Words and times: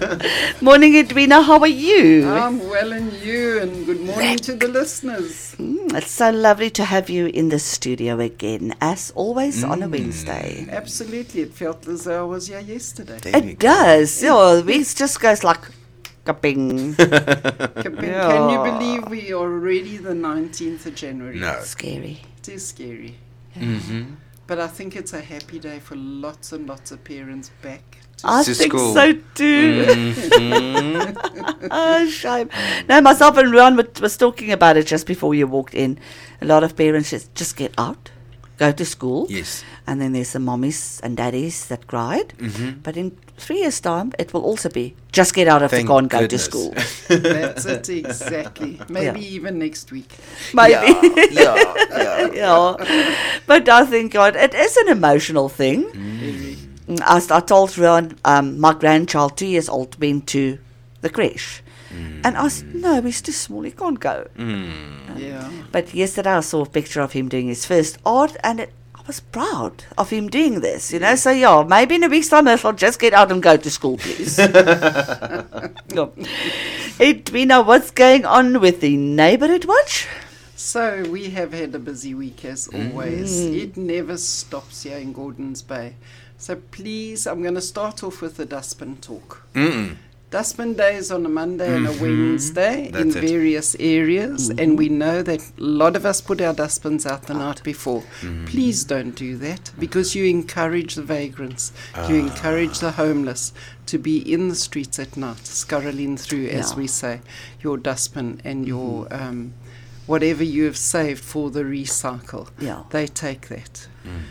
Morning, 0.60 0.96
Edwina. 0.96 1.42
How 1.42 1.60
are 1.60 1.66
you? 1.66 2.28
I'm 2.28 2.58
well 2.68 2.92
and 2.92 3.12
you, 3.14 3.60
and 3.60 3.84
good 3.86 4.00
morning 4.00 4.36
to 4.38 4.54
the 4.54 4.68
listeners. 4.68 5.54
Mm, 5.58 5.94
it's 5.94 6.10
so 6.10 6.30
lovely 6.30 6.70
to 6.70 6.84
have 6.84 7.10
you 7.10 7.26
in 7.26 7.48
the 7.50 7.58
studio 7.58 8.18
again, 8.18 8.74
as 8.80 9.10
always 9.14 9.62
on 9.62 9.82
a 9.82 9.88
Mm. 9.88 9.92
Wednesday. 9.92 10.66
Absolutely, 10.70 11.42
it 11.42 11.52
felt 11.52 11.86
as 11.88 12.04
though 12.04 12.20
I 12.20 12.26
was 12.26 12.46
here 12.48 12.60
yesterday. 12.60 13.18
There 13.20 13.36
It 13.36 13.58
does. 13.58 14.22
Yeah, 14.22 14.54
the 14.56 14.62
week 14.64 14.86
just 14.94 15.20
goes 15.20 15.44
like 15.44 15.60
kaping. 16.24 16.96
Can, 17.82 17.96
can 17.96 18.50
you 18.50 18.58
believe 18.62 19.08
we 19.08 19.32
are 19.32 19.36
already 19.40 19.96
the 19.98 20.14
19th 20.14 20.86
of 20.86 20.94
January? 20.94 21.38
No. 21.38 21.60
Scary. 21.62 22.22
It 22.38 22.48
is 22.48 22.66
scary. 22.66 23.16
Mm-hmm. 23.56 24.14
But 24.46 24.58
I 24.60 24.66
think 24.66 24.96
it's 24.96 25.12
a 25.12 25.20
happy 25.20 25.58
day 25.58 25.78
for 25.78 25.96
lots 25.96 26.52
and 26.52 26.66
lots 26.68 26.90
of 26.90 27.04
parents 27.04 27.50
back. 27.62 27.99
To 28.20 28.28
I 28.30 28.42
To 28.44 28.54
think 28.54 28.72
school. 28.72 28.94
so 28.94 29.12
too. 29.34 29.84
Mm-hmm. 29.86 31.66
oh, 31.70 32.06
shame. 32.08 32.48
No, 32.88 33.00
myself 33.00 33.36
and 33.36 33.50
Ruan 33.52 33.76
were, 33.76 33.88
was 34.00 34.16
talking 34.16 34.52
about 34.52 34.76
it 34.76 34.86
just 34.86 35.06
before 35.06 35.34
you 35.34 35.46
walked 35.46 35.74
in. 35.74 35.98
A 36.40 36.44
lot 36.46 36.64
of 36.64 36.76
parents 36.76 37.10
just, 37.10 37.34
just 37.34 37.56
get 37.56 37.72
out, 37.78 38.10
go 38.58 38.72
to 38.72 38.84
school, 38.84 39.26
Yes. 39.28 39.62
and 39.86 40.00
then 40.00 40.12
there's 40.12 40.32
the 40.32 40.38
mommies 40.38 41.00
and 41.02 41.16
daddies 41.16 41.66
that 41.66 41.86
cried. 41.86 42.32
Mm-hmm. 42.38 42.80
But 42.82 42.96
in 42.96 43.16
three 43.36 43.60
years' 43.60 43.80
time, 43.80 44.12
it 44.18 44.32
will 44.32 44.42
also 44.42 44.68
be 44.68 44.94
just 45.12 45.34
get 45.34 45.48
out 45.48 45.62
of 45.62 45.70
Thank 45.70 45.84
the 45.84 45.88
car 45.88 45.98
and 45.98 46.08
go 46.10 46.26
to 46.26 46.38
school. 46.38 46.72
That's 47.08 47.66
it, 47.66 47.88
exactly. 47.88 48.80
Maybe 48.88 49.20
even 49.34 49.58
next 49.58 49.90
week. 49.92 50.10
Maybe. 50.54 50.72
Yeah, 50.72 51.00
yeah, 51.30 51.56
yeah. 51.90 52.30
yeah. 52.32 53.16
But 53.46 53.68
I 53.68 53.84
think 53.86 54.12
God, 54.12 54.36
it 54.36 54.54
is 54.54 54.76
an 54.78 54.88
emotional 54.88 55.48
thing. 55.48 55.82
Very. 55.92 56.56
Mm, 56.56 56.59
As 57.06 57.30
I 57.30 57.40
told 57.40 57.76
Ruan, 57.78 58.18
um, 58.24 58.58
my 58.58 58.72
grandchild, 58.74 59.36
two 59.36 59.46
years 59.46 59.68
old, 59.68 60.00
went 60.00 60.26
to 60.28 60.58
the 61.00 61.10
creche. 61.10 61.62
And 61.92 62.36
I 62.36 62.48
said, 62.48 62.74
no, 62.74 63.00
he's 63.02 63.20
too 63.20 63.32
small, 63.32 63.62
he 63.62 63.72
can't 63.72 63.98
go. 63.98 64.28
Mm. 64.36 65.18
Yeah. 65.18 65.50
But 65.72 65.92
yesterday 65.92 66.30
I 66.30 66.40
saw 66.40 66.62
a 66.62 66.68
picture 66.68 67.00
of 67.00 67.12
him 67.12 67.28
doing 67.28 67.48
his 67.48 67.66
first 67.66 67.98
art 68.06 68.36
and 68.44 68.60
it, 68.60 68.72
I 68.94 69.02
was 69.06 69.18
proud 69.18 69.84
of 69.98 70.10
him 70.10 70.28
doing 70.28 70.60
this, 70.60 70.92
you 70.92 71.00
know. 71.00 71.16
So, 71.16 71.30
yeah, 71.30 71.64
maybe 71.66 71.96
in 71.96 72.04
a 72.04 72.08
week's 72.08 72.28
time 72.28 72.46
I'll 72.46 72.72
just 72.74 73.00
get 73.00 73.12
out 73.12 73.32
and 73.32 73.42
go 73.42 73.56
to 73.56 73.70
school, 73.70 73.96
please. 73.98 74.38
yeah. 74.38 76.08
Edwina, 77.00 77.62
what's 77.62 77.90
going 77.90 78.24
on 78.24 78.60
with 78.60 78.80
the 78.80 78.96
neighborhood 78.96 79.64
watch? 79.64 80.06
So 80.54 81.02
we 81.10 81.30
have 81.30 81.52
had 81.52 81.74
a 81.74 81.78
busy 81.78 82.14
week 82.14 82.44
as 82.44 82.68
always. 82.68 83.40
It 83.40 83.76
never 83.76 84.16
stops 84.16 84.82
here 84.84 84.98
in 84.98 85.12
Gordons 85.12 85.62
Bay. 85.62 85.96
So 86.40 86.56
please, 86.56 87.26
I'm 87.26 87.42
going 87.42 87.54
to 87.54 87.60
start 87.60 88.02
off 88.02 88.22
with 88.22 88.38
the 88.38 88.46
dustbin 88.46 88.96
talk. 89.02 89.42
Mm-mm. 89.54 89.96
Dustbin 90.30 90.74
Day 90.74 90.96
is 90.96 91.12
on 91.12 91.26
a 91.26 91.28
Monday 91.28 91.74
and 91.74 91.86
a 91.86 91.90
mm-hmm. 91.90 92.02
Wednesday 92.02 92.86
in 92.86 92.92
That's 92.92 93.16
it. 93.16 93.20
various 93.20 93.76
areas, 93.78 94.48
mm-hmm. 94.48 94.58
and 94.58 94.78
we 94.78 94.88
know 94.88 95.22
that 95.22 95.40
a 95.40 95.62
lot 95.62 95.96
of 95.96 96.06
us 96.06 96.22
put 96.22 96.40
our 96.40 96.54
dustbins 96.54 97.04
out 97.04 97.24
the 97.24 97.34
night 97.34 97.62
before. 97.62 98.00
Mm-hmm. 98.00 98.46
Please 98.46 98.84
don't 98.84 99.14
do 99.14 99.36
that 99.36 99.70
because 99.78 100.14
you 100.14 100.24
encourage 100.24 100.94
the 100.94 101.02
vagrants, 101.02 101.72
you 102.08 102.22
ah. 102.22 102.26
encourage 102.26 102.78
the 102.78 102.92
homeless 102.92 103.52
to 103.86 103.98
be 103.98 104.18
in 104.32 104.48
the 104.48 104.54
streets 104.54 104.98
at 104.98 105.18
night, 105.18 105.44
scurrying 105.46 106.16
through, 106.16 106.46
as 106.46 106.70
Yeah. 106.70 106.76
we 106.76 106.86
say, 106.86 107.20
your 107.60 107.76
dustbin 107.76 108.40
and 108.44 108.66
your 108.66 109.08
um, 109.10 109.52
whatever 110.06 110.42
you 110.42 110.64
have 110.64 110.78
saved 110.78 111.22
for 111.22 111.50
the 111.50 111.64
recycle. 111.64 112.48
Yeah. 112.58 112.84
They 112.90 113.08
take 113.08 113.48
that. 113.48 113.88
Mm. 114.06 114.22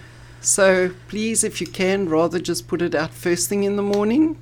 So 0.42 0.92
please, 1.08 1.44
if 1.44 1.60
you 1.62 1.68
can, 1.68 2.08
rather 2.10 2.40
just 2.40 2.68
put 2.68 2.82
it 2.82 2.96
out 2.96 3.12
first 3.14 3.50
thing 3.50 3.64
in 3.64 3.76
the 3.76 3.82
morning. 3.84 4.38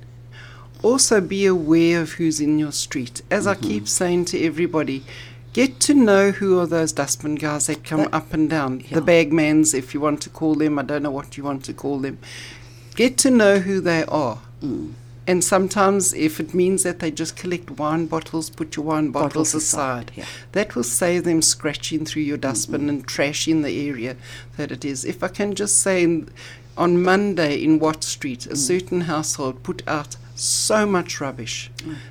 Also, 0.82 1.20
be 1.20 1.44
aware 1.44 2.00
of 2.02 2.12
who's 2.12 2.40
in 2.40 2.58
your 2.58 2.70
street. 2.70 3.22
As 3.30 3.46
I 3.48 3.56
keep 3.56 3.88
saying 3.88 4.26
to 4.26 4.40
everybody, 4.44 5.02
get 5.52 5.80
to 5.80 5.94
know 5.94 6.30
who 6.30 6.60
are 6.60 6.68
those 6.68 6.92
dustbin 6.92 7.34
guys 7.34 7.66
that 7.66 7.82
come 7.82 8.00
That- 8.02 8.14
up 8.14 8.32
and 8.32 8.48
down. 8.48 8.84
yeah. 8.88 9.00
The 9.00 9.02
bagmans, 9.04 9.74
if 9.74 9.92
you 9.92 10.00
want 10.00 10.20
to 10.22 10.30
call 10.30 10.54
them. 10.54 10.78
I 10.78 10.82
don't 10.82 11.02
know 11.02 11.10
what 11.10 11.36
you 11.36 11.42
want 11.42 11.64
to 11.64 11.72
call 11.72 11.98
them. 11.98 12.18
Get 12.94 13.16
to 13.18 13.30
know 13.30 13.58
who 13.58 13.80
they 13.80 14.04
are. 14.04 14.38
Mm. 14.62 14.92
And 15.28 15.44
sometimes, 15.44 16.14
if 16.14 16.40
it 16.40 16.54
means 16.54 16.84
that 16.84 17.00
they 17.00 17.10
just 17.10 17.36
collect 17.36 17.72
wine 17.72 18.06
bottles, 18.06 18.48
put 18.48 18.76
your 18.76 18.86
wine 18.86 19.10
bottles, 19.10 19.54
aside. 19.54 20.10
Yeah. 20.16 20.24
That 20.52 20.74
will 20.74 20.82
save 20.82 21.24
them 21.24 21.42
scratching 21.42 22.06
through 22.06 22.22
your 22.22 22.38
dustbin 22.38 22.88
and 22.88 23.06
trashing 23.06 23.62
the 23.62 23.88
area 23.90 24.16
that 24.56 24.72
it 24.72 24.86
is. 24.86 25.04
If 25.04 25.22
I 25.22 25.28
can 25.28 25.54
just 25.54 25.78
say, 25.78 26.02
in, 26.02 26.30
on 26.78 27.02
Monday 27.02 27.62
in 27.62 27.78
Watt 27.78 28.04
Street, 28.04 28.46
a 28.46 28.56
certain 28.56 29.02
household 29.02 29.62
put 29.62 29.86
out 29.86 30.16
so 30.38 30.86
much 30.86 31.20
rubbish 31.20 31.70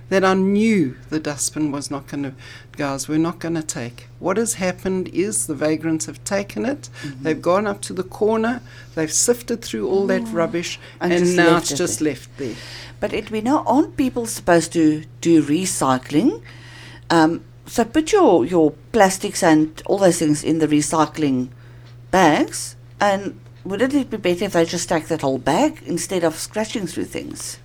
that 0.10 0.24
I 0.24 0.34
knew 0.34 0.98
the 1.10 1.20
dustbin 1.20 1.72
was 1.72 1.90
not 1.90 2.08
going 2.08 2.24
to, 2.24 2.34
guys, 2.74 3.08
we're 3.08 3.18
not 3.18 3.40
going 3.40 3.56
to 3.56 3.64
take. 3.64 4.08
What 4.20 4.38
has 4.38 4.56
happened 4.56 5.08
is 5.10 5.48
the 5.48 5.56
vagrants 5.56 6.06
have 6.06 6.24
taken 6.24 6.66
it, 6.66 6.90
they've 7.22 7.42
gone 7.42 7.66
up 7.68 7.82
to 7.84 7.94
the 7.94 8.04
corner, 8.04 8.62
they've 8.96 9.12
sifted 9.12 9.64
through 9.64 9.88
all 9.88 10.06
that 10.08 10.28
rubbish, 10.28 10.80
And 11.00 11.14
and, 11.14 11.36
now 11.36 11.58
it's 11.58 11.70
just 11.74 12.00
there. 12.00 12.10
left 12.10 12.38
there. 12.38 12.56
But 13.00 13.14
it 13.14 13.26
Edwina, 13.26 13.64
aren't 13.64 13.96
people 13.96 14.26
supposed 14.26 14.74
to 14.74 15.04
do 15.22 15.44
recycling? 15.44 16.42
Um, 17.10 17.44
so 17.66 17.86
put 17.86 18.12
your, 18.12 18.46
your 18.46 18.72
plastics 18.92 19.44
and 19.44 19.82
all 19.86 19.98
those 20.00 20.20
things 20.20 20.44
in 20.44 20.60
the 20.60 20.68
recycling 20.68 21.50
bags, 22.12 22.76
and 23.00 23.40
wouldn't 23.64 23.94
it 23.94 24.10
be 24.10 24.18
better 24.18 24.46
if 24.46 24.54
they 24.54 24.66
just 24.66 24.90
take 24.90 25.08
that 25.08 25.22
whole 25.22 25.38
bag 25.38 25.82
instead 25.86 26.24
of 26.24 26.36
scratching 26.36 26.88
through 26.88 27.06
things? 27.06 27.60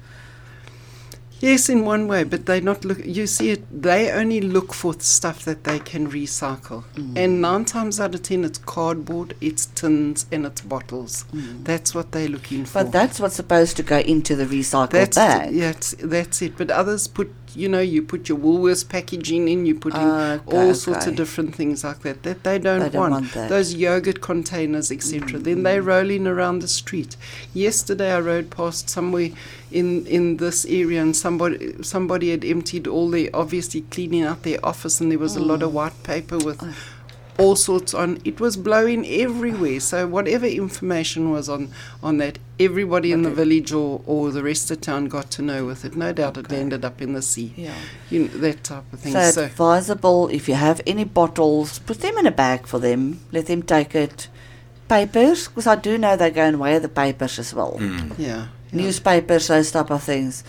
Yes, 1.43 1.69
in 1.69 1.85
one 1.85 2.07
way, 2.07 2.23
but 2.23 2.47
they 2.47 2.61
not 2.61 2.85
look. 2.85 3.05
You 3.05 3.27
see, 3.27 3.51
it. 3.51 3.83
They 3.83 4.13
only 4.13 4.41
look 4.41 4.73
for 4.73 4.95
stuff 5.01 5.45
that 5.45 5.65
they 5.65 5.81
can 5.81 6.09
recycle, 6.09 6.85
mm. 6.95 7.19
and 7.19 7.41
nine 7.41 7.65
times 7.65 7.99
out 7.99 8.15
of 8.15 8.23
ten, 8.23 8.45
it's 8.45 8.59
cardboard, 8.59 9.35
it's 9.41 9.67
tins, 9.67 10.25
and 10.31 10.47
it's 10.47 10.61
bottles. 10.61 11.25
Mm. 11.33 11.65
That's 11.65 11.97
what 11.97 12.13
they're 12.13 12.29
looking 12.29 12.65
for. 12.65 12.85
But 12.85 12.93
that's 12.93 13.19
what's 13.19 13.35
supposed 13.35 13.77
to 13.79 13.83
go 13.83 13.99
into 13.99 14.37
the 14.37 14.47
recycled 14.47 14.91
that's 14.91 15.17
bag. 15.17 15.53
yeah, 15.53 15.73
that's 15.99 16.43
it. 16.43 16.57
But 16.57 16.71
others 16.71 17.09
put, 17.09 17.33
you 17.55 17.69
know, 17.69 17.81
you 17.81 18.03
put 18.03 18.29
your 18.29 18.39
Woolworths 18.39 18.89
packaging 18.89 19.49
in, 19.49 19.67
you 19.67 19.75
put 19.75 19.95
in 19.95 20.01
Okay, 20.01 20.57
all 20.57 20.75
sorts 20.75 21.03
okay. 21.03 21.11
of 21.11 21.17
different 21.17 21.55
things 21.55 21.85
like 21.85 22.01
that 22.01 22.23
that 22.23 22.45
they 22.45 22.59
don't, 22.59 22.81
They 22.81 22.89
don't 22.91 23.11
want. 23.11 23.37
want. 23.37 23.49
Those 23.49 23.75
yogurt 23.75 24.21
containers, 24.21 24.91
etc. 24.91 25.39
Then 25.39 25.63
they're 25.63 25.83
mm. 25.83 25.87
rolling 25.87 26.27
around 26.27 26.61
the 26.61 26.69
street. 26.69 27.17
Yesterday, 27.55 28.13
I 28.13 28.21
rode 28.21 28.51
past 28.51 28.89
somewhere 28.89 29.31
in 29.71 30.07
in 30.07 30.37
this 30.37 30.65
area, 30.65 31.01
and 31.03 31.17
somebody 31.17 31.83
somebody 31.83 32.31
had 32.31 32.45
emptied 32.45 32.87
all 32.87 33.11
their 33.11 33.29
obviously 33.35 33.83
cleaning 33.83 34.23
out 34.23 34.43
their 34.43 34.65
office, 34.65 35.01
and 35.01 35.11
there 35.11 35.19
was 35.19 35.37
a 35.37 35.41
lot 35.43 35.63
of 35.63 35.71
mm. 35.71 35.75
white 35.75 36.03
paper 36.03 36.39
with. 36.39 36.63
Oh. 36.63 36.75
All 37.39 37.57
sorts 37.57 37.95
on 37.95 38.21
it 38.25 38.41
was 38.41 38.57
blowing 38.57 39.07
everywhere. 39.07 39.81
So 39.81 40.07
whatever 40.07 40.47
information 40.47 41.31
was 41.31 41.49
on 41.49 41.71
on 42.03 42.19
that, 42.19 42.39
everybody 42.61 43.11
in 43.11 43.23
the 43.23 43.31
village 43.31 43.73
or, 43.73 44.03
or 44.07 44.31
the 44.31 44.43
rest 44.43 44.71
of 44.71 44.81
town 44.83 45.07
got 45.07 45.31
to 45.33 45.43
know 45.43 45.65
with 45.65 45.85
it. 45.85 45.97
No 45.97 46.13
doubt 46.13 46.37
it 46.37 46.47
Okay. 46.47 46.61
ended 46.61 46.85
up 46.85 47.01
in 47.01 47.15
the 47.15 47.23
sea. 47.23 47.55
Yeah. 47.57 47.75
You 48.11 48.25
know, 48.25 48.29
that 48.39 48.63
type 48.65 48.85
of 48.93 49.01
thing. 49.01 49.13
So, 49.13 49.31
So, 49.31 49.45
advisable 49.45 50.29
if 50.29 50.47
you 50.49 50.55
have 50.57 50.81
any 50.87 51.05
bottles, 51.05 51.79
put 51.81 52.01
them 52.03 52.19
in 52.19 52.27
a 52.27 52.31
bag 52.31 52.67
for 52.67 52.79
them. 52.79 53.21
Let 53.33 53.47
them 53.47 53.63
take 53.63 53.95
it. 53.95 54.29
Papers, 54.89 55.49
because 55.49 55.67
I 55.67 55.77
do 55.77 55.97
know 55.97 56.17
they 56.17 56.31
go 56.31 56.43
and 56.43 56.57
away 56.57 56.79
the 56.79 56.89
papers 56.89 57.39
as 57.39 57.55
well. 57.55 57.79
Mm. 57.81 58.13
yeah, 58.19 58.27
yeah. 58.27 58.47
Newspapers, 58.73 59.49
those 59.49 59.71
type 59.71 59.91
of 59.91 60.03
things, 60.03 60.45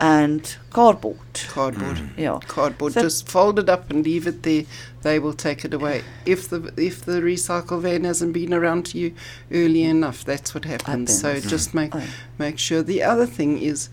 and 0.00 0.56
cardboard. 0.70 1.18
cardboard. 1.48 1.96
Mm. 1.96 2.18
Yeah. 2.18 2.38
Cardboard. 2.46 2.92
So- 2.92 3.02
Just 3.02 3.28
fold 3.28 3.58
it 3.58 3.68
up 3.68 3.90
and 3.90 4.04
leave 4.04 4.26
it 4.26 4.42
there. 4.42 4.64
They 5.02 5.18
will 5.18 5.32
take 5.32 5.64
it 5.64 5.72
away. 5.72 6.02
If 6.26 6.48
the 6.48 6.72
if 6.76 7.04
the 7.04 7.20
recycle 7.20 7.80
van 7.80 8.04
hasn't 8.04 8.32
been 8.32 8.52
around 8.52 8.86
to 8.86 8.98
you 8.98 9.14
early 9.50 9.84
enough, 9.84 10.24
that's 10.24 10.54
what 10.54 10.64
happens. 10.64 11.18
So 11.20 11.28
Happens. 11.34 11.50
just 11.50 11.70
mm. 11.70 11.74
make 11.74 11.94
Oh. 11.94 12.02
make 12.38 12.58
sure. 12.58 12.82
The 12.82 13.02
other 13.02 13.26
thing 13.26 13.58
is, 13.58 13.88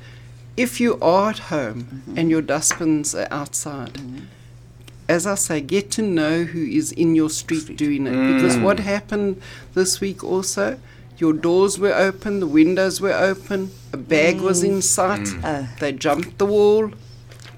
if 0.57 0.79
you 0.81 0.99
are 1.01 1.29
at 1.29 1.39
home 1.39 1.83
Mm-hmm. 1.83 2.17
and 2.17 2.29
your 2.29 2.41
dustbins 2.41 3.15
are 3.15 3.27
outside, 3.31 3.93
mm-hmm. 3.93 4.25
as 5.07 5.25
I 5.25 5.35
say, 5.35 5.61
get 5.61 5.89
to 5.91 6.01
know 6.01 6.43
who 6.43 6.63
is 6.63 6.91
in 6.91 7.15
your 7.15 7.29
street, 7.29 7.61
Street. 7.63 7.77
doing 7.77 8.07
it. 8.07 8.13
Mm. 8.13 8.33
Because 8.35 8.57
what 8.57 8.79
happened 8.79 9.41
this 9.73 10.01
week 10.01 10.23
also, 10.23 10.79
your 11.17 11.33
doors 11.33 11.77
were 11.79 11.93
open, 11.93 12.39
the 12.39 12.47
windows 12.47 12.99
were 13.01 13.13
open, 13.13 13.71
a 13.91 13.97
bag 13.97 14.41
was 14.41 14.63
in 14.63 14.81
sight, 14.81 15.27
Oh. 15.43 15.67
they 15.79 15.91
jumped 15.91 16.37
the 16.37 16.45
wall, 16.45 16.91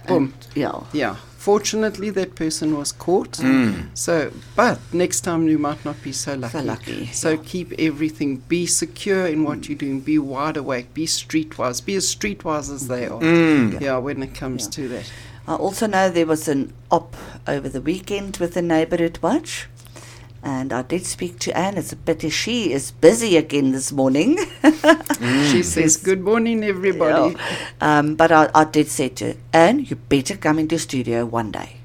boom. 0.07 0.33
Yeah. 0.55 0.81
Yeah. 0.93 1.15
Fortunately, 1.37 2.09
that 2.09 2.33
person 2.33 2.75
was 2.75 2.91
caught. 2.91 3.33
Mm. 3.33 3.89
So, 3.93 4.31
but 4.55 4.79
next 4.91 5.21
time 5.21 5.47
you 5.47 5.59
might 5.59 5.85
not 5.85 6.01
be 6.01 6.11
so 6.11 6.33
lucky. 6.33 6.61
lucky, 6.61 7.05
So 7.13 7.29
yeah. 7.31 7.41
keep 7.45 7.71
everything. 7.77 8.37
Be 8.47 8.65
secure 8.65 9.27
in 9.27 9.43
what 9.43 9.69
you're 9.69 9.77
doing. 9.77 9.99
Be 9.99 10.17
wide 10.17 10.57
awake. 10.57 10.95
Be 10.95 11.05
streetwise. 11.05 11.85
Be 11.85 11.93
as 11.95 12.05
streetwise 12.15 12.73
as 12.73 12.87
they 12.87 13.05
are. 13.05 13.19
Mm. 13.21 13.79
Yeah, 13.79 13.97
when 13.99 14.23
it 14.23 14.33
comes 14.33 14.63
Yeah. 14.63 14.69
to 14.71 14.87
that. 14.89 15.11
I 15.47 15.53
also 15.53 15.85
know 15.85 16.09
there 16.09 16.25
was 16.25 16.47
an 16.47 16.73
op 16.89 17.15
over 17.47 17.69
the 17.69 17.79
weekend 17.81 18.37
with 18.37 18.55
the 18.55 18.63
neighbourhood 18.63 19.19
watch, 19.21 19.67
And 20.45 20.71
I 20.71 20.83
did 20.83 21.07
speak 21.07 21.39
to 21.39 21.57
Anne. 21.57 21.75
It's 21.75 21.91
a 21.91 21.95
pity 21.95 22.29
she 22.29 22.71
is 22.71 22.91
busy 22.91 23.35
again 23.35 23.71
this 23.71 23.91
morning. 23.91 24.37
She 25.51 25.63
says, 25.63 25.97
Good 25.97 26.21
morning, 26.21 26.63
everybody. 26.63 27.35
Um, 27.81 28.13
but 28.15 28.31
I, 28.31 28.51
I 28.53 28.63
did 28.65 28.87
say 28.87 29.09
to 29.09 29.35
Anne, 29.51 29.79
you 29.79 29.95
better 29.95 30.37
come 30.37 30.59
into 30.59 30.77
studio 30.77 31.25
one 31.25 31.51
day. 31.51 31.77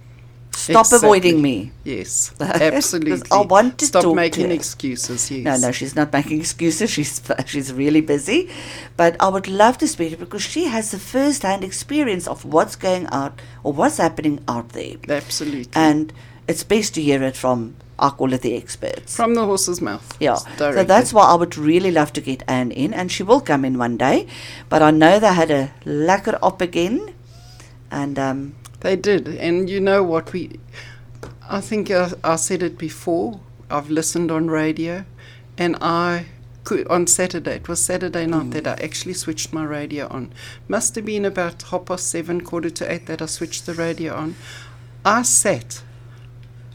Stop 0.53 0.85
Exactly. 0.87 1.07
avoiding 1.09 1.41
me. 1.41 1.73
Yes, 1.85 2.35
absolutely. 2.41 3.27
I 3.33 3.41
want 3.41 3.79
to 3.79 3.87
Stop 3.87 4.03
talk 4.03 4.11
to 4.13 4.15
making 4.15 4.49
her. 4.49 4.53
excuses. 4.53 5.31
Yes. 5.31 5.43
No, 5.63 5.69
no, 5.69 5.73
she's 5.73 5.97
not 5.97 6.13
making 6.13 6.41
excuses. 6.41 6.91
She's 6.97 7.23
she's 7.47 7.73
really 7.73 8.03
busy, 8.03 8.51
but 8.95 9.17
I 9.21 9.29
would 9.29 9.49
love 9.49 9.79
to 9.79 9.89
speak 9.89 10.11
to 10.11 10.17
her 10.19 10.25
because 10.27 10.43
she 10.43 10.67
has 10.67 10.91
the 10.91 10.99
first-hand 10.99 11.65
experience 11.65 12.29
of 12.29 12.45
what's 12.45 12.77
going 12.77 13.07
out 13.11 13.41
or 13.65 13.73
what's 13.73 13.97
happening 13.97 14.45
out 14.47 14.71
there, 14.71 14.97
Absolutely. 15.09 15.73
and 15.75 16.13
it's 16.47 16.63
best 16.63 16.93
to 16.97 17.01
hear 17.03 17.23
it 17.23 17.37
from 17.39 17.77
I 18.01 18.11
call 18.11 18.33
it 18.33 18.41
the 18.41 18.57
experts. 18.57 19.15
From 19.15 19.35
the 19.35 19.45
horse's 19.45 19.81
mouth. 19.81 20.17
yeah, 20.19 20.37
so 20.57 20.83
that's 20.85 21.13
why 21.13 21.25
I 21.27 21.35
would 21.35 21.57
really 21.59 21.91
love 21.91 22.13
to 22.15 22.21
get 22.23 22.43
Anne 22.49 22.73
in, 22.73 22.95
and 22.95 23.13
she 23.13 23.23
will 23.23 23.41
come 23.43 23.65
in 23.65 23.79
one 23.79 23.97
day. 23.99 24.27
But 24.71 24.81
I 24.83 24.91
know 24.91 25.19
they 25.21 25.35
had 25.35 25.51
a 25.51 25.71
lekker 25.85 26.39
op 26.43 26.61
again, 26.63 27.15
and 27.91 28.19
um, 28.19 28.55
They 28.81 28.97
did. 28.97 29.29
And 29.29 29.69
you 29.69 29.81
know 29.81 30.03
what? 30.03 30.33
We, 30.33 30.59
I 31.49 31.61
think 31.61 31.91
I, 31.91 32.13
I 32.25 32.37
said 32.37 32.63
it 32.63 32.79
before. 32.79 33.41
I've 33.71 33.91
listened 33.91 34.31
on 34.31 34.49
radio, 34.49 35.05
and 35.59 35.77
I 35.81 36.25
could, 36.65 36.87
on 36.89 37.07
Saturday, 37.07 37.57
it 37.57 37.69
was 37.69 37.85
Saturday 37.85 38.27
night 38.27 38.51
that 38.53 38.67
I 38.67 38.83
actually 38.83 39.15
switched 39.15 39.53
my 39.53 39.65
radio 39.65 40.09
on. 40.09 40.33
Must 40.69 40.95
have 40.95 41.05
been 41.05 41.25
about 41.25 41.63
half 41.63 41.85
past 41.85 42.07
seven, 42.09 42.41
quarter 42.41 42.71
to 42.71 42.91
eight 42.91 43.07
that 43.07 43.21
I 43.23 43.27
switched 43.27 43.67
the 43.67 43.75
radio 43.75 44.15
on. 44.15 44.35
I 45.05 45.23
sat 45.23 45.83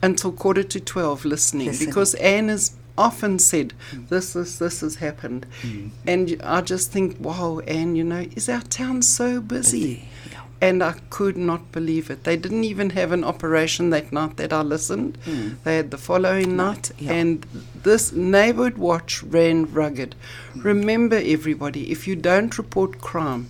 until 0.05 0.31
quarter 0.31 0.63
to 0.63 0.79
12 0.79 1.25
listening 1.25 1.67
Listening. 1.67 1.89
because 1.89 2.13
Anne 2.15 2.49
has 2.49 2.71
often 2.97 3.39
said, 3.39 3.73
This, 4.09 4.33
this, 4.33 4.57
this 4.59 4.81
has 4.81 4.95
happened. 4.95 5.45
Mm. 5.61 5.89
And 6.07 6.41
I 6.43 6.61
just 6.61 6.91
think, 6.91 7.17
wow, 7.19 7.59
Anne, 7.67 7.95
you 7.95 8.03
know, 8.03 8.25
is 8.35 8.47
our 8.47 8.61
town 8.61 9.01
so 9.01 9.41
busy? 9.41 10.07
Yeah. 10.31 10.41
And 10.61 10.81
I 10.81 10.93
could 11.09 11.35
not 11.37 11.71
believe 11.73 12.09
it. 12.09 12.23
They 12.23 12.37
didn't 12.37 12.63
even 12.63 12.91
have 12.91 13.11
an 13.11 13.23
operation 13.25 13.89
that 13.89 14.13
night 14.13 14.37
that 14.37 14.53
I 14.53 14.61
listened. 14.61 15.17
Mm. 15.25 15.57
They 15.63 15.75
had 15.75 15.91
the 15.91 15.97
following 15.97 16.55
night. 16.55 16.91
yeah. 16.97 17.11
And 17.11 17.45
this 17.83 18.13
neighborhood 18.13 18.77
watch 18.77 19.21
ran 19.23 19.65
rugged. 19.73 20.15
Mm. 20.53 20.63
Remember, 20.63 21.17
everybody, 21.23 21.91
if 21.91 22.07
you 22.07 22.15
don't 22.15 22.57
report 22.57 23.01
crime, 23.01 23.47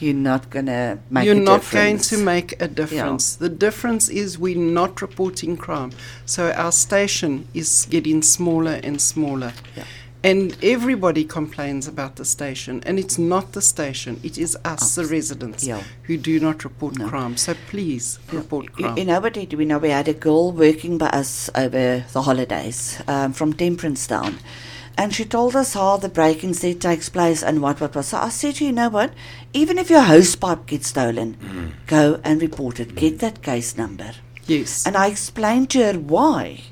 you're 0.00 0.14
not 0.14 0.50
gonna 0.50 0.98
make. 1.10 1.24
you're 1.26 1.34
not 1.34 1.60
difference. 1.60 2.10
going 2.10 2.20
to 2.20 2.24
make 2.24 2.60
a 2.62 2.68
difference. 2.68 3.36
The 3.36 3.48
difference 3.48 4.08
is 4.08 4.38
we're 4.38 4.56
not 4.56 5.02
reporting 5.02 5.56
crime. 5.56 5.92
So 6.26 6.52
our 6.52 6.72
station 6.72 7.48
is 7.54 7.86
getting 7.90 8.22
smaller 8.22 8.80
and 8.82 9.00
smaller. 9.00 9.52
Yeah. 9.76 9.84
And 10.24 10.56
everybody 10.64 11.24
complains 11.24 11.86
about 11.86 12.16
the 12.16 12.24
station, 12.24 12.82
and 12.84 12.98
it's 12.98 13.18
not 13.18 13.52
the 13.52 13.62
station, 13.62 14.18
it 14.24 14.36
is 14.36 14.56
us, 14.64 14.96
the 14.96 15.06
residents, 15.06 15.64
Yeah. 15.64 15.80
who 16.02 16.16
do 16.16 16.40
not 16.40 16.64
report 16.64 16.98
No. 16.98 17.08
crime. 17.08 17.36
So 17.36 17.54
please 17.70 18.18
report 18.32 18.64
You, 18.66 18.70
crime. 18.86 18.98
you 18.98 19.04
know 19.04 19.20
what 19.20 19.34
did 19.34 19.52
we 19.54 19.64
know? 19.64 19.78
We 19.78 19.90
had 19.90 20.08
a 20.08 20.12
girl 20.12 20.50
working 20.50 20.98
by 20.98 21.10
us 21.10 21.48
over 21.54 22.04
the 22.12 22.22
holidays 22.22 22.98
um, 23.06 23.32
from 23.32 23.52
Temperance 23.52 24.08
Town. 24.08 24.38
And 24.98 25.14
she 25.14 25.24
told 25.24 25.54
us 25.54 25.74
how 25.74 25.96
the 25.96 26.08
break-ins 26.08 26.60
there 26.60 26.74
takes 26.74 27.08
place 27.08 27.40
and 27.42 27.62
what, 27.62 27.80
what, 27.80 27.94
what. 27.94 28.04
So 28.04 28.18
I 28.18 28.30
said 28.30 28.56
to 28.56 28.64
you, 28.64 28.70
you 28.70 28.74
know 28.74 28.88
what? 28.88 29.14
Even 29.52 29.78
if 29.78 29.88
your 29.90 30.02
hose 30.02 30.34
pipe 30.34 30.66
gets 30.66 30.88
stolen, 30.88 31.36
mm. 31.36 31.72
go 31.86 32.20
and 32.24 32.42
report 32.42 32.80
it. 32.80 32.96
Get 32.96 33.20
that 33.20 33.40
case 33.40 33.76
number. 33.76 34.10
yes. 34.46 34.84
And 34.84 34.96
I 34.96 35.06
explained 35.06 35.70
to 35.70 35.84
her 35.84 35.98
why. 35.98 36.62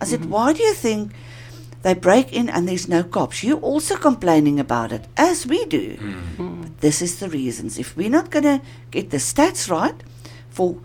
I 0.00 0.04
said, 0.04 0.20
mm-hmm. 0.20 0.30
why 0.30 0.52
do 0.52 0.62
you 0.62 0.74
think 0.74 1.12
they 1.82 1.94
break 1.94 2.32
in 2.32 2.48
and 2.48 2.68
there's 2.68 2.88
no 2.88 3.02
cops? 3.02 3.42
You're 3.42 3.58
also 3.58 3.96
complaining 3.96 4.60
about 4.60 4.92
it, 4.92 5.08
as 5.16 5.46
we 5.46 5.64
do. 5.64 5.96
But 6.62 6.80
this 6.80 7.02
is 7.02 7.18
the 7.18 7.28
reasons. 7.28 7.78
If 7.78 7.96
we're 7.96 8.10
not 8.10 8.30
going 8.30 8.44
to 8.44 8.60
get 8.90 9.10
the 9.10 9.16
stats 9.16 9.68
right 9.68 10.00
for 10.50 10.78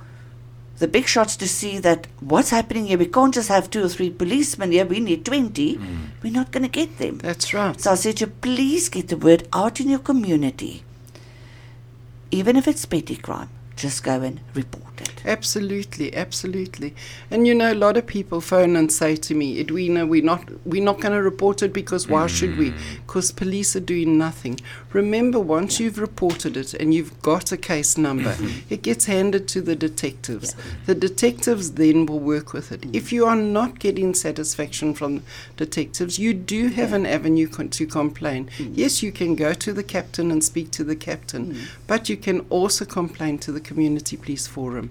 the 0.81 0.87
big 0.87 1.07
shots 1.07 1.37
to 1.37 1.47
see 1.47 1.77
that 1.79 2.07
what's 2.19 2.49
happening 2.49 2.87
here, 2.87 2.97
we 2.97 3.05
can't 3.05 3.33
just 3.33 3.49
have 3.49 3.69
two 3.69 3.83
or 3.85 3.87
three 3.87 4.09
policemen 4.09 4.71
here, 4.71 4.85
we 4.85 4.99
need 4.99 5.23
20, 5.23 5.75
hmm. 5.75 6.05
we're 6.21 6.33
not 6.33 6.51
going 6.51 6.63
to 6.63 6.69
get 6.69 6.97
them. 6.97 7.19
That's 7.19 7.53
right. 7.53 7.79
So 7.79 7.91
I 7.91 7.95
said 7.95 8.17
to 8.17 8.25
you, 8.25 8.31
please 8.31 8.89
get 8.89 9.07
the 9.07 9.17
word 9.17 9.47
out 9.53 9.79
in 9.79 9.89
your 9.89 9.99
community. 9.99 10.83
Even 12.31 12.55
if 12.55 12.67
it's 12.67 12.85
petty 12.85 13.15
crime, 13.15 13.49
just 13.75 14.03
go 14.03 14.21
and 14.21 14.41
report 14.53 14.90
it. 15.01 15.25
Absolutely, 15.25 16.15
absolutely. 16.15 16.93
And 17.29 17.47
you 17.47 17.53
know, 17.53 17.71
a 17.71 17.75
lot 17.75 17.97
of 17.97 18.07
people 18.07 18.41
phone 18.41 18.75
and 18.75 18.91
say 18.91 19.15
to 19.15 19.35
me, 19.35 19.59
Edwina, 19.59 20.05
we're 20.05 20.23
not, 20.23 20.49
we're 20.65 20.83
not 20.83 20.99
going 20.99 21.13
to 21.13 21.21
report 21.21 21.61
it 21.61 21.73
because 21.73 22.07
why 22.07 22.27
should 22.27 22.57
we? 22.57 22.71
Mm. 22.71 22.77
Because 23.05 23.31
police 23.31 23.75
are 23.75 23.81
doing 23.81 24.17
nothing. 24.17 24.59
Remember, 24.93 25.39
once 25.39 25.79
you've 25.79 25.99
reported 25.99 26.57
it 26.57 26.73
and 26.73 26.93
you've 26.93 27.21
got 27.21 27.51
a 27.51 27.57
case 27.57 27.97
number, 27.97 28.33
mm-hmm. 28.33 28.73
it 28.73 28.81
gets 28.81 29.05
handed 29.05 29.47
to 29.49 29.61
the 29.61 29.75
detectives. 29.75 30.55
The 30.85 30.95
detectives 30.95 31.71
then 31.73 32.05
will 32.05 32.19
work 32.19 32.53
with 32.53 32.71
it. 32.71 32.81
Mm. 32.81 32.95
If 32.95 33.11
you 33.11 33.25
are 33.25 33.35
not 33.35 33.79
getting 33.79 34.13
satisfaction 34.13 34.93
from 34.93 35.23
detectives, 35.57 36.19
you 36.19 36.33
do 36.33 36.69
have 36.69 36.93
an 36.93 37.05
avenue 37.05 37.47
con- 37.47 37.69
to 37.69 37.85
complain. 37.85 38.49
Mm. 38.57 38.71
Yes, 38.75 39.01
you 39.03 39.11
can 39.11 39.35
go 39.35 39.53
to 39.53 39.73
the 39.73 39.83
captain 39.83 40.31
and 40.31 40.43
speak 40.43 40.71
to 40.71 40.83
the 40.83 40.95
captain, 40.95 41.57
but 41.87 42.09
you 42.09 42.17
can 42.17 42.41
also 42.49 42.85
complain 42.85 43.37
to 43.39 43.51
the 43.51 43.59
Community 43.59 44.17
Police 44.17 44.47
Forum. 44.47 44.90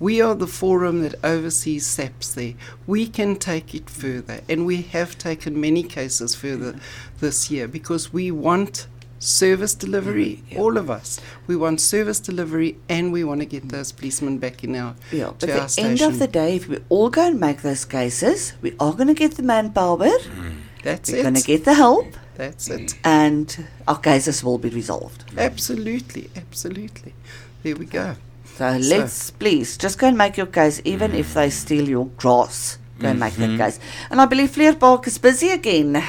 We 0.00 0.20
are 0.20 0.34
the 0.34 0.46
forum 0.46 1.02
that 1.02 1.14
oversees 1.24 1.86
SAPS 1.86 2.34
there. 2.34 2.54
We 2.86 3.06
can 3.06 3.36
take 3.36 3.74
it 3.74 3.88
further, 3.90 4.40
and 4.48 4.66
we 4.66 4.82
have 4.82 5.16
taken 5.18 5.60
many 5.60 5.82
cases 5.82 6.34
further 6.34 6.76
this 7.20 7.50
year 7.50 7.66
because 7.68 8.12
we 8.12 8.30
want 8.30 8.86
service 9.18 9.74
delivery, 9.74 10.42
Yeah. 10.50 10.60
all 10.60 10.76
of 10.76 10.90
us. 10.90 11.18
We 11.46 11.56
want 11.56 11.80
service 11.80 12.20
delivery, 12.20 12.76
and 12.88 13.12
we 13.12 13.24
want 13.24 13.40
to 13.40 13.46
get 13.46 13.70
those 13.70 13.90
policemen 13.90 14.38
back 14.38 14.62
in 14.62 14.76
our, 14.76 14.94
Yeah, 15.10 15.28
to 15.38 15.46
but 15.46 15.50
our 15.50 15.56
at 15.56 15.62
the 15.62 15.68
station. 15.68 15.90
end 15.90 16.00
of 16.02 16.18
the 16.18 16.28
day, 16.28 16.56
if 16.56 16.68
we 16.68 16.78
all 16.90 17.08
go 17.10 17.26
and 17.26 17.40
make 17.40 17.62
those 17.62 17.84
cases, 17.86 18.52
we 18.60 18.74
are 18.78 18.92
going 18.92 19.08
to 19.08 19.14
get 19.14 19.36
the 19.36 19.42
manpower, 19.42 20.06
mm. 20.08 20.56
That's 20.82 21.10
we're 21.10 21.18
it. 21.18 21.22
going 21.22 21.34
to 21.34 21.42
get 21.42 21.64
the 21.64 21.74
help, 21.74 22.06
That's 22.36 22.68
it. 22.68 22.88
Mm. 22.88 22.98
and 23.04 23.66
our 23.88 23.98
cases 23.98 24.44
will 24.44 24.58
be 24.58 24.68
resolved. 24.68 25.24
Absolutely, 25.36 26.28
absolutely. 26.36 27.14
There 27.62 27.74
we 27.74 27.86
go. 27.86 28.16
So 28.56 28.78
let's 28.80 29.30
please 29.30 29.76
just 29.76 29.98
go 29.98 30.06
and 30.08 30.16
make 30.16 30.38
your 30.38 30.46
case, 30.46 30.80
even 30.84 31.14
if 31.14 31.34
they 31.34 31.50
steal 31.50 31.86
your 31.86 32.06
grass. 32.16 32.78
Go 32.98 33.08
and 33.08 33.20
make 33.20 33.34
that 33.34 33.50
mm-hmm. 33.50 33.58
case. 33.58 33.78
And 34.10 34.18
I 34.18 34.24
believe 34.24 34.50
Fleer 34.50 34.74
Park 34.74 35.06
is 35.06 35.18
busy 35.18 35.50
again. 35.50 36.02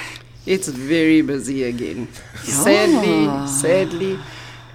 It's 0.45 0.69
very 0.69 1.21
busy 1.21 1.63
again. 1.65 2.07
Sadly, 2.37 3.47
sadly. 3.47 4.17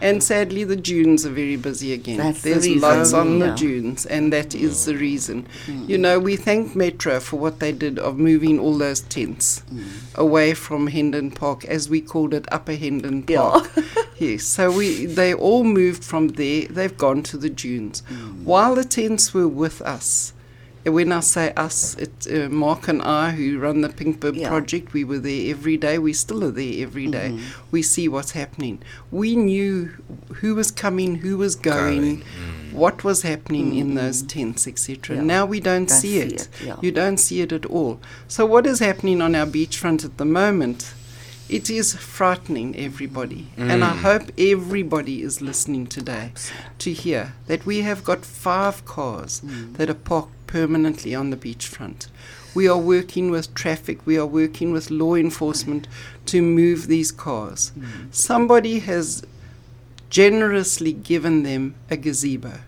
And 0.02 0.20
sadly, 0.20 0.64
the 0.64 0.74
dunes 0.74 1.24
are 1.24 1.30
very 1.30 1.54
busy 1.54 1.92
again. 1.92 2.18
That's 2.18 2.42
the 2.42 2.50
There's 2.50 2.66
reason, 2.66 2.80
lots 2.80 3.12
on 3.12 3.38
yeah. 3.38 3.46
the 3.46 3.54
dunes, 3.54 4.04
and 4.04 4.32
that 4.32 4.52
is 4.52 4.84
the 4.84 4.96
reason. 4.96 5.46
Mm. 5.66 5.88
You 5.88 5.96
know, 5.96 6.18
we 6.18 6.34
thank 6.34 6.74
Metro 6.74 7.20
for 7.20 7.38
what 7.38 7.60
they 7.60 7.70
did 7.70 8.00
of 8.00 8.18
moving 8.18 8.58
all 8.58 8.76
those 8.76 9.00
tents 9.00 9.62
mm. 9.72 9.84
away 10.16 10.54
from 10.54 10.88
Hendon 10.88 11.30
Park, 11.30 11.64
as 11.66 11.88
we 11.88 12.00
called 12.00 12.34
it, 12.34 12.46
Upper 12.50 12.74
Hendon 12.74 13.22
Park. 13.22 13.70
Yeah. 13.76 13.82
Park. 13.94 14.08
yes, 14.18 14.42
so 14.42 14.72
we 14.72 15.06
they 15.06 15.32
all 15.32 15.62
moved 15.62 16.02
from 16.02 16.28
there. 16.30 16.66
They've 16.66 16.98
gone 16.98 17.22
to 17.22 17.36
the 17.36 17.50
dunes. 17.50 18.02
Mm. 18.10 18.42
While 18.42 18.74
the 18.74 18.84
tents 18.84 19.32
were 19.32 19.46
with 19.46 19.80
us, 19.82 20.32
and 20.32 20.41
when 20.84 21.12
I 21.12 21.20
say 21.20 21.52
us, 21.56 21.94
it's 21.96 22.26
uh, 22.26 22.48
Mark 22.50 22.88
and 22.88 23.00
I 23.02 23.30
who 23.30 23.58
run 23.58 23.82
the 23.82 23.88
Pink 23.88 24.20
Bib 24.20 24.34
Yeah. 24.34 24.48
project. 24.48 24.92
We 24.92 25.04
were 25.04 25.18
there 25.18 25.50
every 25.50 25.76
day. 25.76 25.98
We 25.98 26.12
still 26.12 26.42
are 26.44 26.50
there 26.50 26.82
every 26.82 27.06
day. 27.06 27.30
Mm-hmm. 27.30 27.66
We 27.70 27.82
see 27.82 28.08
what's 28.08 28.32
happening. 28.32 28.80
We 29.10 29.36
knew 29.36 29.90
who 30.36 30.56
was 30.56 30.70
coming, 30.70 31.16
who 31.16 31.36
was 31.36 31.54
going, 31.54 32.18
mm. 32.18 32.72
what 32.72 33.04
was 33.04 33.22
happening 33.22 33.76
in 33.76 33.88
mm-hmm. 33.88 33.96
those 33.96 34.22
tents, 34.22 34.66
etc. 34.66 35.16
Yeah. 35.16 35.22
Now 35.22 35.46
we 35.46 35.60
don't, 35.60 35.88
Don't 35.88 36.00
see, 36.00 36.20
see 36.20 36.20
it. 36.20 36.32
it, 36.32 36.48
yeah. 36.64 36.76
You 36.80 36.90
don't 36.90 37.18
see 37.18 37.40
it 37.42 37.52
at 37.52 37.66
all. 37.66 38.00
So 38.26 38.44
what 38.44 38.66
is 38.66 38.80
happening 38.80 39.22
on 39.22 39.36
our 39.36 39.46
beachfront 39.46 40.04
at 40.04 40.18
the 40.18 40.24
moment? 40.24 40.94
It 41.48 41.68
is 41.68 41.94
frightening 41.94 42.74
everybody. 42.76 43.48
And 43.58 43.84
I 43.84 43.90
mm. 43.90 43.98
hope 43.98 44.30
everybody 44.38 45.22
is 45.22 45.42
listening 45.42 45.86
today 45.86 46.32
to 46.78 46.92
hear 46.92 47.34
that 47.46 47.66
we 47.66 47.82
have 47.82 48.02
got 48.04 48.24
five 48.24 48.84
cars 48.86 49.42
mm. 49.44 49.76
that 49.76 49.90
are 49.90 49.94
parked 49.94 50.41
permanently 50.52 51.14
on 51.14 51.30
the 51.30 51.36
beachfront. 51.36 52.08
We 52.54 52.68
are 52.68 52.76
working 52.76 53.30
with 53.30 53.54
traffic, 53.54 54.06
we 54.06 54.18
are 54.18 54.26
working 54.26 54.70
with 54.70 54.90
law 54.90 55.14
enforcement 55.14 55.88
to 56.26 56.42
move 56.42 56.88
these 56.88 57.10
cars. 57.10 57.72
Mm. 57.78 58.14
Somebody 58.14 58.80
has 58.80 59.24
generously 60.10 60.92
given 60.92 61.42
them 61.42 61.74
a 61.90 61.96
gazebo. 61.96 62.58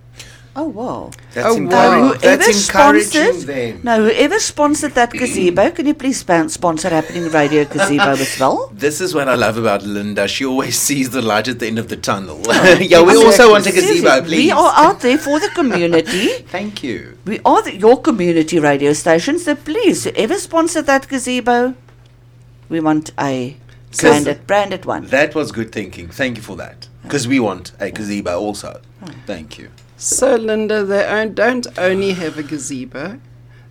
Oh 0.56 0.68
wow. 0.68 1.11
That's, 1.32 1.49
Oh, 1.49 1.56
encouraging. 1.56 2.02
wow. 2.04 2.12
That's 2.12 2.46
Whoever 2.46 2.58
encouraging 2.61 3.11
sponsored- 3.42 3.46
them. 3.49 3.80
No, 3.82 4.04
whoever 4.04 4.38
sponsored 4.38 4.92
that 4.94 5.11
gazebo, 5.11 5.70
can 5.73 5.87
you 5.87 5.94
please 5.94 6.18
span- 6.20 6.49
sponsor 6.49 6.90
Happening 6.90 7.28
Radio 7.30 7.64
Gazebo 7.64 8.11
as 8.26 8.38
well? 8.38 8.70
This 8.73 9.00
is 9.00 9.14
what 9.16 9.28
I 9.28 9.34
love 9.34 9.56
about 9.58 9.82
Linda. 9.82 10.28
She 10.28 10.44
always 10.44 10.78
sees 10.88 11.11
the 11.11 11.23
light 11.23 11.49
at 11.49 11.58
the 11.58 11.66
end 11.66 11.80
of 11.80 11.88
the 11.88 11.96
tunnel. 11.96 12.40
yeah, 12.80 13.02
we 13.02 13.16
also 13.16 13.50
want 13.50 13.66
a 13.66 13.73
gazebo, 13.73 14.23
please. 14.23 14.37
We 14.46 14.50
are 14.52 14.73
out 14.76 15.00
there 15.00 15.18
for 15.18 15.40
the 15.40 15.49
community. 15.49 16.28
Thank 16.56 16.84
you. 16.84 17.18
We 17.25 17.40
are 17.44 17.61
the, 17.62 17.75
your 17.76 18.00
community 18.00 18.61
radio 18.61 18.92
station, 18.92 19.40
so 19.40 19.56
please, 19.56 20.04
whoever 20.04 20.38
sponsored 20.38 20.87
that 20.87 21.08
gazebo, 21.08 21.75
we 22.68 22.78
want 22.78 23.11
a 23.18 23.56
branded, 23.99 24.46
branded 24.46 24.84
one. 24.84 25.06
That 25.06 25.34
was 25.34 25.50
good 25.50 25.73
thinking. 25.73 26.11
Thank 26.11 26.37
you 26.37 26.44
for 26.44 26.54
that. 26.56 26.87
Because 27.02 27.26
we 27.26 27.40
want 27.40 27.73
a 27.80 27.90
gazebo 27.90 28.38
also. 28.38 28.80
Hmm. 29.00 29.11
Thank 29.26 29.58
you. 29.58 29.70
So, 30.04 30.37
Linda, 30.37 30.84
they 30.84 31.30
don't 31.32 31.66
only 31.78 32.12
have 32.12 32.37
a 32.37 32.42
gazebo, 32.42 33.20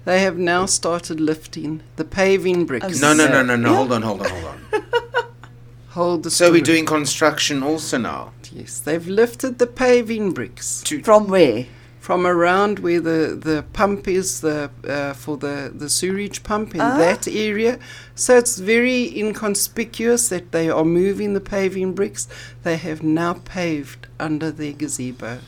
they 0.06 0.22
have 0.22 0.38
now 0.38 0.66
started 0.66 1.20
lifting 1.20 1.84
the 1.96 2.04
paving 2.04 2.66
bricks. 2.66 3.00
No, 3.00 3.14
no, 3.14 3.28
no, 3.28 3.44
no, 3.44 3.56
no. 3.56 3.76
Hold 3.76 3.92
on, 3.94 4.02
hold 4.02 4.22
on, 4.26 4.30
hold 4.30 4.46
on. 4.46 4.60
Hold 5.90 6.24
the 6.24 6.32
So 6.32 6.52
we're 6.52 6.62
doing 6.62 6.88
construction 6.88 7.62
also 7.62 8.00
now. 8.00 8.34
Yes, 8.52 8.80
they've 8.80 9.08
lifted 9.08 9.60
the 9.60 9.68
paving 9.68 10.32
bricks 10.32 10.82
To 10.86 11.04
From 11.04 11.28
where? 11.28 11.68
from 12.00 12.26
around 12.26 12.80
where 12.80 13.00
the, 13.00 13.38
the 13.40 13.64
pump 13.74 14.08
is 14.08 14.42
the 14.42 14.72
uh, 14.88 15.14
for 15.14 15.38
the, 15.38 15.72
the 15.74 15.88
sewage 15.90 16.42
pump 16.44 16.74
in 16.74 16.82
Ah. 16.82 16.98
that 16.98 17.28
area. 17.28 17.78
So 18.16 18.36
it's 18.40 18.58
very 18.58 19.18
inconspicuous 19.18 20.30
that 20.30 20.52
they 20.52 20.68
are 20.70 20.84
moving 20.84 21.34
the 21.36 21.40
paving 21.40 21.94
bricks. 21.94 22.28
They 22.64 22.76
have 22.78 23.04
now 23.04 23.36
paved 23.46 24.08
under 24.20 24.50
their 24.52 24.74
gazebo. 24.74 25.40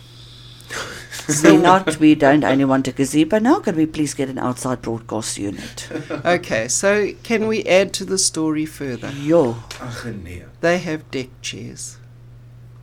We 1.43 1.57
not, 1.57 1.97
we 1.97 2.15
don't 2.15 2.43
only 2.43 2.65
want 2.65 2.87
a 2.87 2.91
gazebo 2.91 3.39
now. 3.39 3.59
Can 3.59 3.75
we 3.75 3.85
please 3.85 4.13
get 4.13 4.29
an 4.29 4.37
outside 4.37 4.81
broadcast 4.81 5.37
unit? 5.37 5.89
Okay, 6.25 6.67
so 6.67 7.11
can 7.23 7.47
we 7.47 7.63
add 7.63 7.93
to 7.93 8.05
the 8.05 8.17
story 8.17 8.65
further? 8.65 9.11
Yo, 9.11 9.57
Ach, 9.81 10.05
nee. 10.05 10.43
They 10.61 10.77
have 10.77 11.09
deck 11.11 11.29
chairs. 11.41 11.97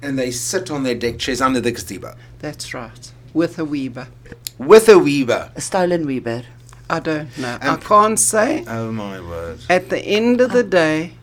And 0.00 0.18
they 0.18 0.30
sit 0.30 0.70
on 0.70 0.82
their 0.82 0.96
deck 0.96 1.18
chairs 1.18 1.40
under 1.40 1.60
the 1.60 1.70
gazebo. 1.70 2.16
That's 2.40 2.74
right. 2.74 3.12
With 3.32 3.58
a 3.58 3.64
Weber. 3.64 4.08
With 4.58 4.88
a 4.88 4.98
Weber. 4.98 5.52
a 5.54 5.60
stolen 5.60 6.06
Weber. 6.06 6.44
I 6.90 7.00
don't 7.00 7.38
know. 7.38 7.58
I 7.60 7.76
can't 7.76 8.18
say. 8.18 8.64
Oh 8.68 8.92
my 8.92 9.20
word. 9.20 9.60
At 9.70 9.88
the 9.88 10.00
end 10.00 10.40
of 10.40 10.52
the 10.52 10.62
day, 10.62 11.14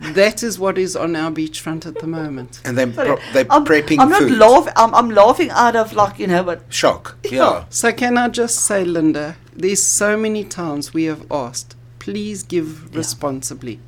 that 0.00 0.42
is 0.42 0.58
what 0.58 0.76
is 0.78 0.94
on 0.96 1.16
our 1.16 1.30
beachfront 1.30 1.86
at 1.86 1.98
the 1.98 2.06
moment. 2.06 2.60
And 2.64 2.76
they're, 2.76 2.86
pro- 2.86 3.18
they're 3.32 3.46
I'm, 3.50 3.64
prepping 3.64 3.98
I'm 3.98 4.10
not 4.10 4.22
food. 4.22 4.38
laughing. 4.38 4.72
I'm, 4.76 4.94
I'm 4.94 5.10
laughing 5.10 5.50
out 5.50 5.74
of 5.76 5.92
like 5.94 6.18
you 6.18 6.26
know, 6.26 6.42
but 6.44 6.62
Shock. 6.68 7.16
Yeah. 7.30 7.64
So 7.70 7.92
can 7.92 8.18
I 8.18 8.28
just 8.28 8.58
say, 8.60 8.84
Linda, 8.84 9.36
there's 9.54 9.82
so 9.82 10.16
many 10.16 10.44
times 10.44 10.92
we 10.92 11.04
have 11.04 11.24
asked, 11.30 11.76
please 11.98 12.42
give 12.42 12.88
Yeah. 12.92 12.98
responsibly. 12.98 13.80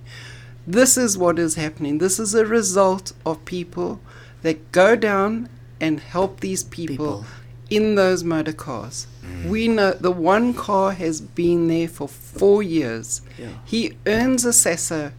This 0.66 0.96
is 0.96 1.16
what 1.16 1.38
is 1.38 1.54
happening. 1.54 1.98
This 1.98 2.18
is 2.18 2.34
a 2.34 2.44
result 2.46 3.12
of 3.24 3.44
people 3.44 4.00
that 4.42 4.72
go 4.72 4.96
down 4.96 5.48
and 5.80 6.00
help 6.00 6.40
these 6.40 6.62
people, 6.64 6.96
People. 6.96 7.24
in 7.70 7.94
those 7.94 8.24
motor 8.24 8.52
cars. 8.52 9.06
Mm. 9.24 9.48
We 9.48 9.68
know 9.68 9.92
the 9.92 10.10
one 10.10 10.52
car 10.54 10.92
has 10.92 11.20
been 11.20 11.68
there 11.68 11.88
for 11.88 12.08
four 12.08 12.62
years. 12.62 13.22
Yeah. 13.38 13.48
He 13.64 13.96
earns 14.06 14.44
a 14.44 14.50
SASSA 14.50 15.12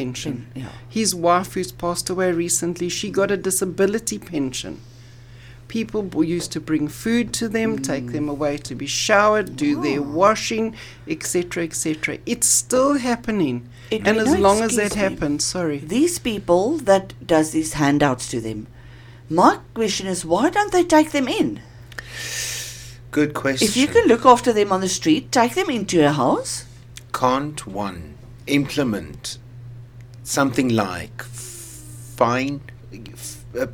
pension. 0.00 0.46
yeah. 0.54 0.68
His 0.98 1.14
wife, 1.14 1.54
who's 1.54 1.72
passed 1.72 2.10
away 2.10 2.30
recently, 2.32 2.88
she 2.88 3.08
got 3.10 3.30
a 3.30 3.36
disability 3.48 4.18
pension. 4.18 4.74
People 5.68 6.02
b- 6.02 6.26
used 6.36 6.52
to 6.52 6.60
bring 6.60 6.86
food 6.88 7.32
to 7.40 7.48
them, 7.48 7.70
take 7.92 8.08
them 8.12 8.28
away 8.28 8.54
to 8.68 8.74
be 8.82 8.86
showered, 8.86 9.56
do 9.56 9.70
their 9.82 10.02
washing, 10.02 10.66
etc., 11.08 11.64
etc. 11.64 12.18
It's 12.26 12.46
still 12.46 12.92
happening, 13.10 13.56
It- 13.90 14.06
and 14.06 14.18
as 14.18 14.36
long 14.46 14.62
as 14.62 14.76
that 14.76 14.94
me. 14.94 15.00
happens, 15.04 15.44
sorry, 15.44 15.78
these 15.78 16.18
people 16.30 16.64
that 16.90 17.14
does 17.34 17.50
these 17.56 17.72
handouts 17.82 18.28
to 18.32 18.40
them. 18.40 18.66
My 19.28 19.52
question 19.74 20.06
is, 20.14 20.24
why 20.24 20.50
don't 20.50 20.72
they 20.72 20.84
take 20.84 21.10
them 21.12 21.26
in? 21.40 21.60
Good 23.10 23.32
question. 23.34 23.66
If 23.66 23.76
you 23.76 23.86
can 23.88 24.06
look 24.06 24.24
after 24.26 24.52
them 24.52 24.70
on 24.72 24.80
the 24.82 24.88
street, 25.00 25.32
take 25.32 25.54
them 25.54 25.70
into 25.70 26.06
a 26.06 26.12
house. 26.12 26.64
Can't 27.12 27.66
one 27.66 28.14
implement 28.46 29.38
something 30.26 30.68
like 30.68 31.22
fine, 31.22 32.60
uh, 33.58 33.66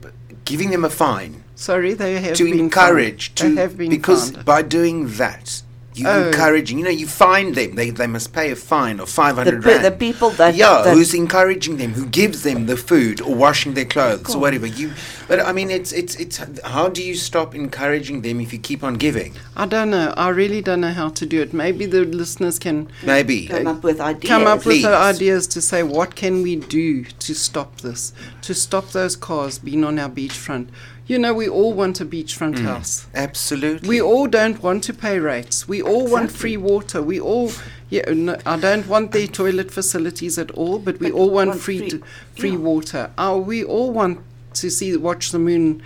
giving 0.45 0.71
them 0.71 0.85
a 0.85 0.91
fine 0.91 1.43
sorry, 1.63 1.95
they 1.95 2.21
have 2.21 2.37
to 2.37 2.45
been 2.45 2.59
encourage 2.59 3.35
to 3.37 3.57
have 3.57 3.77
been 3.79 3.91
because 3.91 4.33
by 4.33 4.63
doing 4.63 5.09
that 5.17 5.63
you 5.95 6.07
Oh. 6.09 6.29
encouraging 6.29 6.79
you 6.79 6.85
know 6.85 6.91
you 6.91 7.07
find 7.07 7.55
them 7.55 7.75
they, 7.75 7.91
they 7.91 8.07
must 8.07 8.33
pay 8.33 8.51
a 8.51 8.57
fine 8.57 8.99
of 9.01 9.09
500 9.09 9.63
pe- 9.63 9.69
rand 9.69 9.85
the 9.85 9.91
people 9.91 10.31
that 10.31 10.55
yeah 10.55 10.83
that, 10.83 10.95
who's 10.95 11.13
encouraging 11.15 11.77
them 11.77 11.93
who 11.93 12.07
gives 12.07 12.43
them 12.43 12.67
the 12.67 12.77
food 12.77 13.21
or 13.21 13.35
washing 13.35 13.75
their 13.75 13.85
clothes 13.85 14.23
Cool. 14.23 14.37
or 14.37 14.41
whatever 14.41 14.67
you 14.67 14.93
but 15.29 15.39
i 15.41 15.53
mean 15.53 15.71
it's 15.71 15.93
it's 15.93 16.17
it's 16.17 16.39
how 16.65 16.89
do 16.89 17.03
you 17.03 17.15
stop 17.15 17.55
encouraging 17.55 18.23
them 18.23 18.41
if 18.41 18.53
you 18.53 18.59
keep 18.59 18.83
on 18.83 18.95
giving 18.95 19.35
I 19.55 19.67
don't 19.67 19.91
know. 19.91 20.15
I 20.17 20.31
really 20.31 20.63
don't 20.63 20.81
know 20.81 20.93
how 20.93 21.11
to 21.11 21.27
do 21.27 21.43
it. 21.43 21.53
Maybe 21.53 21.85
the 21.85 22.05
listeners 22.07 22.59
can 22.59 22.89
maybe 23.05 23.49
come 23.49 23.67
up 23.67 23.83
with 23.85 24.01
ideas. 24.01 24.29
come 24.31 24.47
up 24.47 24.57
with 24.65 24.65
Please. 24.65 24.83
the 24.83 24.97
ideas 24.97 25.47
to 25.49 25.61
say 25.61 25.83
what 25.83 26.17
can 26.17 26.43
we 26.43 26.57
do 26.57 27.05
to 27.05 27.35
stop 27.35 27.83
this, 27.83 28.15
to 28.41 28.55
stop 28.55 28.93
those 28.93 29.15
cars 29.15 29.59
being 29.59 29.85
on 29.85 29.99
our 29.99 30.09
beachfront. 30.09 30.69
You 31.07 31.19
know, 31.19 31.35
we 31.35 31.49
all 31.49 31.73
want 31.73 32.01
a 32.01 32.05
beachfront 32.07 32.57
Mm. 32.57 32.65
house. 32.65 33.07
absolutely 33.15 33.89
We 33.89 34.01
all 34.01 34.27
don't 34.29 34.63
want 34.63 34.85
to 34.85 34.95
pay 34.95 35.19
rates. 35.19 35.69
We 35.69 35.83
all 35.83 36.07
want 36.07 36.31
free 36.31 36.57
water. 36.57 37.03
We 37.03 37.19
all, 37.21 37.51
yeah, 37.91 38.05
no, 38.13 38.37
I 38.47 38.57
don't 38.57 38.87
want 38.87 39.11
their 39.13 39.27
toilet 39.27 39.71
facilities 39.73 40.39
at 40.39 40.51
all, 40.53 40.79
but 40.79 41.01
we 41.01 41.11
But 41.11 41.17
all 41.19 41.31
want, 41.31 41.49
want 41.51 41.61
free, 41.61 41.79
free- 41.79 41.91
t- 41.91 42.01
free 42.39 42.51
yeah. 42.53 42.57
water. 42.57 43.11
Uh, 43.19 43.41
we 43.45 43.65
all 43.65 43.91
want 43.91 44.21
to 44.55 44.71
see 44.71 44.97
watch 44.97 45.33
the 45.33 45.39
moon 45.39 45.83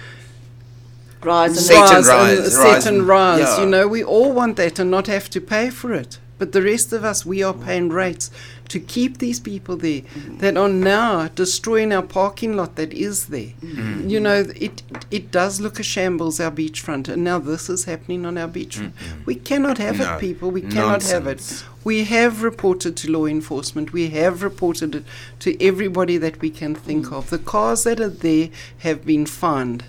Rise 1.22 1.56
and 1.56 1.60
Set 1.66 1.76
and 1.76 2.06
rise 2.06 2.06
rise, 2.06 2.38
and 2.38 2.38
rise 2.46 2.52
set 2.82 2.86
and 2.86 2.98
and- 2.98 3.08
rise. 3.08 3.38
yeah. 3.40 3.60
You 3.60 3.66
know, 3.66 3.88
we 3.88 4.04
all 4.04 4.32
want 4.32 4.56
that 4.56 4.78
and 4.78 4.90
not 4.90 5.06
have 5.08 5.28
to 5.30 5.40
pay 5.40 5.70
for 5.70 5.92
it. 5.92 6.18
But 6.38 6.52
the 6.52 6.62
rest 6.62 6.92
of 6.92 7.02
us, 7.04 7.24
we 7.26 7.42
are 7.42 7.54
paying 7.54 7.88
rates 7.88 8.30
to 8.68 8.80
keep 8.80 9.18
these 9.18 9.40
people 9.40 9.76
there 9.76 10.02
that 10.38 10.56
are 10.56 10.68
now 10.68 11.28
destroying 11.28 11.92
our 11.92 12.02
parking 12.02 12.56
lot 12.56 12.76
that 12.76 12.92
is 12.92 13.26
there. 13.26 13.52
Mm. 13.60 14.10
You 14.10 14.20
know, 14.20 14.46
it 14.56 14.82
it 15.10 15.30
does 15.30 15.60
look 15.60 15.78
a 15.78 15.82
shambles 15.82 16.40
our 16.40 16.50
beachfront, 16.50 17.08
and 17.08 17.22
now 17.24 17.38
this 17.38 17.68
is 17.68 17.84
happening 17.84 18.26
on 18.26 18.38
our 18.38 18.48
beachfront. 18.48 18.92
Mm. 18.92 19.26
We 19.26 19.34
cannot 19.34 19.78
have 19.78 19.98
No, 19.98 20.16
it, 20.16 20.20
people. 20.20 20.50
We 20.50 20.62
cannot 20.62 21.02
have 21.04 21.26
it. 21.26 21.64
We 21.84 22.04
have 22.04 22.42
reported 22.42 22.96
to 22.96 23.10
law 23.10 23.26
enforcement. 23.26 23.92
We 23.92 24.08
have 24.10 24.42
reported 24.42 24.94
it 24.94 25.04
to 25.40 25.62
everybody 25.64 26.18
that 26.18 26.40
we 26.40 26.50
can 26.50 26.74
think 26.74 27.06
mm. 27.06 27.12
of. 27.12 27.30
The 27.30 27.38
cars 27.38 27.84
that 27.84 28.00
are 28.00 28.08
there 28.08 28.50
have 28.78 29.06
been 29.06 29.26
fined, 29.26 29.84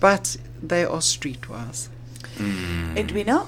but 0.00 0.36
they 0.62 0.84
are 0.84 1.00
streetwise. 1.00 1.88
Edwina, 2.96 3.46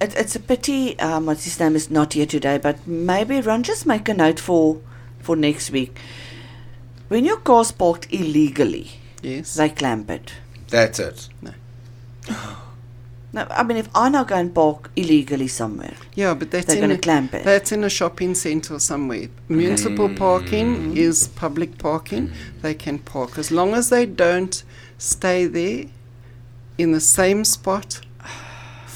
it, 0.00 0.14
it's 0.16 0.34
a 0.34 0.40
pity 0.40 0.98
um, 0.98 1.26
what's 1.26 1.44
his 1.44 1.60
name 1.60 1.76
is 1.76 1.90
not 1.90 2.14
here 2.14 2.26
today, 2.26 2.58
but 2.58 2.86
maybe 2.86 3.40
Ruan 3.40 3.62
just 3.62 3.86
make 3.86 4.08
a 4.08 4.14
note 4.14 4.40
for 4.40 4.80
for 5.18 5.36
next 5.36 5.70
week. 5.70 5.98
When 7.08 7.24
your 7.24 7.38
car's 7.38 7.72
parked 7.72 8.06
illegally, 8.12 8.90
Yes. 9.22 9.54
they 9.54 9.68
clamp 9.68 10.10
it. 10.10 10.32
that's 10.68 10.98
it 10.98 11.28
No, 13.32 13.46
I 13.50 13.62
mean 13.62 13.76
if 13.76 13.88
I 13.94 14.08
now 14.08 14.24
go 14.24 14.34
and 14.34 14.52
park 14.52 14.90
illegally 14.96 15.46
somewhere, 15.46 15.94
yeah, 16.14 16.34
but 16.34 16.50
that's 16.50 16.66
they're 16.66 16.78
going 16.78 16.90
to 16.90 16.98
clamp 16.98 17.32
it. 17.32 17.44
that's 17.44 17.70
in 17.70 17.84
a 17.84 17.90
shopping 17.90 18.34
centre 18.34 18.80
somewhere. 18.80 19.28
Municipal 19.48 20.08
mm. 20.08 20.16
parking 20.16 20.66
mm-hmm. 20.76 20.96
is 20.96 21.28
public 21.28 21.78
parking. 21.78 22.28
Mm. 22.28 22.34
They 22.62 22.74
can 22.74 22.98
park 22.98 23.38
as 23.38 23.52
long 23.52 23.74
as 23.74 23.88
they 23.88 24.04
don't 24.04 24.64
stay 24.98 25.46
there 25.46 25.84
in 26.76 26.90
the 26.90 27.00
same 27.00 27.44
spot 27.44 28.00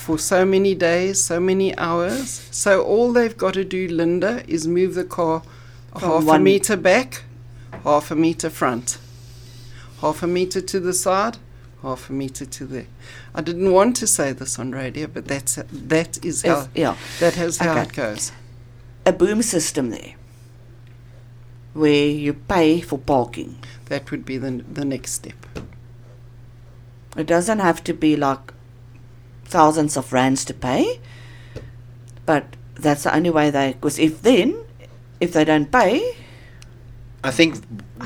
for 0.05 0.19
so 0.19 0.45
many 0.45 0.75
days, 0.75 1.23
so 1.25 1.41
many 1.41 1.77
hours. 1.79 2.29
So 2.51 2.83
all 2.83 3.13
they've 3.13 3.37
got 3.37 3.55
to 3.55 3.65
do, 3.65 3.89
Linda, 3.89 4.43
is 4.47 4.67
move 4.69 4.95
the 4.95 5.05
car 5.05 5.43
From 5.99 6.01
half 6.11 6.29
a 6.37 6.39
meter 6.39 6.77
back, 6.77 7.23
half 7.85 8.11
a 8.11 8.15
meter 8.15 8.51
front, 8.51 8.99
half 10.03 10.23
a 10.23 10.27
meter 10.27 10.61
to 10.61 10.79
the 10.81 10.93
side, 10.93 11.39
half 11.83 12.11
a 12.11 12.13
meter 12.13 12.45
to 12.45 12.67
there. 12.67 12.87
I 13.35 13.41
didn't 13.41 13.73
want 13.73 13.97
to 13.97 14.07
say 14.07 14.33
this 14.33 14.59
on 14.59 14.73
radio, 14.73 15.07
but 15.07 15.27
that's 15.27 15.55
that 15.73 16.23
is 16.25 16.43
how 16.43 16.69
yeah, 16.75 16.97
that 17.21 17.39
is 17.39 17.59
how 17.59 17.73
Okay. 17.73 17.83
it 17.89 17.93
goes. 17.95 18.33
a 19.07 19.13
boom 19.13 19.41
system 19.43 19.91
there, 19.91 20.15
where 21.73 22.07
you 22.09 22.35
pay 22.35 22.81
for 22.83 22.99
parking. 22.99 23.57
That 23.87 24.11
would 24.11 24.25
be 24.27 24.37
the 24.39 24.63
the 24.75 24.85
next 24.85 25.13
step. 25.13 25.35
It 27.17 27.27
doesn't 27.27 27.61
have 27.61 27.83
to 27.85 27.95
be 27.95 28.17
like 28.17 28.53
thousands 29.59 29.97
of 30.01 30.13
rands 30.13 30.45
to 30.51 30.55
pay, 30.69 30.83
but 32.27 32.45
that's 32.85 33.05
the 33.05 33.15
only 33.19 33.31
way 33.31 33.51
they. 33.51 33.73
Because 33.73 33.99
if 33.99 34.23
then, 34.23 34.49
if 35.21 35.33
they 35.33 35.45
don't 35.45 35.71
pay, 35.71 35.95
I 37.23 37.31
think 37.31 37.51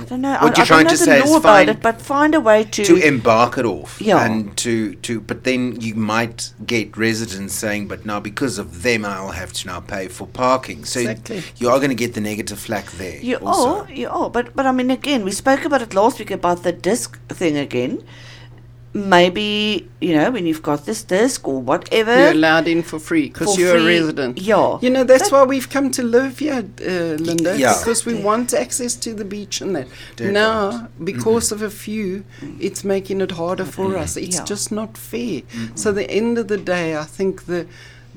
I 0.00 0.04
don't 0.04 0.20
know. 0.20 0.36
what 0.44 0.52
I, 0.54 0.56
you're 0.58 0.64
I 0.64 0.72
trying 0.72 0.86
don't 0.86 0.96
to 0.98 1.04
know 1.06 1.12
say 1.12 1.18
the 1.18 1.24
is 1.24 1.30
law 1.30 1.38
about 1.38 1.56
find 1.56 1.68
it, 1.70 1.80
but 1.82 2.00
find 2.00 2.34
a 2.34 2.40
way 2.40 2.58
to. 2.76 2.84
to 2.90 2.94
embark 3.12 3.58
it 3.58 3.64
off 3.64 3.92
Yeah. 4.00 4.24
and 4.24 4.56
to 4.64 4.94
to 5.06 5.12
but 5.30 5.38
then 5.48 5.80
you 5.86 5.94
might 5.96 6.52
get 6.74 6.96
residents 6.96 7.54
saying 7.62 7.88
but 7.88 8.00
now 8.10 8.20
because 8.30 8.54
of 8.64 8.68
them 8.86 9.00
i'll 9.04 9.32
have 9.42 9.52
to 9.58 9.62
now 9.72 9.80
pay 9.80 10.04
for 10.16 10.26
parking 10.28 10.84
so 10.84 11.00
Exactly. 11.00 11.42
you 11.60 11.66
are 11.72 11.78
going 11.82 11.94
to 11.96 12.00
get 12.04 12.12
the 12.14 12.20
negative 12.32 12.60
flack 12.68 12.86
there 13.02 13.18
You 13.30 13.36
also. 13.38 13.68
are, 13.68 13.90
you 14.00 14.08
are, 14.18 14.30
but 14.36 14.46
but 14.56 14.64
I 14.70 14.72
mean, 14.78 14.90
again, 15.00 15.20
we 15.24 15.32
spoke 15.32 15.62
about 15.68 15.82
it 15.86 15.92
last 15.94 16.14
week 16.20 16.30
about 16.40 16.58
the 16.62 16.72
disc 16.88 17.08
thing 17.40 17.56
again. 17.56 17.94
Maybe 18.94 19.88
you 20.00 20.14
know 20.14 20.30
when 20.30 20.46
you've 20.46 20.62
got 20.62 20.86
this 20.86 21.02
disc 21.04 21.46
or 21.46 21.60
whatever. 21.60 22.16
You're 22.18 22.30
allowed 22.30 22.66
in 22.68 22.82
for 22.82 22.98
free 22.98 23.28
because 23.28 23.58
you're 23.58 23.78
free, 23.78 23.82
a 23.82 24.00
resident. 24.00 24.38
yeah. 24.38 24.78
You 24.80 24.90
know, 24.90 25.04
that's 25.04 25.30
That- 25.30 25.32
why 25.32 25.42
we've 25.44 25.68
come 25.68 25.90
to 25.90 26.02
live 26.02 26.38
here, 26.38 26.64
uh, 26.80 27.16
Linda. 27.22 27.58
Yeah. 27.58 27.76
Because 27.78 28.06
we 28.06 28.12
Exactly. 28.12 28.24
want 28.24 28.54
access 28.54 28.94
to 28.96 29.14
the 29.14 29.24
beach 29.24 29.60
and 29.60 29.76
that. 29.76 29.88
Dead 30.16 30.32
now, 30.32 30.70
right. 30.70 31.04
because 31.04 31.52
of 31.52 31.60
a 31.62 31.70
few, 31.70 32.24
it's 32.58 32.82
making 32.82 33.20
it 33.20 33.32
harder 33.32 33.64
for 33.64 33.86
mm-hmm. 33.88 34.02
us. 34.02 34.16
It's 34.16 34.36
Yeah. 34.36 34.44
just 34.44 34.72
not 34.72 34.96
fair. 34.96 35.42
Mm-hmm. 35.42 35.76
So, 35.76 35.92
the 35.92 36.10
end 36.10 36.38
of 36.38 36.48
the 36.48 36.58
day, 36.58 36.96
I 36.96 37.04
think 37.04 37.44
the 37.46 37.66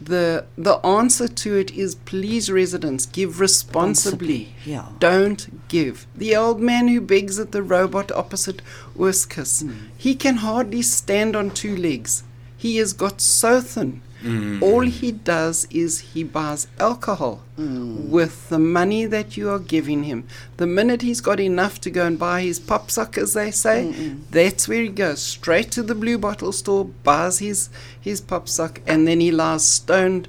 the 0.05 0.45
the 0.57 0.75
answer 0.85 1.27
to 1.27 1.55
it 1.57 1.71
is 1.71 1.95
please 1.95 2.51
residents 2.51 3.05
give 3.05 3.39
responsibly. 3.39 4.53
Yeah. 4.65 4.87
don't 4.99 5.67
give. 5.67 6.07
The 6.15 6.35
old 6.35 6.59
man 6.59 6.87
who 6.87 7.01
begs 7.01 7.39
at 7.39 7.51
the 7.51 7.63
robot 7.63 8.11
opposite 8.11 8.61
Urskus 8.97 9.63
hmm. 9.63 9.87
he 9.97 10.15
can 10.15 10.37
hardly 10.37 10.81
stand 10.81 11.35
on 11.35 11.51
two 11.51 11.75
legs. 11.75 12.23
He 12.57 12.77
has 12.77 12.93
got 12.93 13.21
so 13.21 13.61
thin 13.61 14.01
Mm-hmm. 14.21 14.63
all 14.63 14.81
he 14.81 15.11
does 15.11 15.67
is 15.71 15.99
he 16.13 16.23
buys 16.23 16.67
alcohol 16.79 17.41
mm. 17.57 18.07
with 18.07 18.49
the 18.49 18.59
money 18.59 19.05
that 19.05 19.35
you 19.35 19.49
are 19.49 19.59
giving 19.59 20.03
him 20.03 20.27
the 20.57 20.67
minute 20.67 21.01
he's 21.01 21.21
got 21.21 21.39
enough 21.39 21.81
to 21.81 21.89
go 21.89 22.05
and 22.05 22.19
buy 22.19 22.41
his 22.41 22.59
papsak 22.59 23.17
as 23.17 23.33
they 23.33 23.49
say 23.49 23.91
that's 24.29 24.67
where 24.67 24.83
he 24.83 24.89
goes 24.89 25.21
straight 25.21 25.71
to 25.71 25.81
the 25.81 25.95
blue 25.95 26.19
bottle 26.19 26.51
store 26.51 26.85
buys 26.85 27.39
his 27.39 27.69
his 27.99 28.21
papsak 28.21 28.81
and 28.85 29.07
then 29.07 29.19
he 29.19 29.31
lies 29.31 29.65
stoned 29.65 30.27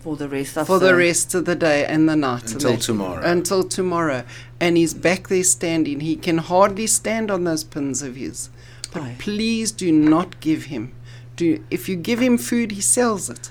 for 0.00 0.16
the 0.16 0.28
rest 0.28 0.56
of 0.56 0.66
for 0.66 0.78
the 0.78 0.94
rest 0.94 1.34
of 1.34 1.44
the 1.44 1.54
day 1.54 1.84
and 1.84 2.08
the 2.08 2.16
night. 2.16 2.52
Until 2.52 2.76
tomorrow. 2.76 3.22
Until 3.22 3.62
tomorrow. 3.62 4.24
And 4.60 4.76
he's 4.76 4.94
back 4.94 5.28
there 5.28 5.44
standing. 5.44 6.00
He 6.00 6.16
can 6.16 6.38
hardly 6.38 6.86
stand 6.86 7.30
on 7.30 7.44
those 7.44 7.64
pins 7.64 8.02
of 8.02 8.16
his. 8.16 8.50
But 8.92 9.02
Aye. 9.02 9.16
please 9.18 9.70
do 9.72 9.92
not 9.92 10.40
give 10.40 10.64
him. 10.64 10.92
Do 11.38 11.46
if 11.70 11.88
you 11.88 11.96
give 12.08 12.20
him 12.26 12.36
food, 12.50 12.72
he 12.72 12.80
sells 12.82 13.30
it. 13.30 13.50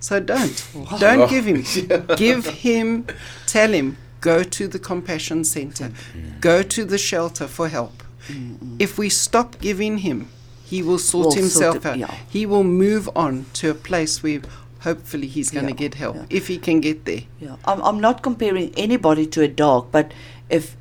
So 0.00 0.20
don't. 0.20 0.58
Don't 0.98 1.28
give 1.30 1.44
him. 1.52 1.60
give 2.16 2.46
him. 2.66 3.06
Tell 3.46 3.70
him. 3.78 3.96
Go 4.20 4.42
to 4.42 4.66
the 4.74 4.78
compassion 4.90 5.44
center. 5.44 5.88
Mm. 5.90 6.40
Go 6.40 6.62
to 6.62 6.84
the 6.92 6.98
shelter 6.98 7.46
for 7.56 7.68
help. 7.68 8.02
If 8.78 8.98
we 8.98 9.08
stop 9.08 9.60
giving 9.60 9.98
him, 9.98 10.28
he 10.64 10.82
will 10.82 10.98
sort 10.98 11.24
sort 11.32 11.36
himself 11.42 11.76
it- 11.76 11.86
out. 11.86 11.98
yeah. 11.98 12.14
He 12.36 12.44
will 12.46 12.64
move 12.64 13.08
on 13.14 13.44
to 13.60 13.70
a 13.70 13.74
place 13.74 14.22
where 14.24 14.40
hopefully 14.80 15.28
he's 15.28 15.50
going 15.50 15.66
to 15.66 15.72
Yeah, 15.72 15.88
get 15.88 15.94
help 15.94 16.16
yeah. 16.16 16.26
if 16.38 16.48
he 16.48 16.58
can 16.58 16.80
get 16.80 17.04
there. 17.04 17.22
Yeah, 17.40 17.56
I'm, 17.70 17.80
I'm 17.82 18.00
not 18.00 18.22
comparing 18.22 18.72
anybody 18.76 19.26
to 19.34 19.42
a 19.42 19.48
dog, 19.48 19.88
but 19.92 20.12
if 20.48 20.76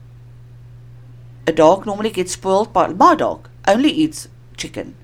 a 1.47 1.51
dog 1.51 1.85
normally 1.85 2.09
gets 2.09 2.31
spoiled 2.33 2.73
by 2.73 2.87
my 2.87 3.13
dog 3.15 3.47
only 3.67 3.89
eats 3.91 4.27
chicken. 4.57 4.95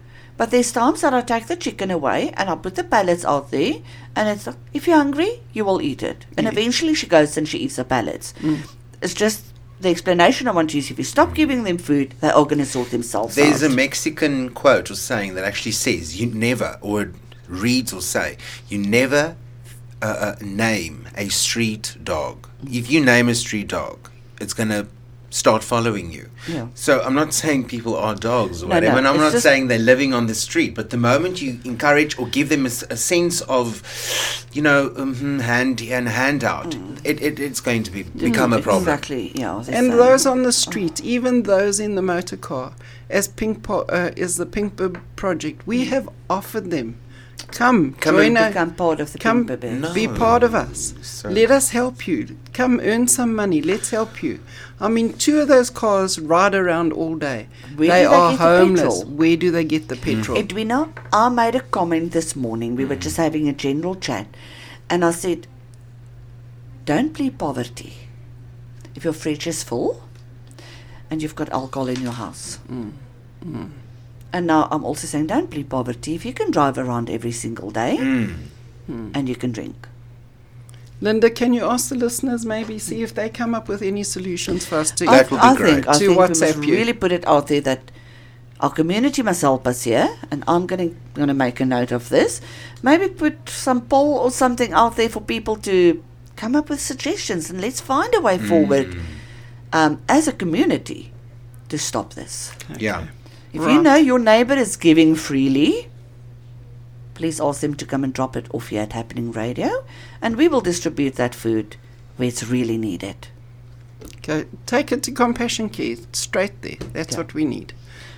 But 0.42 0.50
there's 0.50 0.72
times 0.72 1.02
that 1.02 1.14
I 1.14 1.22
take 1.22 1.46
the 1.46 1.56
chicken 1.56 1.92
away 1.92 2.32
and 2.36 2.50
I 2.50 2.56
put 2.56 2.74
the 2.74 2.84
pellets 2.84 3.24
out 3.24 3.52
there 3.52 3.76
and 4.16 4.28
it's 4.28 4.48
like, 4.48 4.56
if 4.74 4.88
you're 4.88 4.98
hungry, 4.98 5.40
you 5.54 5.64
will 5.64 5.84
eat 5.84 6.02
it. 6.02 6.26
And 6.36 6.48
eventually 6.48 6.96
she 6.96 7.06
goes 7.06 7.38
and 7.38 7.48
she 7.48 7.60
eats 7.60 7.76
the 7.76 7.84
pellets. 7.84 8.34
It's 9.04 9.14
just 9.14 9.46
the 9.82 9.90
explanation 9.90 10.48
I 10.48 10.52
want 10.54 10.72
to 10.72 10.78
use. 10.78 10.90
If 10.90 10.98
you 10.98 11.04
stop 11.04 11.36
giving 11.36 11.64
them 11.64 11.78
food, 11.78 12.16
they 12.22 12.32
are 12.32 12.44
going 12.46 12.58
to 12.58 12.66
sort 12.66 12.90
themselves 12.90 13.36
There's 13.36 13.62
a. 13.62 13.70
Mexican 13.70 14.50
quote 14.50 14.90
or 14.90 14.96
saying 14.96 15.36
that 15.36 15.44
actually 15.44 15.74
says 15.74 16.20
you 16.20 16.26
never, 16.26 16.80
or 16.82 17.12
reads 17.48 17.94
or 17.94 18.02
say, 18.02 18.38
you 18.68 18.80
never 18.80 19.36
uh, 20.02 20.06
uh, 20.06 20.36
name 20.42 21.08
a 21.16 21.30
street 21.30 21.98
dog. 22.04 22.50
If 22.64 22.90
you 22.90 23.06
name 23.06 23.30
a 23.30 23.36
street 23.36 23.68
dog, 23.68 24.10
it's 24.40 24.56
going 24.56 24.70
to 24.70 24.88
start 25.32 25.64
following 25.64 26.12
you. 26.12 26.30
Yeah. 26.48 26.68
So 26.76 27.02
I'm 27.02 27.16
not 27.16 27.34
saying 27.34 27.66
people 27.68 27.96
are 27.96 28.14
dogs 28.14 28.62
or 28.62 28.68
No, 28.68 28.76
whatever, 28.76 28.92
no, 28.94 28.98
and 29.00 29.08
I'm 29.08 29.18
not 29.18 29.42
saying 29.42 29.68
they're 29.68 29.80
living 29.80 30.14
on 30.14 30.28
the 30.28 30.36
street. 30.36 30.76
But 30.76 30.90
the 30.92 30.98
moment 30.98 31.42
you 31.42 31.60
encourage 31.64 32.20
or 32.20 32.28
give 32.28 32.50
them 32.50 32.66
a 32.66 32.70
sense 32.70 33.42
of, 33.42 33.82
you 34.54 34.62
know, 34.62 34.94
um, 34.98 35.40
hand 35.40 35.82
and 35.82 36.08
handout, 36.08 36.76
it, 37.04 37.22
it, 37.22 37.40
it's 37.40 37.62
going 37.62 37.84
to 37.84 37.92
be 37.92 38.04
become 38.04 38.54
a 38.54 38.62
problem. 38.62 38.84
Mm. 38.86 38.88
Exactly, 38.94 39.32
yeah. 39.36 39.56
And 39.58 39.66
saying- 39.66 39.90
those 39.92 40.26
on 40.26 40.44
the 40.44 40.52
street, 40.52 41.02
even 41.02 41.44
those 41.44 41.80
in 41.80 41.96
the 41.96 42.02
motor 42.02 42.38
car, 42.38 42.74
as 43.10 43.28
Pink 43.28 43.64
po- 43.64 43.86
uh, 43.90 44.12
is 44.16 44.38
the 44.38 44.46
Pink 44.46 44.76
Bib 44.76 45.00
project, 45.16 45.66
we 45.66 45.86
have 45.86 46.08
offered 46.30 46.72
them, 46.72 46.96
come, 47.52 47.94
Come 47.94 48.16
join 48.16 48.28
and 48.28 48.38
our- 48.38 48.50
become 48.50 48.72
part 48.74 49.00
of 49.00 49.14
the 49.14 49.20
come, 49.20 49.46
Pink 49.46 49.62
Bib. 49.62 49.80
No. 49.80 49.94
be 49.94 50.08
part 50.08 50.44
of 50.44 50.56
us. 50.56 50.94
So- 51.02 51.30
Let 51.30 51.52
us 51.52 51.70
help 51.70 52.08
you. 52.08 52.38
Come 52.54 52.80
earn 52.84 53.08
some 53.08 53.36
money. 53.36 53.62
Let's 53.62 53.90
help 53.92 54.24
you. 54.24 54.40
I 54.80 54.88
mean, 54.90 55.14
two 55.14 55.40
of 55.40 55.48
those 55.48 55.70
cars 55.70 56.18
ride 56.20 56.56
around 56.56 56.92
all 56.94 57.16
day. 57.16 57.48
Where 57.76 57.90
they 57.90 58.04
do 58.04 58.10
they 58.10 58.16
are 58.18 58.32
get 58.32 58.38
the 58.38 58.44
homeless. 58.44 58.82
petrol? 58.82 59.16
Where 59.16 59.38
do 59.38 59.52
they 59.52 59.64
get 59.64 59.88
the 59.88 59.96
hmm. 59.96 60.04
petrol? 60.04 60.38
Edwina, 60.38 60.90
I 61.14 61.30
made 61.30 61.56
a 61.56 61.62
comment 61.62 62.12
this 62.14 62.36
morning. 62.36 62.76
We 62.76 62.86
were 62.86 62.96
just 62.96 63.18
having 63.18 63.48
a 63.48 63.54
general 63.54 63.96
chat, 63.96 64.28
and 64.90 65.06
I 65.06 65.12
said, 65.12 65.48
"Don't 66.86 67.14
plead 67.14 67.38
poverty. 67.38 67.94
If 68.96 69.04
your 69.04 69.14
fridge 69.14 69.46
is 69.46 69.62
full, 69.64 70.04
and 71.10 71.22
you've 71.22 71.36
got 71.36 71.50
alcohol 71.50 71.88
in 71.88 72.02
your 72.02 72.14
house." 72.14 72.60
Mm. 72.68 72.92
Mm. 73.46 73.70
And 74.34 74.48
now 74.48 74.68
I'm 74.72 74.84
also 74.86 75.08
saying, 75.08 75.28
don't 75.28 75.50
plead 75.50 75.70
poverty 75.70 76.16
if 76.16 76.26
you 76.26 76.34
can 76.34 76.52
drive 76.52 76.78
around 76.78 77.10
every 77.10 77.32
single 77.34 77.72
day 77.72 77.98
Mm. 78.90 79.12
and 79.16 79.30
you 79.30 79.36
can 79.36 79.52
drink. 79.52 79.88
Linda, 81.02 81.30
can 81.30 81.54
you 81.54 81.66
ask 81.66 81.90
the 81.90 81.96
listeners 81.96 82.46
maybe 82.46 82.78
see 82.80 83.02
if 83.04 83.14
they 83.14 83.30
come 83.30 83.56
up 83.56 83.68
with 83.68 83.82
any 83.82 84.04
solutions 84.04 84.66
for 84.66 84.76
us 84.78 84.92
to 84.92 85.06
That 85.06 85.14
I, 85.14 85.18
would 85.36 85.42
be 85.42 85.48
I 85.48 85.56
great. 85.56 85.74
think 85.74 85.88
I 85.88 85.94
To 85.94 86.00
think 86.00 86.12
we 86.12 86.28
must 86.28 86.56
you. 86.66 86.74
really 86.78 86.94
put 86.94 87.12
it 87.12 87.26
out 87.28 87.48
there 87.48 87.62
that 87.62 87.92
our 88.60 88.70
community 88.70 89.24
must 89.24 89.42
help 89.42 89.66
us 89.68 89.84
here, 89.84 90.08
and 90.30 90.44
I'm 90.48 90.68
going 90.68 90.96
going 91.16 91.28
to 91.30 91.34
make 91.34 91.60
a 91.60 91.66
note 91.66 91.92
of 91.92 92.10
this. 92.10 92.42
Maybe 92.84 93.08
put 93.10 93.50
some 93.50 93.82
poll 93.82 94.14
or 94.20 94.30
something 94.32 94.72
out 94.74 94.96
there 94.98 95.10
for 95.10 95.22
people 95.22 95.56
to 95.58 96.04
come 96.36 96.56
up 96.56 96.70
with 96.70 96.80
suggestions, 96.80 97.50
and 97.50 97.60
let's 97.60 97.82
find 97.82 98.14
a 98.14 98.22
way 98.22 98.38
forward 98.38 98.96
um, 99.74 100.00
as 100.08 100.28
a 100.28 100.32
community 100.34 101.12
to 101.70 101.78
stop 101.80 102.14
this. 102.14 102.52
Yeah. 102.78 103.08
If 103.54 103.62
you 103.62 103.82
know 103.82 103.96
your 103.96 104.20
neighbour 104.20 104.54
is 104.54 104.78
giving 104.78 105.16
freely, 105.16 105.90
please 107.16 107.42
ask 107.42 107.62
them 107.62 107.76
to 107.76 107.86
come 107.86 108.04
and 108.04 108.14
drop 108.14 108.36
it 108.38 108.48
off 108.54 108.70
here 108.70 108.82
at 108.82 108.94
Happening 108.94 109.32
Radio, 109.32 109.84
and 110.22 110.38
we 110.38 110.48
will 110.48 110.62
distribute 110.62 111.16
that 111.16 111.36
food 111.36 111.76
where 112.18 112.28
it's 112.30 112.44
really 112.44 112.78
needed. 112.78 113.28
Go, 114.24 114.46
take 114.66 114.92
it 114.92 115.04
to 115.04 115.12
Compassion 115.12 115.70
Care 115.70 115.98
straight 116.14 116.62
there. 116.62 116.78
That's 116.94 117.14
Yeah. 117.14 117.18
what 117.20 117.34
we 117.34 117.46
need. 117.46 117.74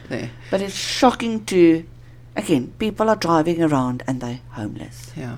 There. 0.09 0.29
But 0.51 0.61
it's 0.61 0.75
shocking 0.75 1.45
to, 1.45 1.83
again, 2.35 2.73
people 2.77 3.09
are 3.09 3.15
driving 3.15 3.61
around 3.61 4.03
and 4.05 4.21
they're 4.21 4.41
homeless. 4.51 5.11
Yeah, 5.17 5.37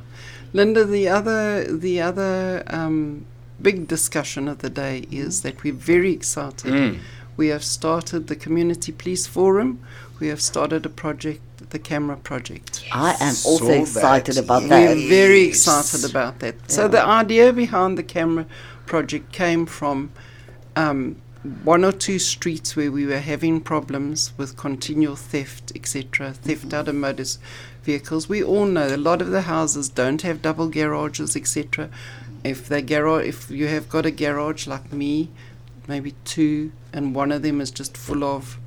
Linda. 0.53 0.83
The 0.83 1.07
other, 1.07 1.63
the 1.77 2.01
other 2.01 2.63
um, 2.67 3.25
big 3.61 3.87
discussion 3.87 4.47
of 4.47 4.59
the 4.59 4.69
day 4.69 5.05
is 5.11 5.41
that 5.43 5.63
we're 5.63 5.73
very 5.73 6.11
excited. 6.11 6.73
Mm. 6.73 6.99
We 7.37 7.47
have 7.47 7.63
started 7.63 8.27
the 8.27 8.35
Community 8.35 8.91
Police 8.91 9.27
Forum. 9.27 9.79
We 10.19 10.27
have 10.29 10.41
started 10.41 10.85
a 10.85 10.89
project, 10.89 11.41
the 11.71 11.79
Camera 11.79 12.15
Project. 12.15 12.83
I 12.91 13.11
am 13.19 13.35
also 13.45 13.57
Saw 13.57 13.65
that, 13.67 13.81
excited 13.81 14.37
about 14.37 14.61
yes. 14.63 14.69
that. 14.69 14.95
We're 14.95 15.09
very 15.09 15.41
excited 15.43 16.09
about 16.09 16.39
that. 16.39 16.71
So 16.71 16.87
the 16.87 17.03
idea 17.03 17.51
behind 17.51 17.97
the 17.97 18.03
camera 18.03 18.45
project 18.85 19.31
came 19.33 19.65
from 19.65 20.11
um, 20.75 21.17
one 21.63 21.85
or 21.85 21.91
two 21.91 22.17
streets 22.17 22.75
where 22.75 22.91
we 22.91 23.05
were 23.05 23.19
having 23.19 23.61
problems 23.61 24.33
with 24.37 24.57
continual 24.57 25.15
theft, 25.15 25.71
etc., 25.75 26.33
theft 26.33 26.73
out 26.73 26.87
of 26.87 26.95
motor 26.95 27.25
vehicles. 27.83 28.27
We 28.27 28.43
all 28.43 28.65
know 28.65 28.87
a 28.87 28.97
lot 28.97 29.21
of 29.21 29.29
the 29.29 29.41
houses 29.41 29.89
don't 29.89 30.21
have 30.23 30.41
double 30.41 30.69
garages, 30.69 31.35
etc. 31.35 31.89
If 32.43 32.67
they 32.67 32.81
garage, 32.81 33.27
if 33.27 33.51
you 33.51 33.67
have 33.67 33.89
got 33.89 34.05
a 34.05 34.11
garage 34.11 34.65
like 34.67 34.91
me, 34.91 35.29
maybe 35.87 36.13
two, 36.25 36.71
and 36.93 37.15
one 37.15 37.31
of 37.31 37.41
them 37.41 37.61
is 37.61 37.71
just 37.71 37.95
full 37.97 38.23
of 38.23 38.57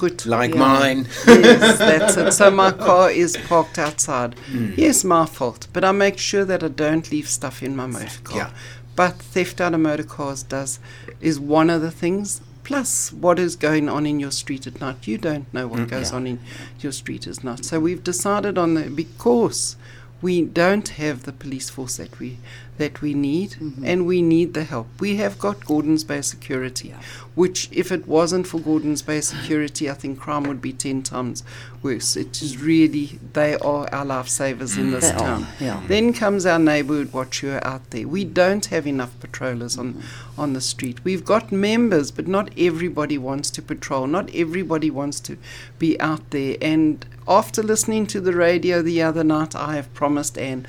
goed. 0.00 0.24
Like 0.26 0.52
Yeah. 0.54 0.58
mine. 0.60 1.08
yes, 1.26 1.78
that's 1.88 2.16
it. 2.16 2.32
So 2.32 2.50
my 2.50 2.70
car 2.72 3.10
is 3.10 3.36
parked 3.48 3.78
outside. 3.78 4.36
Mm. 4.50 4.76
Yes, 4.76 5.04
my 5.04 5.26
fault, 5.26 5.66
but 5.72 5.84
I 5.84 5.92
make 5.92 6.18
sure 6.18 6.44
that 6.44 6.62
I 6.62 6.68
don't 6.68 7.10
leave 7.10 7.28
stuff 7.28 7.62
in 7.62 7.76
my 7.76 7.86
motor 7.86 8.20
car. 8.24 8.36
Yeah. 8.36 8.50
But 8.94 9.16
theft 9.16 9.60
out 9.60 9.74
of 9.74 9.80
motor 9.80 10.02
cars 10.04 10.42
does 10.42 10.78
is 11.20 11.38
one 11.40 11.70
of 11.70 11.80
the 11.82 11.90
things. 11.90 12.40
Plus, 12.64 13.12
what 13.12 13.38
is 13.38 13.56
going 13.56 13.88
on 13.88 14.06
in 14.06 14.20
your 14.20 14.30
street 14.30 14.66
at 14.66 14.80
night? 14.80 15.08
You 15.08 15.18
don't 15.18 15.52
know 15.52 15.66
what 15.66 15.80
Mm. 15.80 15.88
goes 15.88 16.10
Yeah. 16.10 16.16
on 16.16 16.26
in 16.26 16.38
your 16.80 16.92
street 16.92 17.26
at 17.26 17.42
night. 17.42 17.64
So 17.64 17.80
we've 17.80 18.04
decided 18.04 18.56
on 18.58 18.74
that 18.74 18.94
because 18.96 19.76
We 20.24 20.42
don't 20.42 20.86
have 20.90 21.24
the 21.24 21.32
police 21.32 21.68
force 21.68 21.96
that 21.96 22.20
we 22.20 22.38
that 22.78 23.02
we 23.02 23.12
need, 23.14 23.50
Mm-hmm. 23.52 23.84
and 23.84 24.06
we 24.06 24.22
need 24.22 24.54
the 24.54 24.64
help. 24.64 24.88
We 24.98 25.16
have 25.16 25.38
got 25.38 25.64
Gordon's 25.64 26.04
Bay 26.04 26.22
Security, 26.22 26.94
which, 27.34 27.68
if 27.70 27.92
it 27.92 28.08
wasn't 28.08 28.46
for 28.46 28.58
Gordon's 28.60 29.02
Bay 29.02 29.20
Security, 29.20 29.90
I 29.90 29.94
think 29.94 30.18
crime 30.18 30.44
would 30.44 30.62
be 30.62 30.72
ten 30.72 31.02
times 31.02 31.44
worse. 31.82 32.16
It 32.16 32.40
is 32.42 32.56
really 32.58 33.18
they 33.34 33.54
are 33.56 33.86
our 33.92 34.04
lifesavers 34.06 34.78
in 34.78 34.90
this 34.90 35.10
They 35.10 35.14
are, 35.14 35.18
town. 35.18 35.46
yeah. 35.60 35.82
Then 35.86 36.12
comes 36.12 36.46
our 36.46 36.58
neighbourhood 36.58 37.12
watch 37.12 37.40
who 37.40 37.50
are 37.50 37.66
out 37.66 37.90
there. 37.90 38.08
We 38.08 38.24
don't 38.24 38.64
have 38.66 38.86
enough 38.86 39.18
patrollers 39.20 39.76
on, 39.76 40.02
on 40.38 40.54
the 40.54 40.60
street. 40.60 41.04
We've 41.04 41.24
got 41.24 41.52
members, 41.52 42.10
but 42.10 42.26
not 42.26 42.50
everybody 42.56 43.18
wants 43.18 43.50
to 43.50 43.62
patrol. 43.62 44.06
Not 44.06 44.30
everybody 44.34 44.90
wants 44.90 45.20
to 45.20 45.36
be 45.78 46.00
out 46.00 46.30
there. 46.30 46.56
And 46.62 47.04
after 47.28 47.62
listening 47.62 48.06
to 48.08 48.20
the 48.20 48.32
radio 48.34 48.80
the 48.82 49.02
other 49.02 49.24
night, 49.24 49.54
I 49.54 49.76
have 49.76 49.92
promised 49.94 50.38
Anne 50.38 50.66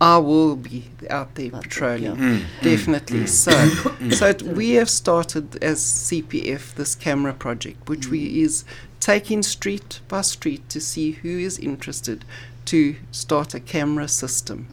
I 0.00 0.18
will 0.18 0.56
be 0.56 0.90
out 1.08 1.34
there 1.34 1.54
Out 1.54 1.62
patrolling. 1.62 2.02
yeah. 2.02 2.12
Mm. 2.14 2.44
Definitely. 2.62 3.20
Mm. 3.20 3.28
So, 3.28 3.52
mm. 3.52 4.14
so 4.18 4.26
it, 4.26 4.42
we 4.42 4.72
have 4.72 4.90
started 4.90 5.62
as 5.62 5.80
CPF 5.80 6.74
this 6.74 6.94
camera 6.94 7.32
project, 7.32 7.88
which 7.88 8.08
we 8.08 8.42
is 8.42 8.64
taking 9.00 9.42
street 9.42 10.00
by 10.08 10.22
street 10.22 10.68
to 10.70 10.80
see 10.80 11.12
who 11.12 11.38
is 11.38 11.58
interested 11.58 12.24
to 12.66 12.96
start 13.10 13.54
a 13.54 13.60
camera 13.60 14.08
system. 14.08 14.66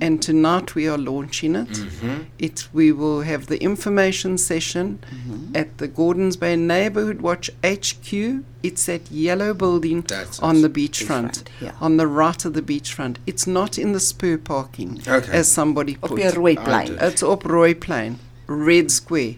And 0.00 0.22
tonight 0.22 0.74
we 0.74 0.86
are 0.88 0.98
launching 0.98 1.54
it. 1.56 1.68
Mm-hmm. 1.68 2.22
It 2.38 2.68
we 2.72 2.92
will 2.92 3.22
have 3.22 3.46
the 3.46 3.60
information 3.62 4.38
session 4.38 4.98
at 5.54 5.78
the 5.78 5.88
Gordons 5.88 6.36
Bay 6.36 6.56
Neighborhood 6.56 7.20
Watch 7.20 7.50
HQ. 7.64 8.12
It's 8.62 8.86
that 8.86 9.10
yellow 9.10 9.54
building 9.54 10.02
That's 10.02 10.40
on 10.40 10.56
it. 10.56 10.62
the 10.62 10.68
beachfront, 10.70 11.44
Beachfront, 11.44 11.48
yeah. 11.60 11.72
on 11.80 11.96
the 11.98 12.06
right 12.06 12.44
of 12.44 12.54
the 12.54 12.62
beachfront. 12.62 13.16
It's 13.26 13.46
not 13.46 13.78
in 13.78 13.92
the 13.92 14.00
spur 14.00 14.38
parking, 14.38 15.00
Okay. 15.06 15.32
as 15.32 15.50
somebody 15.50 15.96
put. 15.96 16.18
die 16.18 16.30
rooi 16.32 16.56
I 16.58 16.84
It's 17.06 17.22
up 17.22 17.42
Rooi 17.44 17.74
Plein, 17.80 18.18
Red 18.46 18.90
Square. 18.90 19.34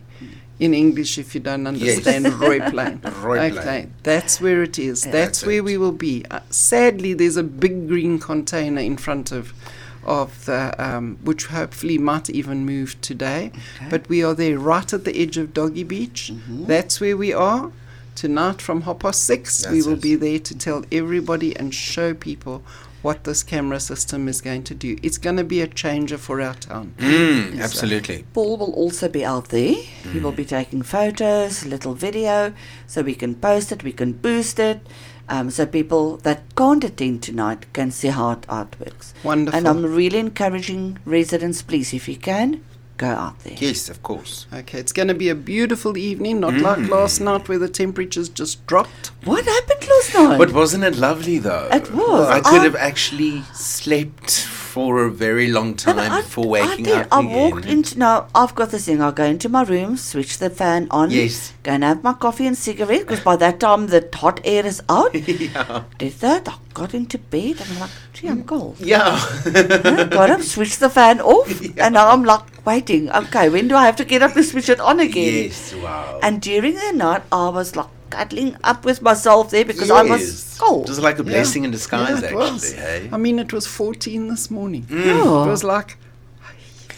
In 0.60 0.74
English, 0.74 1.18
if 1.18 1.34
you 1.34 1.40
don't 1.40 1.66
understand 1.68 2.26
Rooi 2.26 2.58
Plein. 2.70 3.00
Roy 3.22 3.38
okay, 3.46 3.60
Plain. 3.62 3.94
that's 4.02 4.40
where 4.40 4.62
it 4.64 4.76
is. 4.78 5.02
That's 5.02 5.12
That's 5.12 5.46
where 5.46 5.58
it. 5.58 5.64
we 5.64 5.78
will 5.78 5.92
be. 5.92 6.24
Uh, 6.30 6.40
sadly, 6.50 7.14
there's 7.14 7.36
a 7.36 7.44
big 7.44 7.86
green 7.86 8.18
container 8.18 8.80
in 8.80 8.96
front 8.96 9.30
of 9.32 9.52
of 10.04 10.46
the 10.46 10.74
um, 10.78 11.18
which 11.22 11.46
hopefully 11.46 11.98
might 11.98 12.30
even 12.30 12.64
move 12.64 12.98
today. 13.02 13.52
Okay. 13.76 13.86
But 13.90 14.08
we 14.08 14.24
are 14.24 14.34
there, 14.34 14.58
right 14.58 14.90
at 14.92 15.04
the 15.04 15.16
edge 15.16 15.36
of 15.36 15.52
Doggy 15.54 15.84
Beach. 15.84 16.32
Mhm. 16.32 16.66
That's 16.66 17.00
where 17.00 17.16
we 17.16 17.32
are. 17.32 17.70
Tonight 18.14 18.60
from 18.60 18.80
half 18.82 18.98
past 19.00 19.22
six, 19.24 19.64
we 19.70 19.80
will 19.82 19.92
it. 19.92 20.02
be 20.02 20.16
there 20.16 20.40
to 20.40 20.58
tell 20.58 20.84
everybody 20.90 21.54
and 21.56 21.72
show 21.72 22.14
people 22.14 22.62
what 23.02 23.24
this 23.24 23.42
camera 23.42 23.80
system 23.80 24.28
is 24.28 24.40
going 24.40 24.64
to 24.64 24.74
do. 24.74 24.96
It's 25.02 25.18
going 25.18 25.36
to 25.36 25.44
be 25.44 25.60
a 25.60 25.66
changer 25.66 26.18
for 26.18 26.40
our 26.40 26.54
town. 26.54 26.94
Mm, 26.98 27.60
absolutely. 27.60 28.24
Paul 28.32 28.56
will 28.56 28.72
also 28.72 29.08
be 29.08 29.24
out 29.24 29.48
there. 29.48 29.74
He 30.12 30.18
will 30.18 30.32
be 30.32 30.44
taking 30.44 30.82
photos, 30.82 31.64
little 31.64 31.94
video, 31.94 32.52
so 32.86 33.02
we 33.02 33.14
can 33.14 33.34
post 33.34 33.72
it, 33.72 33.84
we 33.84 33.92
can 33.92 34.12
boost 34.12 34.58
it, 34.58 34.80
um, 35.28 35.50
so 35.50 35.66
people 35.66 36.16
that 36.18 36.42
can't 36.56 36.82
attend 36.82 37.22
tonight 37.22 37.72
can 37.72 37.90
see 37.90 38.08
how 38.08 38.32
it 38.32 38.46
art 38.48 38.78
works. 38.80 39.14
Wonderful. 39.22 39.58
And 39.58 39.68
I'm 39.68 39.84
really 39.84 40.18
encouraging 40.18 40.98
residents, 41.04 41.62
please, 41.62 41.92
if 41.92 42.08
you 42.08 42.16
can, 42.16 42.64
go 42.98 43.06
out 43.06 43.38
there. 43.44 43.56
Yes, 43.58 43.88
of 43.88 44.02
course. 44.02 44.46
Okay, 44.52 44.78
it's 44.78 44.92
going 44.92 45.08
to 45.08 45.14
be 45.14 45.28
a 45.30 45.34
beautiful 45.34 45.96
evening, 45.96 46.40
not 46.40 46.52
Mm. 46.54 46.62
like 46.62 46.90
last 46.90 47.20
night 47.20 47.48
where 47.48 47.58
the 47.58 47.68
temperatures 47.68 48.28
just 48.28 48.66
dropped. 48.66 49.10
What 49.24 49.44
happened 49.44 49.88
last 49.88 50.14
night? 50.14 50.38
But 50.38 50.52
wasn't 50.52 50.84
it 50.84 50.96
lovely 50.96 51.38
though? 51.38 51.68
It 51.72 51.90
was. 51.92 52.28
I 52.28 52.40
could 52.40 52.60
I- 52.60 52.64
have 52.64 52.76
actually 52.76 53.42
slept 53.54 54.30
for 54.78 55.04
a 55.06 55.10
very 55.10 55.48
long 55.48 55.68
And 55.70 55.78
time 55.78 55.98
I- 55.98 56.20
before 56.20 56.44
I 56.44 56.48
waking 56.68 56.84
did. 56.84 56.98
up. 56.98 57.08
I 57.10 57.20
again. 57.20 57.32
walked 57.50 57.66
into 57.66 57.98
now. 57.98 58.16
I've 58.34 58.54
got 58.54 58.70
this 58.70 58.84
thing. 58.86 59.02
I'll 59.02 59.16
go 59.20 59.24
into 59.24 59.48
my 59.48 59.62
room, 59.62 59.96
switch 59.96 60.38
the 60.38 60.50
fan 60.50 60.86
on, 60.90 61.10
Yes. 61.10 61.52
go 61.64 61.72
and 61.72 61.82
have 61.82 62.04
my 62.04 62.12
coffee 62.12 62.46
and 62.46 62.56
cigarette 62.56 63.00
because 63.06 63.20
by 63.30 63.34
that 63.36 63.58
time 63.64 63.88
the 63.88 64.00
hot 64.14 64.40
air 64.44 64.64
is 64.64 64.80
out. 64.88 65.14
yeah. 65.46 65.82
Did 65.98 66.12
that? 66.20 66.48
I 66.48 66.56
got 66.74 66.94
into 66.94 67.18
bed 67.18 67.56
and 67.60 67.68
I'm 67.72 67.80
like, 67.80 67.90
gee, 68.12 68.28
I'm 68.28 68.42
mm, 68.44 68.46
cold. 68.46 68.76
Yeah. 68.78 69.18
I 69.46 70.04
got 70.04 70.30
up, 70.30 70.42
switched 70.42 70.78
the 70.80 70.90
fan 70.90 71.20
off, 71.20 71.50
and 71.76 71.94
now 71.94 72.08
I'm 72.10 72.22
like 72.24 72.64
waiting. 72.64 73.10
Okay, 73.10 73.48
when 73.48 73.66
do 73.68 73.74
I 73.74 73.84
have 73.86 73.96
to 73.96 74.04
get 74.04 74.22
up 74.22 74.32
to 74.34 74.42
switch 74.44 74.68
it 74.68 74.78
on 74.80 75.00
again? 75.00 75.34
yes. 75.44 75.74
Wow. 75.74 76.20
And 76.22 76.40
during 76.40 76.74
the 76.74 76.92
night, 76.92 77.22
I 77.32 77.48
was 77.48 77.74
like 77.74 77.88
cuddling 78.10 78.56
up 78.64 78.84
with 78.84 79.00
myself 79.02 79.50
there 79.50 79.64
because 79.64 79.90
I 79.90 80.02
was 80.02 80.56
cold. 80.58 80.84
It 80.86 80.88
was 80.90 81.00
like 81.00 81.18
a 81.18 81.22
Yeah. 81.24 81.30
blessing 81.30 81.64
in 81.64 81.70
disguise, 81.70 82.08
Yeah, 82.20 82.28
actually. 82.28 82.34
was. 82.52 82.72
Hey? 82.72 83.08
I 83.12 83.16
mean, 83.16 83.38
it 83.38 83.52
was 83.52 83.66
14 83.66 84.28
this 84.28 84.50
morning. 84.50 84.82
Mm. 84.90 85.04
Yeah. 85.06 85.44
It 85.44 85.50
was 85.50 85.62
like, 85.64 85.96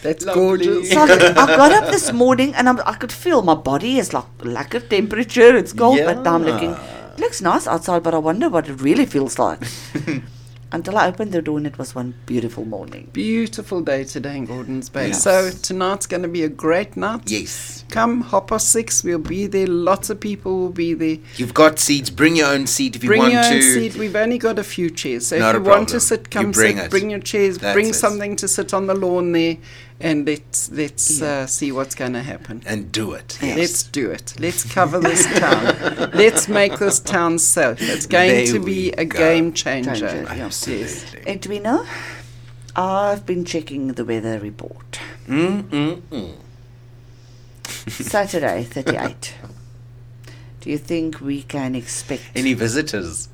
that's 0.01 0.25
Lovely. 0.25 0.41
gorgeous. 0.41 0.91
So 0.91 1.01
I, 1.01 1.13
I 1.43 1.45
got 1.57 1.71
up 1.71 1.91
this 1.91 2.11
morning 2.11 2.55
and 2.55 2.67
I'm, 2.69 2.79
I 2.85 2.93
could 2.93 3.11
feel 3.11 3.41
my 3.43 3.53
body 3.55 3.97
is 3.99 4.13
like 4.13 4.25
lack 4.43 4.73
of 4.73 4.89
temperature. 4.89 5.55
It's 5.55 5.73
cold, 5.73 5.99
but 6.05 6.23
now 6.23 6.35
I'm 6.35 6.43
looking. 6.43 6.71
It 6.71 7.19
looks 7.19 7.41
nice 7.41 7.67
outside, 7.67 8.01
but 8.03 8.13
I 8.13 8.17
wonder 8.17 8.49
what 8.49 8.67
it 8.67 8.81
really 8.81 9.05
feels 9.05 9.37
like. 9.37 9.59
Until 10.73 10.97
I 10.97 11.07
opened 11.07 11.33
the 11.33 11.41
door 11.41 11.57
and 11.57 11.67
it 11.67 11.77
was 11.77 11.93
one 11.93 12.13
beautiful 12.25 12.63
morning. 12.63 13.09
Beautiful 13.11 13.81
day 13.81 14.05
today 14.05 14.37
in 14.37 14.45
Gordons 14.45 14.87
Bay. 14.87 15.07
Yes. 15.07 15.21
So 15.21 15.51
tonight's 15.51 16.05
going 16.07 16.21
to 16.23 16.29
be 16.29 16.43
a 16.43 16.49
great 16.49 16.95
night. 16.95 17.29
Yes. 17.29 17.83
Come, 17.89 18.21
hop 18.21 18.47
past 18.51 18.69
six. 18.69 19.03
We'll 19.03 19.19
be 19.19 19.47
there. 19.47 19.67
Lots 19.67 20.09
of 20.09 20.21
people 20.21 20.57
will 20.59 20.69
be 20.69 20.93
there. 20.93 21.17
You've 21.35 21.53
got 21.53 21.77
seats. 21.77 22.09
Bring 22.09 22.37
your 22.37 22.47
own 22.47 22.67
seat 22.67 22.95
if 22.95 23.03
you 23.03 23.09
want 23.09 23.33
to. 23.33 23.37
bring 23.37 23.51
your 23.51 23.53
own 23.53 23.61
seat. 23.61 23.95
We've 23.97 24.15
only 24.15 24.37
got 24.37 24.59
a 24.59 24.63
few 24.63 24.89
chairs. 24.89 25.27
So 25.27 25.39
Not 25.39 25.55
if 25.55 25.61
a 25.61 25.65
you 25.65 25.69
want 25.69 25.89
to 25.89 25.99
sit, 25.99 26.21
You 26.21 26.41
come 26.41 26.51
bring 26.51 26.77
sit. 26.77 26.85
it. 26.85 26.89
Bring 26.89 27.09
your 27.09 27.19
chairs. 27.19 27.57
That's 27.57 27.73
bring 27.73 27.89
it. 27.89 27.95
something 27.95 28.37
to 28.37 28.47
sit 28.47 28.73
on 28.73 28.87
the 28.87 28.93
lawn 28.95 29.33
there, 29.33 29.57
and 30.03 30.25
let's 30.27 30.71
let's 30.71 31.19
Yeah. 31.19 31.27
uh, 31.43 31.45
see 31.47 31.71
what's 31.71 31.95
going 31.95 32.13
to 32.13 32.21
happen. 32.23 32.61
And 32.65 32.91
do 32.91 33.13
it. 33.13 33.37
Yes. 33.41 33.57
Let's 33.57 33.83
do 33.83 34.09
it. 34.11 34.33
Let's 34.39 34.63
cover 34.71 34.99
this 34.99 35.25
town. 35.39 36.11
Let's 36.13 36.47
make 36.47 36.77
this 36.79 36.99
town 36.99 37.39
safe. 37.39 37.77
It's 37.81 38.05
going 38.07 38.29
There 38.31 38.45
to 38.53 38.59
be 38.59 38.91
a 38.93 39.05
go. 39.05 39.17
game 39.17 39.53
changer. 39.53 39.91
Changer, 39.95 40.23
yeah. 40.35 40.45
Absolutely. 40.45 41.23
Edwina, 41.27 41.85
I've 42.75 43.25
been 43.25 43.45
checking 43.45 43.87
the 43.93 44.05
weather 44.05 44.39
report. 44.39 44.99
Mm, 45.27 45.63
mm, 45.63 46.01
mm. 46.11 46.33
Saturday, 47.89 48.63
38. 48.63 49.33
Do 50.61 50.69
you 50.69 50.77
think 50.77 51.19
we 51.21 51.41
can 51.43 51.73
expect 51.75 52.23
Any 52.35 52.53
visitors? 52.53 53.29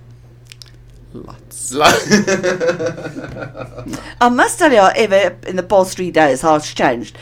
Lots. 1.13 1.73
I 4.21 4.29
must 4.29 4.59
tell 4.59 4.71
you, 4.71 4.79
however, 4.81 5.37
in 5.47 5.55
the 5.55 5.63
past 5.63 5.95
three 5.95 6.11
days, 6.11 6.41
how 6.41 6.55
it's 6.55 6.73
changed. 6.73 7.17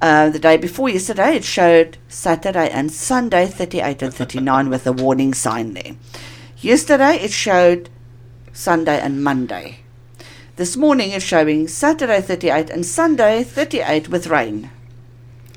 Uh, 0.00 0.28
the 0.30 0.38
day 0.38 0.56
before 0.56 0.88
yesterday, 0.88 1.36
it 1.36 1.44
showed 1.44 1.96
Saturday 2.08 2.68
and 2.70 2.92
Sunday 2.92 3.46
38 3.46 4.02
and 4.02 4.12
39 4.14 4.68
with 4.68 4.86
a 4.86 4.92
warning 4.92 5.32
sign 5.34 5.72
there. 5.74 5.96
Yesterday, 6.58 7.14
it 7.16 7.32
showed 7.32 7.88
Sunday 8.52 9.00
and 9.00 9.24
Monday. 9.24 9.78
This 10.56 10.76
morning, 10.76 11.10
it's 11.12 11.24
showing 11.24 11.66
Saturday 11.66 12.20
38 12.20 12.70
and 12.70 12.84
Sunday 12.86 13.42
38 13.42 14.08
with 14.10 14.26
rain. 14.28 14.70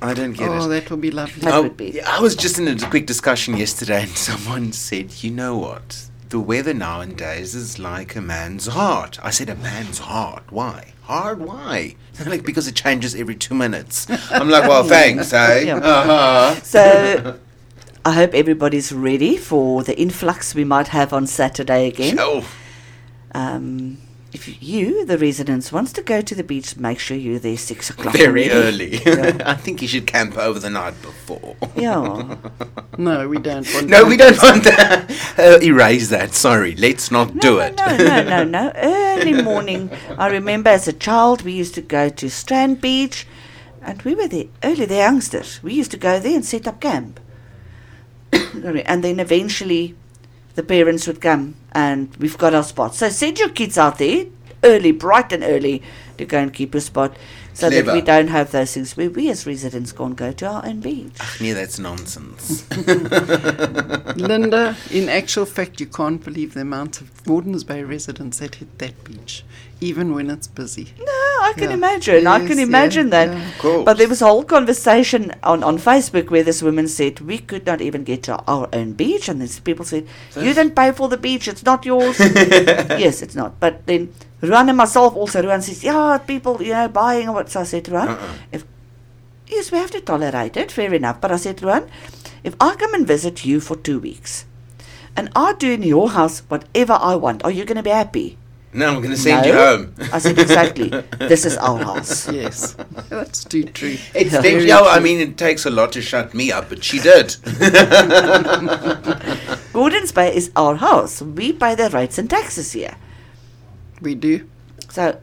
I 0.01 0.13
don't 0.13 0.33
get 0.33 0.49
Oh, 0.49 0.53
it. 0.53 0.59
Oh, 0.61 0.67
that 0.69 0.89
will 0.89 0.97
be 0.97 1.11
lovely. 1.11 1.41
That 1.41 1.53
I, 1.53 1.59
would 1.59 1.75
be- 1.77 2.01
I 2.01 2.19
was 2.19 2.35
just 2.35 2.57
in 2.59 2.67
a 2.67 2.77
quick 2.89 3.05
discussion 3.07 3.57
yesterday, 3.57 4.03
and 4.03 4.11
someone 4.17 4.71
said, 4.71 5.23
"You 5.23 5.31
know 5.31 5.57
what? 5.57 6.07
The 6.29 6.39
weather 6.39 6.73
nowadays 6.73 7.55
is 7.55 7.79
like 7.79 8.15
a 8.15 8.21
man's 8.21 8.67
heart." 8.67 9.17
I 9.23 9.29
said, 9.31 9.49
"A 9.49 9.55
man's 9.55 9.99
heart? 9.99 10.43
Why? 10.49 10.93
Hard? 11.03 11.39
Why?" 11.39 11.95
Like, 12.25 12.43
"Because 12.43 12.67
it 12.67 12.75
changes 12.75 13.13
every 13.15 13.35
two 13.35 13.53
minutes." 13.55 14.07
I'm 14.31 14.49
like, 14.49 14.67
"Well, 14.67 14.83
thanks, 14.97 15.31
eh?" 15.33 15.61
Yeah. 15.61 15.77
Uh-huh. 15.77 16.55
So 16.63 17.39
I 18.03 18.11
hope 18.11 18.33
everybody's 18.33 18.91
ready 18.91 19.37
for 19.37 19.83
the 19.83 19.97
influx 19.99 20.55
we 20.55 20.63
might 20.63 20.87
have 20.89 21.13
on 21.13 21.27
Saturday 21.27 21.87
again. 21.87 22.17
Oh, 22.19 22.43
Um, 23.33 23.97
if 24.37 24.61
you, 24.61 25.03
the 25.05 25.17
residents, 25.17 25.71
wants 25.71 25.91
to 25.93 26.01
go 26.01 26.21
to 26.21 26.35
the 26.35 26.43
beach, 26.43 26.77
make 26.77 26.99
sure 26.99 27.17
you're 27.17 27.39
there 27.39 27.57
six 27.57 27.89
o'clock. 27.89 28.15
very 28.15 28.49
early. 28.51 28.97
Yeah. 29.05 29.37
I 29.45 29.55
think 29.55 29.81
you 29.81 29.87
should 29.87 30.05
camp 30.07 30.37
over 30.37 30.59
the 30.59 30.69
night 30.69 30.95
before. 31.01 31.55
Yeah. 31.75 32.35
No, 32.99 33.29
we 33.29 33.37
don't 33.37 33.67
want 33.75 33.89
No, 33.89 33.99
that. 34.01 34.09
we 34.09 34.17
don't 34.17 34.41
want 34.41 34.63
that. 34.63 35.11
Uh, 35.37 35.59
erase 35.71 36.07
that. 36.09 36.33
Sorry, 36.33 36.73
let's 36.75 37.11
not 37.11 37.35
No, 37.35 37.41
do 37.41 37.51
no, 37.57 37.59
it. 37.59 37.75
No, 37.77 37.95
no, 37.97 38.23
no, 38.23 38.43
no. 38.43 38.71
Early 38.75 39.33
morning. 39.43 39.91
I 40.17 40.27
remember 40.29 40.71
as 40.71 40.87
a 40.87 40.93
child 40.93 41.43
we 41.43 41.51
used 41.51 41.75
to 41.75 41.81
go 41.81 42.09
to 42.09 42.27
Strand 42.29 42.81
Beach 42.81 43.27
and 43.83 44.01
we 44.01 44.15
were 44.15 44.27
there 44.27 44.45
early, 44.63 44.85
the 44.87 44.95
youngsters. 44.95 45.61
We 45.61 45.75
used 45.75 45.91
to 45.91 45.97
go 45.97 46.19
there 46.19 46.33
and 46.33 46.43
set 46.43 46.67
up 46.67 46.81
camp. 46.81 47.19
and 48.33 49.03
then 49.03 49.19
eventually 49.19 49.95
the 50.55 50.63
parents 50.63 51.05
would 51.05 51.21
come 51.21 51.55
and 51.77 52.15
we've 52.15 52.39
got 52.39 52.55
our 52.55 52.63
spots. 52.63 52.97
So 52.97 53.09
send 53.09 53.37
your 53.37 53.49
kids 53.49 53.77
out 53.77 53.99
there 53.99 54.25
early, 54.63 54.91
bright 54.91 55.31
and 55.31 55.43
early, 55.43 55.83
to 56.17 56.25
go 56.25 56.39
and 56.39 56.51
keep 56.51 56.73
a 56.73 56.81
spot 56.81 57.15
so 57.57 57.69
that 57.71 57.91
we 57.91 58.01
don't 58.01 58.27
have 58.27 58.51
those 58.51 58.73
things 58.73 58.95
where 58.95 59.09
we 59.09 59.29
as 59.31 59.47
residents 59.47 59.91
can't 59.91 60.15
go 60.15 60.31
to 60.31 60.45
our 60.45 60.63
own 60.65 60.79
beach. 60.79 61.15
Ach 61.19 61.41
nee, 61.41 61.53
that's 61.53 61.79
nonsense. 61.79 62.65
Linda, 64.15 64.75
in 64.91 65.09
actual 65.09 65.45
fact, 65.45 65.79
you 65.79 65.87
can't 65.87 66.23
believe 66.23 66.53
the 66.53 66.61
amount 66.61 67.01
of 67.01 67.23
Gordon's 67.23 67.63
Bay 67.63 67.83
residents 67.83 68.39
that 68.39 68.55
hit 68.55 68.77
that 68.79 69.03
beach, 69.03 69.43
even 69.81 70.13
when 70.13 70.29
it's 70.29 70.47
busy. 70.47 70.93
No, 70.99 71.05
I 71.49 71.53
can 71.55 71.69
Yeah. 71.69 71.73
imagine. 71.81 72.27
I 72.27 72.37
Yes, 72.39 72.47
can 72.47 72.57
yeah, 72.59 72.63
imagine 72.65 73.09
that. 73.09 73.29
yeah. 73.29 73.69
Of. 73.69 73.85
But 73.85 73.97
there 73.97 74.07
was 74.07 74.21
a 74.21 74.25
whole 74.25 74.43
conversation 74.43 75.33
on, 75.43 75.63
on 75.63 75.77
Facebook 75.79 76.29
where 76.29 76.43
this 76.43 76.61
woman 76.61 76.87
said 76.87 77.19
we 77.21 77.37
could 77.39 77.65
not 77.65 77.81
even 77.81 78.03
get 78.03 78.23
to 78.23 78.37
our 78.47 78.69
own 78.73 78.93
beach, 78.93 79.27
and 79.29 79.41
these 79.41 79.59
people 79.59 79.85
said, 79.85 80.05
"You 80.35 80.53
didn't 80.53 80.75
pay 80.75 80.91
for 80.91 81.07
the 81.09 81.17
beach; 81.17 81.47
it's 81.47 81.63
not 81.65 81.85
yours." 81.85 82.19
yes, 83.05 83.21
it's 83.21 83.35
not. 83.35 83.59
But 83.59 83.85
then 83.87 84.13
Ruan 84.41 84.69
and 84.69 84.77
myself 84.77 85.15
also. 85.15 85.41
Ruan 85.41 85.61
says, 85.61 85.83
"Yeah, 85.83 86.17
people, 86.19 86.61
you 86.61 86.73
know, 86.73 86.87
buying 86.87 87.31
what." 87.33 87.49
So 87.49 87.61
I 87.61 87.63
said, 87.63 87.89
"Ruan, 87.89 88.09
Uh-uh. 88.09 88.33
if 88.51 88.65
yes, 89.47 89.71
we 89.71 89.77
have 89.79 89.91
to 89.91 90.01
tolerate 90.01 90.55
it. 90.57 90.71
Fair 90.71 90.93
enough." 90.93 91.19
But 91.21 91.31
I 91.31 91.37
said, 91.37 91.61
"Ruan, 91.63 91.89
if 92.43 92.55
I 92.61 92.75
come 92.75 92.93
and 92.93 93.07
visit 93.07 93.45
you 93.45 93.59
for 93.59 93.75
two 93.75 93.99
weeks, 93.99 94.45
and 95.15 95.29
I 95.35 95.53
do 95.53 95.71
in 95.71 95.81
your 95.83 96.09
house 96.11 96.43
whatever 96.49 96.93
I 97.01 97.15
want, 97.15 97.43
are 97.43 97.51
you 97.51 97.65
going 97.65 97.77
to 97.77 97.83
be 97.83 97.89
happy?" 97.89 98.37
no, 98.73 98.89
I'm 98.89 98.97
going 99.01 99.09
to 99.09 99.17
send 99.17 99.43
you 99.47 99.53
home. 99.53 99.95
I 100.13 100.19
said, 100.19 100.37
"Exactly. 100.37 100.89
this 101.17 101.45
is 101.45 101.57
our 101.57 101.79
house." 101.83 102.29
Yes, 102.41 102.75
that's 103.09 103.43
too 103.43 103.63
true. 103.63 103.97
It's 104.13 104.31
Yeah. 104.33 104.41
definitely, 104.41 104.67
Very 104.67 104.71
I 104.71 104.93
true. 104.97 105.03
mean, 105.03 105.19
it 105.19 105.37
takes 105.37 105.65
a 105.65 105.71
lot 105.71 105.91
to 105.93 106.01
shut 106.01 106.35
me 106.35 106.51
up, 106.51 106.69
but 106.69 106.83
she 106.83 106.99
did. 106.99 107.35
Gordon's 109.73 110.11
Bay 110.11 110.35
is 110.35 110.51
our 110.55 110.75
house. 110.75 111.21
We 111.21 111.53
pay 111.53 111.73
the 111.75 111.89
rates 111.89 112.17
and 112.19 112.29
taxes 112.29 112.71
here. 112.73 112.95
We 114.01 114.15
do. 114.15 114.47
So 114.89 115.17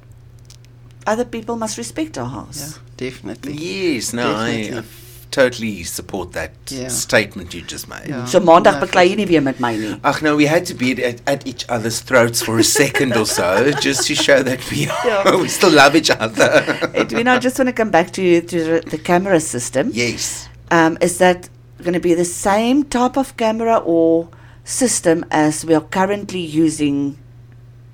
other 1.06 1.24
people 1.24 1.56
must 1.56 1.78
respect 1.78 2.18
our 2.18 2.28
house. 2.28 2.58
Yeah, 2.58 2.64
house. 2.66 2.80
definitely. 2.96 3.52
yes, 3.54 4.12
no, 4.12 4.34
I, 4.34 4.62
Definitely. 4.62 4.78
I 4.78 4.82
totally 5.30 5.82
support 5.84 6.32
that 6.32 6.52
Yeah. 6.70 6.88
statement 6.88 7.52
you 7.54 7.60
just 7.62 7.88
made. 7.88 8.08
Yeah. 8.08 8.24
So 8.26 8.40
maandag 8.40 8.80
no, 8.80 8.86
beklei 8.86 9.08
jy 9.10 9.16
nie 9.16 9.26
weer 9.26 9.40
met 9.42 9.58
my 9.60 9.76
nie. 9.76 9.96
Ach 10.04 10.22
no, 10.22 10.36
we 10.36 10.46
had 10.46 10.64
to 10.66 10.74
be 10.74 10.92
at, 11.04 11.20
at 11.26 11.46
each 11.46 11.64
other's 11.68 12.00
throats 12.00 12.40
for 12.42 12.58
a 12.58 12.62
second 12.64 13.16
or 13.16 13.26
so, 13.26 13.70
just 13.80 14.06
to 14.06 14.14
show 14.14 14.42
that 14.42 14.60
we 14.70 14.86
Yeah. 14.86 15.36
we 15.42 15.48
still 15.48 15.72
love 15.72 15.96
each 15.96 16.10
other. 16.10 16.50
Edwin, 16.94 17.26
I 17.28 17.38
just 17.38 17.58
want 17.58 17.68
to 17.68 17.72
come 17.74 17.90
back 17.90 18.12
to 18.12 18.40
to 18.40 18.64
the, 18.64 18.80
the 18.90 18.98
camera 18.98 19.40
system. 19.40 19.90
yes. 19.92 20.48
Um, 20.70 20.96
is 21.00 21.18
that 21.18 21.48
going 21.82 21.92
to 21.94 22.00
be 22.00 22.14
the 22.14 22.24
same 22.24 22.84
type 22.84 23.16
of 23.18 23.36
camera 23.36 23.76
or 23.84 24.28
system 24.64 25.24
as 25.30 25.64
we 25.64 25.74
are 25.74 25.82
currently 25.90 26.40
using 26.40 27.18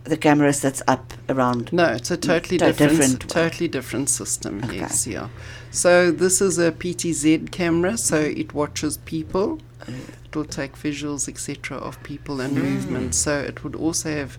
the 0.04 0.16
cameras 0.16 0.60
that's 0.60 0.82
up 0.86 1.12
around? 1.28 1.72
No, 1.72 1.86
it's 1.86 2.10
a 2.10 2.16
totally 2.16 2.58
To- 2.58 2.66
different, 2.66 2.90
different 2.90 3.30
totally 3.30 3.68
different 3.68 4.08
system. 4.08 4.62
Okay. 4.64 4.76
Yes, 4.76 5.06
yeah. 5.06 5.28
So 5.70 6.10
this 6.10 6.40
is 6.40 6.58
a 6.58 6.72
PTZ 6.72 7.50
camera, 7.50 7.96
so 7.96 8.22
mm-hmm. 8.22 8.40
it 8.40 8.54
watches 8.54 8.98
people. 8.98 9.60
Uh, 9.82 9.92
it 10.24 10.36
will 10.36 10.44
take 10.44 10.74
visuals, 10.76 11.28
etc., 11.28 11.76
of 11.76 12.02
people 12.02 12.40
and 12.40 12.56
mm. 12.56 12.62
movement. 12.62 13.14
So 13.14 13.40
it 13.40 13.64
would 13.64 13.76
also 13.76 14.10
have. 14.10 14.38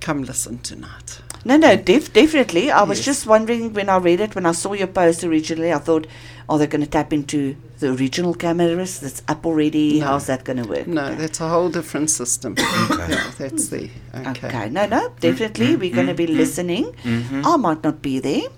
Come 0.00 0.22
listen 0.22 0.60
tonight. 0.60 1.20
No, 1.44 1.58
no, 1.58 1.76
def- 1.76 2.12
definitely. 2.14 2.70
I 2.70 2.82
was 2.84 3.04
just 3.04 3.26
wondering 3.26 3.74
when 3.74 3.90
I 3.90 3.98
read 3.98 4.20
it, 4.20 4.34
when 4.34 4.46
I 4.46 4.52
saw 4.52 4.72
your 4.72 4.86
post 4.86 5.24
originally, 5.24 5.74
I 5.74 5.78
thought, 5.78 6.06
are 6.50 6.58
they 6.58 6.66
going 6.66 6.82
to 6.84 6.90
tap 6.90 7.12
into 7.12 7.56
the 7.78 7.88
original 7.94 8.34
cameras 8.34 8.98
that's 9.00 9.22
up 9.32 9.46
already? 9.46 10.00
No. 10.00 10.06
How's 10.06 10.26
that 10.26 10.42
going 10.44 10.60
to 10.62 10.68
work? 10.68 10.86
No, 10.86 11.04
Okay. 11.06 11.14
that's 11.22 11.40
a 11.40 11.48
whole 11.48 11.70
different 11.70 12.10
system. 12.10 12.56
yeah, 12.58 13.30
that's 13.38 13.68
the 13.68 13.88
okay. 14.14 14.48
Okay. 14.48 14.68
No, 14.68 14.84
no, 14.86 15.02
definitely. 15.20 15.68
Mm-hmm. 15.68 15.80
We're 15.80 15.94
going 15.94 16.08
to 16.08 16.14
be 16.14 16.26
mm-hmm. 16.26 16.42
listening. 16.42 16.84
Mm-hmm. 17.04 17.46
I 17.46 17.56
might 17.56 17.82
not 17.84 18.02
be 18.02 18.18
there, 18.18 18.48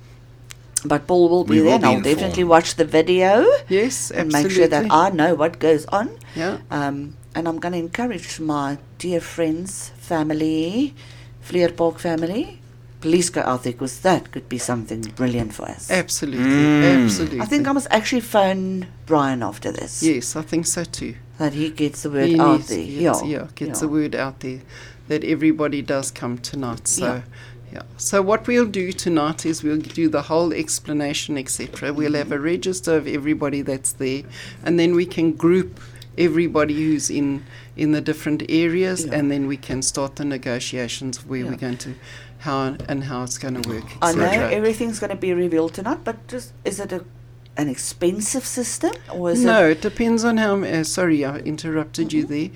but 0.84 1.06
Paul 1.06 1.28
will 1.28 1.44
be 1.44 1.50
We 1.50 1.56
there, 1.58 1.64
will 1.66 1.74
and 1.74 1.84
I'll 1.84 1.96
informed. 1.98 2.16
definitely 2.16 2.44
watch 2.44 2.74
the 2.76 2.84
video 2.86 3.44
Yes, 3.68 4.10
absolutely. 4.10 4.16
and 4.20 4.32
make 4.32 4.50
sure 4.56 4.68
that 4.68 4.86
I 4.90 5.10
know 5.10 5.34
what 5.34 5.58
goes 5.58 5.84
on. 5.86 6.10
yeah. 6.34 6.58
Um, 6.70 7.16
and 7.34 7.46
I'm 7.48 7.58
going 7.60 7.72
to 7.72 7.78
encourage 7.78 8.40
my 8.40 8.78
dear 8.98 9.20
friends, 9.20 9.90
family, 9.98 10.94
Fleer 11.40 11.68
Park 11.70 11.98
family, 11.98 12.60
please 13.02 13.28
go 13.30 13.42
out 13.42 13.64
there 13.64 13.72
because 13.72 14.00
that 14.00 14.30
could 14.32 14.48
be 14.48 14.58
something 14.58 15.02
brilliant 15.16 15.52
for 15.52 15.64
us. 15.68 15.90
Absolutely, 15.90 16.44
Mm. 16.44 17.04
absolutely. 17.04 17.40
I 17.40 17.44
think 17.44 17.68
I 17.68 17.72
must 17.72 17.88
actually 17.90 18.22
phone 18.22 18.86
Brian 19.06 19.42
after 19.42 19.70
this. 19.72 20.02
Yes, 20.02 20.36
I 20.36 20.42
think 20.42 20.66
so 20.66 20.84
too. 20.84 21.14
That 21.38 21.52
he 21.52 21.68
gets 21.70 22.02
the 22.02 22.10
word 22.10 22.28
He 22.28 22.38
out 22.38 22.52
needs- 22.58 22.68
there. 22.68 22.78
gets- 22.86 23.22
yeah. 23.24 23.24
yeah, 23.24 23.46
gets 23.54 23.78
yeah. 23.78 23.80
the 23.80 23.88
word 23.88 24.14
out 24.14 24.40
there 24.40 24.60
that 25.08 25.24
everybody 25.24 25.82
does 25.82 26.10
come 26.10 26.38
tonight. 26.38 26.86
So, 26.88 27.04
Yeah. 27.04 27.22
yeah. 27.72 27.82
So 27.96 28.22
what 28.22 28.46
we'll 28.46 28.66
do 28.82 28.92
tonight 28.92 29.44
is 29.44 29.62
we'll 29.64 29.78
do 30.02 30.08
the 30.08 30.22
whole 30.22 30.52
explanation, 30.52 31.36
etc. 31.36 31.92
We'll 31.92 32.14
have 32.14 32.30
a 32.32 32.38
register 32.38 32.96
of 32.96 33.06
everybody 33.08 33.62
that's 33.62 33.92
there, 33.92 34.22
and 34.64 34.78
then 34.78 34.94
we 34.94 35.06
can 35.06 35.32
group 35.32 35.80
everybody 36.16 36.74
who's 36.74 37.10
in 37.10 37.42
in 37.74 37.92
the 37.92 38.00
different 38.02 38.42
areas, 38.50 39.06
Yeah. 39.06 39.14
and 39.18 39.30
then 39.30 39.46
we 39.46 39.56
can 39.56 39.80
start 39.80 40.16
the 40.16 40.24
negotiations 40.26 41.16
of 41.16 41.26
where 41.30 41.40
Yeah. 41.40 41.50
we're 41.50 41.56
going 41.56 41.78
to, 41.78 41.94
how 42.42 42.76
and 42.88 43.04
how 43.04 43.22
it's 43.24 43.38
going 43.38 43.60
to 43.60 43.68
work. 43.68 43.84
I 44.00 44.12
know 44.12 44.30
everything's 44.58 44.98
going 44.98 45.10
to 45.10 45.16
be 45.16 45.32
revealed 45.32 45.74
tonight, 45.74 46.00
but 46.04 46.16
just 46.28 46.52
is 46.64 46.78
it 46.80 46.92
a 46.92 47.04
an 47.56 47.68
expensive 47.68 48.46
system 48.46 48.92
or 49.12 49.30
is 49.30 49.44
no, 49.44 49.68
it? 49.68 49.72
it 49.78 49.80
depends 49.82 50.24
on 50.24 50.38
how. 50.38 50.62
Uh, 50.62 50.84
sorry, 50.84 51.24
I 51.24 51.38
interrupted 51.38 52.12
you 52.12 52.24
there. 52.24 52.50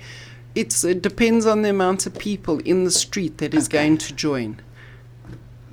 It's 0.55 0.83
it 0.83 1.01
depends 1.01 1.45
on 1.45 1.61
the 1.61 1.69
amount 1.69 2.05
of 2.07 2.17
people 2.17 2.59
in 2.59 2.83
the 2.83 2.91
street 2.91 3.37
that 3.37 3.53
is 3.53 3.67
Okay. 3.67 3.77
going 3.77 3.97
to 3.99 4.13
join. 4.13 4.61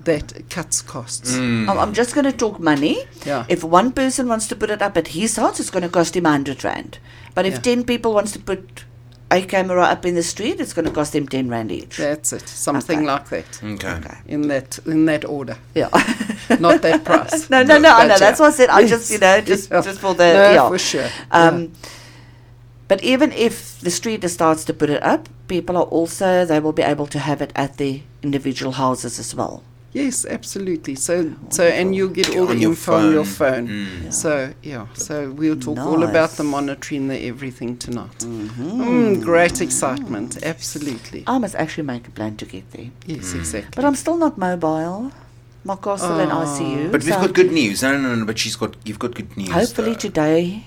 That 0.04 0.50
cuts 0.50 0.82
costs. 0.82 1.32
Mm. 1.36 1.68
I'm, 1.70 1.78
I'm 1.78 1.94
just 1.94 2.14
going 2.14 2.26
to 2.26 2.36
talk 2.36 2.60
money. 2.60 3.04
Yeah. 3.24 3.46
If 3.48 3.64
one 3.64 3.90
person 3.90 4.28
wants 4.28 4.46
to 4.48 4.56
put 4.56 4.68
it 4.68 4.82
up 4.82 4.98
at 4.98 5.08
his 5.08 5.36
house, 5.36 5.58
it's 5.58 5.70
going 5.70 5.82
to 5.82 5.88
cost 5.88 6.14
him 6.14 6.24
100 6.24 6.62
rand. 6.62 6.98
But 7.34 7.46
if 7.46 7.54
Yeah. 7.54 7.60
10 7.76 7.84
people 7.84 8.12
wants 8.12 8.32
to 8.32 8.38
put 8.38 8.84
a 9.36 9.42
camera 9.46 9.82
up 9.82 10.04
in 10.06 10.14
the 10.14 10.22
street, 10.22 10.60
it's 10.60 10.72
going 10.72 10.86
to 10.86 10.90
cost 10.92 11.12
them 11.12 11.26
10 11.28 11.48
rand 11.48 11.70
each. 11.72 11.96
That's 11.96 12.32
it. 12.32 12.48
Something 12.48 12.98
Okay. 12.98 13.06
like 13.06 13.28
that. 13.28 13.60
Okay. 13.62 13.88
Okay. 13.88 14.16
In 14.26 14.48
that 14.48 14.78
in 14.86 15.04
that 15.06 15.24
order. 15.24 15.56
Yeah. 15.74 15.88
Not 16.60 16.82
that 16.82 17.04
price. 17.04 17.50
no, 17.54 17.62
no, 17.62 17.78
no, 17.78 17.88
no, 17.90 17.96
But 17.98 18.06
know. 18.08 18.18
That's 18.18 18.40
what 18.40 18.48
I 18.48 18.56
said 18.56 18.68
I 18.70 18.80
Yes. 18.80 18.90
just, 18.90 19.10
you 19.12 19.18
know, 19.18 19.40
just 19.52 19.70
Yeah. 19.70 19.82
just 19.82 20.00
for 20.00 20.14
the 20.14 20.32
No, 20.34 20.50
yeah. 20.52 20.68
for 20.68 20.78
sure. 20.78 21.08
Um, 21.30 21.72
But 22.88 23.02
even 23.02 23.32
if 23.32 23.80
the 23.80 23.90
street 23.90 24.28
starts 24.30 24.62
to 24.64 24.74
put 24.74 24.90
it 24.90 25.02
up, 25.02 25.28
people 25.48 25.76
are 25.76 25.88
also 25.90 26.44
they 26.44 26.60
will 26.60 26.72
be 26.72 26.82
able 26.82 27.06
to 27.06 27.18
have 27.18 27.40
it 27.44 27.50
at 27.54 27.76
the 27.78 28.02
individual 28.22 28.72
houses 28.72 29.18
as 29.18 29.34
well. 29.34 29.62
Yes, 29.94 30.26
absolutely. 30.26 30.96
So 30.96 31.32
so 31.50 31.62
and 31.64 31.94
you'll 31.94 32.08
get 32.20 32.28
all 32.36 32.48
On 32.48 32.56
the 32.56 32.62
your 32.62 32.70
info 32.72 32.94
on 32.94 33.12
your 33.12 33.24
phone. 33.24 33.68
phone. 33.68 33.86
Mm. 34.08 34.12
So 34.12 34.52
yeah, 34.62 34.86
so 34.94 35.30
we'll 35.30 35.56
talk 35.66 35.78
all 35.78 36.02
about 36.02 36.30
the 36.30 36.42
monitoring, 36.42 37.06
the 37.08 37.18
everything 37.32 37.76
tonight. 37.78 38.18
Mm-hmm. 38.18 38.80
Mm, 38.82 39.22
great 39.22 39.60
excitement, 39.60 40.42
absolutely. 40.42 41.22
I 41.28 41.38
must 41.38 41.54
actually 41.54 41.84
make 41.86 42.08
a 42.08 42.10
plan 42.10 42.36
to 42.38 42.44
get 42.44 42.64
there. 42.72 42.90
Yes, 43.06 43.32
Mm. 43.32 43.38
exactly. 43.38 43.70
But 43.76 43.84
I'm 43.84 43.94
still 43.94 44.16
not 44.16 44.36
mobile. 44.36 45.12
My 45.62 45.76
car's 45.76 46.02
still 46.02 46.18
in 46.20 46.30
Oh. 46.30 46.44
ICU. 46.44 46.90
But 46.90 47.04
we've 47.04 47.14
got 47.24 47.32
good 47.32 47.52
news. 47.52 47.82
No, 47.82 47.96
no, 47.96 48.14
no. 48.16 48.24
But 48.26 48.38
she's 48.38 48.56
got. 48.56 48.76
You've 48.84 48.98
got 48.98 49.14
good 49.14 49.34
news. 49.36 49.50
Hopefully 49.50 49.92
though. 49.92 50.08
today, 50.08 50.64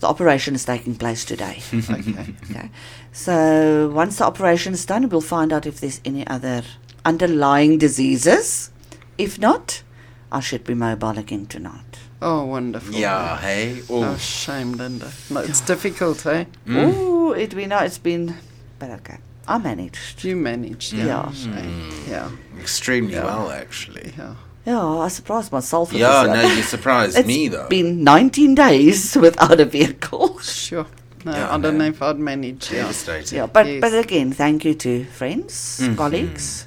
the 0.00 0.08
operation 0.08 0.54
is 0.56 0.64
taking 0.64 0.94
place 0.96 1.24
today. 1.24 1.62
okay. 1.74 2.34
okay. 2.50 2.70
So 3.12 3.90
once 3.94 4.18
the 4.18 4.24
operation 4.26 4.72
is 4.74 4.84
done, 4.84 5.08
we'll 5.08 5.20
find 5.36 5.52
out 5.52 5.66
if 5.66 5.80
there's 5.80 6.00
any 6.04 6.26
other 6.26 6.62
underlying 7.08 7.78
diseases. 7.78 8.70
If 9.16 9.38
not, 9.38 9.82
I 10.30 10.40
should 10.40 10.64
be 10.64 10.74
mobile 10.74 11.18
again 11.18 11.46
tonight. 11.46 11.98
Oh, 12.20 12.44
wonderful. 12.44 12.94
Yeah. 12.94 13.38
Hey. 13.38 13.80
Oh, 13.88 14.04
Oh. 14.04 14.16
shame, 14.18 14.72
Linda. 14.72 15.10
No, 15.30 15.40
it's 15.40 15.60
difficult, 15.62 16.26
eh? 16.26 16.44
Mm. 16.66 16.92
Oh, 16.96 17.32
it 17.32 17.54
we 17.54 17.64
know 17.66 17.78
it's 17.78 17.98
been, 17.98 18.34
but 18.78 18.90
okay, 18.98 19.18
I 19.46 19.56
managed. 19.58 20.24
You 20.24 20.36
managed, 20.36 20.92
yeah. 20.92 21.06
Yeah. 21.06 21.32
Shame. 21.32 21.92
Yeah, 22.10 22.28
Extremely 22.60 23.14
Yeah. 23.14 23.24
well, 23.24 23.50
actually. 23.50 24.12
yeah. 24.18 24.34
Yeah, 24.66 24.84
I 25.06 25.08
surprised 25.08 25.50
myself. 25.50 25.92
Yeah. 25.92 26.24
this 26.24 26.34
No, 26.36 26.54
you 26.56 26.62
surprised 26.62 27.26
me 27.26 27.48
though. 27.48 27.60
It's 27.60 27.68
been 27.70 28.04
19 28.04 28.54
days 28.54 29.16
without 29.26 29.58
a 29.60 29.64
vehicle. 29.64 30.38
Sure. 30.40 30.86
No, 31.24 31.32
Yeah, 31.32 31.54
I 31.54 31.58
don't 31.58 31.78
know 31.78 31.86
if 31.94 32.02
I'd 32.02 32.18
manage. 32.18 32.70
Yeah. 32.70 32.82
Devastating. 32.82 33.38
Yeah, 33.38 33.46
but 33.46 33.66
Yes. 33.66 33.80
but 33.80 33.92
again, 34.04 34.32
thank 34.32 34.64
you 34.66 34.74
to 34.84 35.04
friends, 35.20 35.80
Mhm. 35.82 35.96
colleagues. 35.96 36.66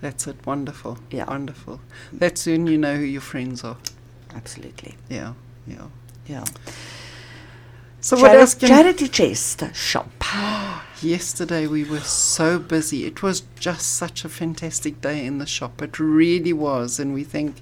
That's 0.00 0.26
it. 0.26 0.46
Wonderful. 0.46 0.98
Yeah. 1.10 1.24
Wonderful. 1.26 1.80
That's 2.12 2.46
when 2.46 2.66
you 2.66 2.78
know 2.78 2.96
who 2.96 3.04
your 3.04 3.20
friends 3.20 3.64
are. 3.64 3.76
Absolutely. 4.34 4.96
Yeah. 5.08 5.34
Yeah. 5.66 5.88
Yeah. 6.26 6.44
So 8.00 8.16
what 8.20 8.36
else 8.36 8.54
can 8.54 8.68
Charity 8.68 9.08
Chest 9.08 9.74
shop. 9.74 10.08
Yesterday 11.02 11.66
we 11.66 11.82
were 11.82 12.00
so 12.00 12.58
busy. 12.58 13.06
It 13.06 13.22
was 13.22 13.42
just 13.58 13.94
such 13.94 14.24
a 14.24 14.28
fantastic 14.28 15.00
day 15.00 15.26
in 15.26 15.38
the 15.38 15.46
shop. 15.46 15.82
It 15.82 15.98
really 15.98 16.52
was, 16.52 17.00
and 17.00 17.12
we 17.12 17.24
thank 17.24 17.56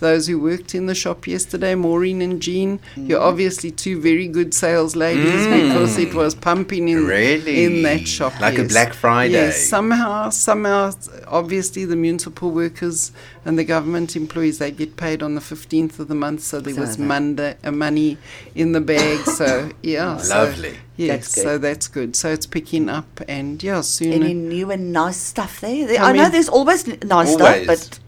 those 0.00 0.26
who 0.26 0.38
worked 0.40 0.74
in 0.74 0.86
the 0.86 0.94
shop 0.94 1.26
yesterday, 1.26 1.74
Maureen 1.74 2.20
and 2.22 2.40
Jean. 2.42 2.80
You're 2.96 3.20
obviously 3.20 3.70
two 3.70 4.00
very 4.00 4.26
good 4.28 4.52
sales 4.54 4.94
ladies 4.96 5.46
Mm. 5.46 5.68
because 5.68 5.98
it 5.98 6.14
was 6.14 6.34
pumping 6.34 6.88
in 6.88 7.06
Really? 7.06 7.64
in 7.64 7.82
that 7.82 8.06
shop. 8.08 8.38
Like 8.40 8.58
a. 8.58 8.64
Black 8.64 8.92
Friday. 8.94 9.32
Yes, 9.34 9.66
somehow, 9.66 10.30
somehow, 10.30 10.92
obviously 11.28 11.84
the 11.84 11.96
municipal 11.96 12.50
workers 12.50 13.12
and 13.44 13.58
the 13.58 13.64
government 13.64 14.16
employees 14.16 14.58
they 14.58 14.70
get 14.70 14.96
paid 14.96 15.22
on 15.22 15.34
the 15.34 15.40
fifteenth 15.40 15.98
of 16.00 16.08
the 16.08 16.14
month, 16.14 16.40
so 16.42 16.60
there 16.60 16.74
So 16.74 16.80
was 16.80 16.98
Monday 16.98 17.56
uh, 17.62 17.70
money 17.70 18.16
in 18.54 18.72
the 18.72 18.80
bag. 18.80 19.18
So 19.26 19.70
yeah, 19.82 20.16
so, 20.18 20.34
Lovely. 20.44 20.76
Yes, 20.96 21.08
That's 21.34 21.42
so 21.42 21.58
that's 21.58 21.88
good. 21.88 22.14
So 22.16 22.30
it's 22.30 22.46
picking 22.46 22.88
up, 22.88 23.20
and 23.28 23.62
yeah, 23.62 23.80
soon. 23.80 24.12
Any 24.12 24.32
new 24.34 24.70
and 24.70 24.92
nice 24.92 25.16
stuff 25.16 25.60
there? 25.60 25.86
There- 25.86 26.00
I 26.00 26.10
I, 26.10 26.12
know 26.12 26.28
there's 26.28 26.48
always 26.48 26.86
nice 26.86 27.32
Always. 27.34 27.36
stuff, 27.36 27.66
but 27.66 27.98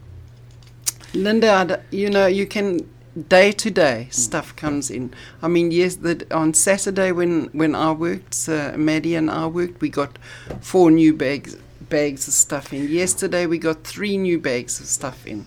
Linda, 1.13 1.51
I 1.51 1.63
d- 1.65 1.75
you 1.91 2.09
know, 2.09 2.27
you 2.27 2.45
can 2.45 2.87
day 3.29 3.51
to 3.51 3.71
day 3.71 4.07
stuff 4.11 4.55
comes 4.55 4.89
in. 4.91 5.13
I 5.41 5.47
mean, 5.47 5.71
yes, 5.71 5.95
that 5.97 6.31
on 6.31 6.53
Saturday 6.53 7.11
when 7.11 7.45
when 7.53 7.75
I 7.75 7.91
worked, 7.91 8.47
uh, 8.49 8.73
Maddie 8.77 9.15
and 9.15 9.29
I 9.29 9.47
worked, 9.47 9.81
we 9.81 9.89
got 9.89 10.17
four 10.61 10.91
new 10.91 11.13
bags 11.13 11.57
bags 11.89 12.27
of 12.27 12.33
stuff 12.33 12.73
in. 12.73 12.87
Yesterday 12.89 13.45
we 13.45 13.57
got 13.57 13.83
three 13.83 14.17
new 14.17 14.37
bags 14.39 14.79
of 14.79 14.87
stuff 14.87 15.25
in. 15.25 15.45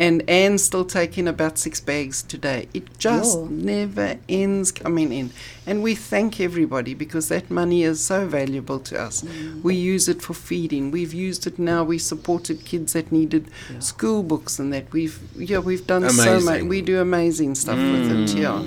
And 0.00 0.22
Anne's 0.30 0.64
still 0.64 0.86
taking 0.86 1.28
about 1.28 1.58
six 1.58 1.78
bags 1.78 2.22
today. 2.22 2.68
It 2.72 2.84
just 2.98 3.38
Yeah. 3.38 3.46
never 3.50 4.16
ends 4.30 4.72
coming 4.72 5.12
in. 5.12 5.30
And 5.66 5.82
we 5.82 5.94
thank 5.94 6.40
everybody 6.40 6.94
because 6.94 7.28
that 7.28 7.50
money 7.50 7.82
is 7.82 8.00
so 8.00 8.26
valuable 8.26 8.78
to 8.78 8.98
us. 8.98 9.22
We 9.62 9.74
use 9.74 10.08
it 10.08 10.22
for 10.22 10.32
feeding. 10.32 10.90
We've 10.90 11.12
used 11.12 11.46
it 11.46 11.58
now. 11.58 11.84
We 11.84 11.98
supported 11.98 12.64
kids 12.64 12.94
that 12.94 13.12
needed 13.12 13.44
school 13.78 14.22
books 14.22 14.58
and 14.58 14.72
that. 14.72 14.90
We've 14.90 15.18
yeah, 15.36 15.58
we've 15.58 15.86
done 15.86 16.08
so 16.08 16.40
much. 16.40 16.62
We 16.62 16.80
do 16.80 16.98
amazing 16.98 17.54
stuff 17.56 17.76
with 17.78 18.10
it, 18.10 18.38
yeah. 18.38 18.62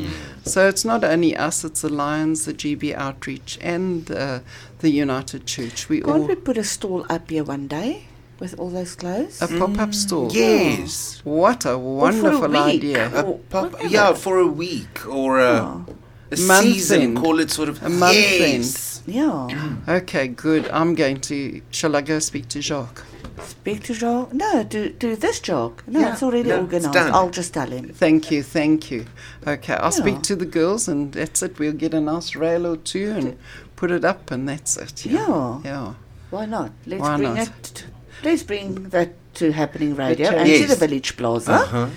So 0.45 0.67
it's 0.67 0.85
not 0.85 1.03
only 1.03 1.35
us, 1.35 1.63
it's 1.63 1.81
the 1.81 1.89
Lions, 1.89 2.45
the 2.45 2.53
GB 2.53 2.93
Outreach 2.93 3.57
and 3.59 4.11
uh, 4.11 4.39
the 4.79 4.91
United 4.91 5.47
Church. 5.47 5.89
We 5.89 6.01
can't 6.01 6.11
all 6.11 6.27
we 6.27 6.35
put 6.35 6.57
a 6.57 6.63
stall 6.63 7.07
up 7.09 7.31
here 7.31 7.43
one 7.43 7.67
day 7.67 8.05
with 8.43 8.59
all 8.59 8.69
those 8.69 8.93
clothes? 8.95 9.41
a 9.41 9.47
pop-up 9.47 9.89
mm. 9.89 9.93
store. 10.03 10.29
Yes. 10.31 11.21
Oh, 11.25 11.31
what 11.39 11.61
a 11.65 11.69
for 11.69 11.73
a 11.73 11.79
wonderful 11.79 12.49
week. 12.49 12.57
idea. 12.75 13.01
A 13.19 13.21
Or 13.23 13.39
pop, 13.49 13.71
whatever. 13.71 13.87
yeah, 13.89 14.13
for 14.13 14.35
a 14.39 14.47
week 14.47 14.95
or 15.07 15.39
a, 15.39 15.53
Oh, 15.65 15.85
a 16.31 16.37
Month 16.51 16.63
season. 16.67 17.01
end. 17.01 17.17
Call 17.17 17.39
it 17.39 17.49
sort 17.51 17.69
of 17.69 17.81
A 17.83 17.89
month 17.89 18.15
yes. 18.15 19.01
yeah. 19.05 19.75
Okay, 19.99 20.27
good. 20.27 20.63
I'm 20.79 20.93
going 20.95 21.19
to. 21.29 21.61
Shall 21.71 21.95
I 21.95 22.01
go 22.01 22.19
speak 22.19 22.45
to 22.49 22.61
Jacques? 22.61 23.03
Speak 23.41 23.79
to 23.87 23.93
Jacques. 23.93 24.33
No, 24.33 24.63
do 24.63 24.89
do 24.89 25.15
this 25.15 25.39
Jacques. 25.47 25.81
No, 25.87 25.99
Yeah, 25.99 26.13
it's 26.13 26.23
already 26.23 26.49
no, 26.49 26.59
organised. 26.61 26.91
done. 26.93 27.11
I'll 27.17 27.29
just 27.39 27.53
tell 27.53 27.69
him. 27.77 27.85
Thank 28.05 28.31
you, 28.31 28.43
thank 28.43 28.91
you. 28.91 29.05
Okay, 29.53 29.75
I'll 29.75 29.85
Yeah. 29.97 30.03
speak 30.03 30.21
to 30.29 30.35
the 30.35 30.45
girls, 30.59 30.87
and 30.91 31.11
that's 31.13 31.41
it. 31.45 31.57
We'll 31.59 31.79
get 31.85 31.93
a 31.93 32.01
nice 32.01 32.35
rail 32.35 32.63
or 32.71 32.77
two 32.77 33.07
and 33.17 33.37
put 33.75 33.89
it 33.91 34.03
up, 34.11 34.31
and 34.31 34.47
that's 34.49 34.73
it. 34.77 35.05
Yeah. 35.05 35.59
Yeah. 35.63 35.93
Why 36.33 36.45
not? 36.45 36.71
Let's 36.87 37.01
Why 37.01 37.17
bring 37.17 37.35
not? 37.35 37.47
it. 37.47 37.85
Let's 38.23 38.43
bring 38.43 38.89
that 38.89 39.13
to 39.35 39.51
happening 39.51 39.95
radio 39.95 40.29
change. 40.31 40.49
and 40.49 40.61
to 40.69 40.75
the 40.75 40.87
village 40.87 41.17
plaza. 41.17 41.53
Uh-huh. 41.53 41.87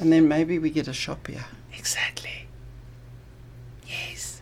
And 0.00 0.12
then 0.12 0.28
maybe 0.28 0.58
we 0.58 0.70
get 0.70 0.88
a 0.88 0.92
shop 0.92 1.26
here. 1.26 1.44
Exactly. 1.76 2.46
Yes. 3.86 4.40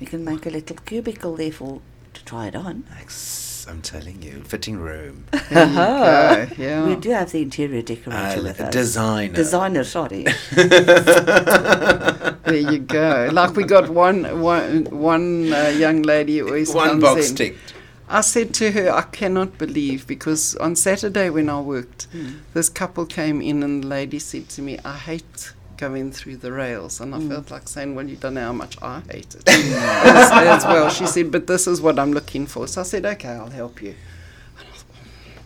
We 0.00 0.06
can 0.06 0.24
make 0.24 0.46
a 0.46 0.50
little 0.50 0.76
cubicle 0.84 1.36
there 1.36 1.52
for 1.52 1.80
to 2.14 2.24
try 2.24 2.46
it 2.46 2.56
on. 2.56 2.84
Ex- 3.00 3.66
I'm 3.68 3.80
telling 3.80 4.20
you, 4.22 4.42
fitting 4.44 4.76
room. 4.76 5.24
There 5.50 5.66
you 5.68 5.74
go. 5.74 6.46
Yeah. 6.62 6.86
We 6.86 6.96
do 6.96 7.10
have 7.10 7.32
the 7.32 7.40
interior 7.42 7.80
decorator 7.82 8.40
Uh, 8.40 8.42
with 8.42 8.60
us. 8.60 8.72
designer. 8.72 9.34
Designer, 9.34 9.84
sorry. 9.84 10.26
There 12.44 12.56
you 12.72 12.78
go. 12.78 13.30
Like 13.32 13.56
we 13.56 13.64
got 13.64 13.88
one 13.88 14.40
one 14.42 14.84
one 14.90 15.52
uh, 15.52 15.68
young 15.76 16.02
lady 16.02 16.38
who 16.38 16.46
always 16.48 16.74
One 16.74 16.88
comes 16.88 17.02
box 17.02 17.30
in. 17.30 17.36
ticked. 17.36 17.74
I 18.08 18.20
said 18.20 18.52
to 18.54 18.70
her, 18.72 18.90
I 18.92 19.02
cannot 19.02 19.56
believe 19.58 20.06
because 20.06 20.54
on 20.56 20.76
Saturday 20.76 21.30
when 21.30 21.48
I 21.48 21.60
worked, 21.60 22.06
Hmm. 22.12 22.28
this 22.52 22.68
couple 22.68 23.06
came 23.06 23.40
in 23.40 23.62
and 23.62 23.82
the 23.82 23.88
lady 23.88 24.18
said 24.18 24.48
to 24.50 24.62
me, 24.62 24.78
I 24.84 24.96
hate 24.96 25.52
going 25.78 26.12
through 26.12 26.36
the 26.36 26.52
rails. 26.52 27.00
And 27.00 27.14
I 27.14 27.18
Hmm. 27.18 27.28
felt 27.30 27.50
like 27.50 27.66
saying, 27.68 27.94
Well, 27.94 28.06
you 28.08 28.16
don't 28.16 28.34
know 28.34 28.42
how 28.46 28.52
much 28.52 28.76
I 28.82 29.00
hate 29.10 29.34
it 29.34 29.48
as, 29.48 30.30
as 30.32 30.64
well. 30.66 30.88
She 30.90 31.06
said, 31.06 31.30
But 31.32 31.46
this 31.46 31.66
is 31.66 31.80
what 31.80 31.98
I'm 31.98 32.12
looking 32.12 32.46
for. 32.46 32.68
So 32.68 32.82
I 32.82 32.84
said, 32.84 33.04
Okay, 33.06 33.28
I'll 33.30 33.50
help 33.50 33.82
you. 33.82 33.94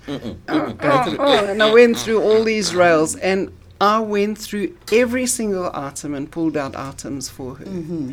Oh, 0.09 0.75
oh, 0.81 1.47
and 1.47 1.63
I 1.63 1.71
went 1.71 1.99
through 1.99 2.23
all 2.23 2.43
these 2.43 2.75
rails 2.75 3.15
and 3.17 3.53
I 3.81 4.01
went 4.01 4.39
through 4.39 4.75
every 4.91 5.27
single 5.27 5.71
item 5.75 6.15
and 6.15 6.31
pulled 6.31 6.57
out 6.57 6.75
items 6.75 7.29
for 7.29 7.57
her. 7.57 7.65
Mm-hmm. 7.67 8.13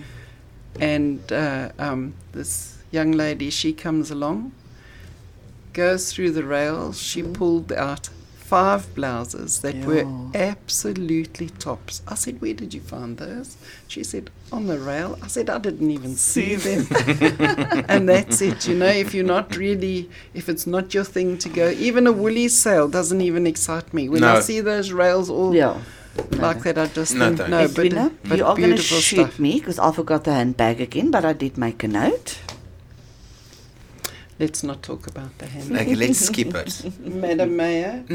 And 0.82 1.32
uh, 1.32 1.70
um, 1.80 2.14
this 2.34 2.75
young 2.96 3.12
lady, 3.12 3.50
she 3.50 3.74
comes 3.74 4.10
along, 4.10 4.52
goes 5.74 6.12
through 6.12 6.32
the 6.32 6.46
rails. 6.58 7.00
She 7.00 7.22
mm. 7.22 7.34
pulled 7.34 7.72
out 7.72 8.10
five 8.46 8.94
blouses 8.94 9.62
that 9.62 9.76
were 9.90 10.06
absolutely 10.36 11.50
tops. 11.50 12.02
I 12.08 12.16
said, 12.16 12.42
Where 12.42 12.54
did 12.54 12.74
you 12.76 12.82
find 12.82 13.18
those? 13.18 13.58
She 13.88 14.04
said, 14.04 14.30
On 14.52 14.68
the 14.68 14.78
rail. 14.78 15.18
I 15.22 15.28
said, 15.28 15.50
I 15.50 15.58
didn't 15.58 15.90
even 15.92 16.16
see 16.16 16.56
them. 16.56 16.82
and 17.90 18.08
that's 18.08 18.42
it, 18.42 18.68
you 18.68 18.76
know, 18.76 18.94
if 19.04 19.14
you're 19.16 19.26
not 19.38 19.56
really, 19.58 20.10
if 20.34 20.48
it's 20.48 20.68
not 20.68 20.94
your 20.94 21.04
thing 21.04 21.38
to 21.40 21.50
go, 21.50 21.70
even 21.72 22.06
a 22.08 22.12
woolly 22.12 22.48
sale 22.48 22.88
doesn't 22.88 23.22
even 23.30 23.48
excite 23.48 23.94
me. 23.94 24.10
When 24.10 24.24
I 24.24 24.40
see 24.42 24.62
those 24.62 24.92
rails 24.92 25.30
all 25.30 25.54
Yeah. 25.56 25.82
like 26.48 26.62
that, 26.64 26.78
I 26.78 26.86
just 27.00 27.16
No, 27.16 27.26
think, 27.26 27.38
thanks. 27.40 27.52
no, 27.52 27.68
but, 27.68 27.86
Edwina, 27.86 28.12
but 28.30 28.38
you 28.38 28.46
are 28.46 28.56
going 28.56 28.76
to 28.76 28.82
shoot 28.82 29.02
stuff. 29.26 29.40
me 29.40 29.60
because 29.60 29.80
I 29.80 29.92
forgot 29.92 30.24
the 30.24 30.34
handbag 30.34 30.80
again, 30.80 31.10
but 31.10 31.26
I 31.26 31.34
did 31.34 31.58
make 31.58 31.84
a 31.84 31.88
note. 31.88 32.38
Let's 34.38 34.64
not 34.64 34.84
talk 34.84 35.08
about 35.08 35.38
the 35.38 35.46
hand. 35.46 35.72
Okay, 35.72 35.96
let's 35.96 36.20
skip 36.20 36.54
it. 36.56 36.84
Madam 37.00 37.56
Mayor. 37.56 38.04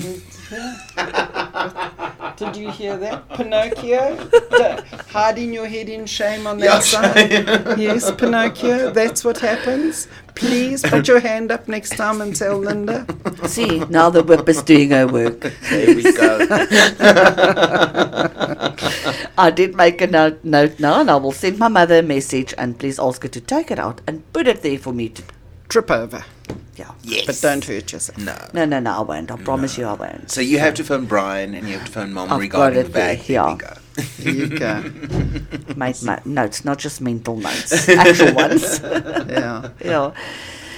Did 2.37 2.57
you 2.57 2.71
hear 2.71 2.99
that? 2.99 3.27
Pinocchio? 3.31 4.29
D- 4.51 4.83
hiding 5.09 5.55
your 5.55 5.67
head 5.67 5.89
in 5.89 6.05
shame 6.05 6.47
on 6.47 6.59
that 6.59 6.83
side. 6.83 7.79
Yes, 7.79 8.11
Pinocchio, 8.13 8.91
that's 8.91 9.25
what 9.25 9.39
happens. 9.39 10.09
Please 10.35 10.83
put 10.83 11.09
your 11.09 11.21
hand 11.21 11.51
up 11.51 11.69
next 11.69 11.97
time 11.97 12.21
and 12.21 12.37
tell 12.37 12.59
Linda. 12.59 13.07
See, 13.47 13.79
now 13.87 14.11
the 14.11 14.23
whip 14.23 14.47
is 14.47 14.63
doing 14.63 14.91
her 14.91 15.07
work. 15.07 15.41
There 15.71 15.95
we 15.97 16.03
go. 16.03 16.47
I 19.39 19.51
did 19.55 19.75
make 19.75 20.03
a 20.03 20.07
note, 20.07 20.45
note 20.45 20.79
now, 20.79 21.01
and 21.01 21.11
I 21.11 21.17
will 21.17 21.33
send 21.33 21.59
my 21.59 21.69
mother 21.69 22.01
a 22.01 22.03
message 22.03 22.53
and 22.59 22.79
please 22.79 22.99
ask 22.99 23.23
her 23.23 23.29
to 23.29 23.41
take 23.41 23.71
it 23.71 23.79
out 23.79 24.03
and 24.07 24.31
put 24.35 24.47
it 24.47 24.61
there 24.63 24.79
for 24.79 24.93
me 24.93 25.09
to. 25.09 25.23
Trip 25.71 25.89
over, 25.91 26.25
Yeah. 26.75 26.91
Yes. 27.05 27.27
but 27.27 27.39
don't 27.41 27.65
hurt 27.65 27.93
yourself. 27.93 28.19
No. 28.19 28.37
No, 28.53 28.65
no, 28.65 28.81
no, 28.81 28.91
I 28.99 29.01
won't. 29.03 29.31
I 29.31 29.37
promise 29.37 29.79
you 29.79 29.87
I 29.87 29.93
won't. 29.93 30.29
So 30.29 30.41
you 30.41 30.59
have 30.59 30.75
to 30.75 30.85
phone 30.85 31.07
Brian 31.07 31.55
and 31.55 31.69
you 31.69 31.79
have 31.79 31.87
to 31.87 31.93
phone 31.93 32.13
Mom 32.13 32.33
I've 32.33 32.41
regarding 32.41 32.83
got 32.83 32.83
the 32.83 32.91
it 32.91 32.93
bag. 32.93 33.19
there, 33.21 33.27
There 33.27 33.35
yeah. 33.37 33.53
we 33.53 33.59
go. 33.59 33.75
There 34.19 34.35
you 34.35 35.69
go. 35.69 35.75
Made 35.77 36.03
my 36.03 36.21
notes, 36.25 36.65
not 36.65 36.79
just 36.79 37.01
mental 37.01 37.37
notes, 37.37 37.89
actual 37.89 38.35
ones. 38.35 38.81
Yeah. 38.83 39.69
yeah. 39.85 40.11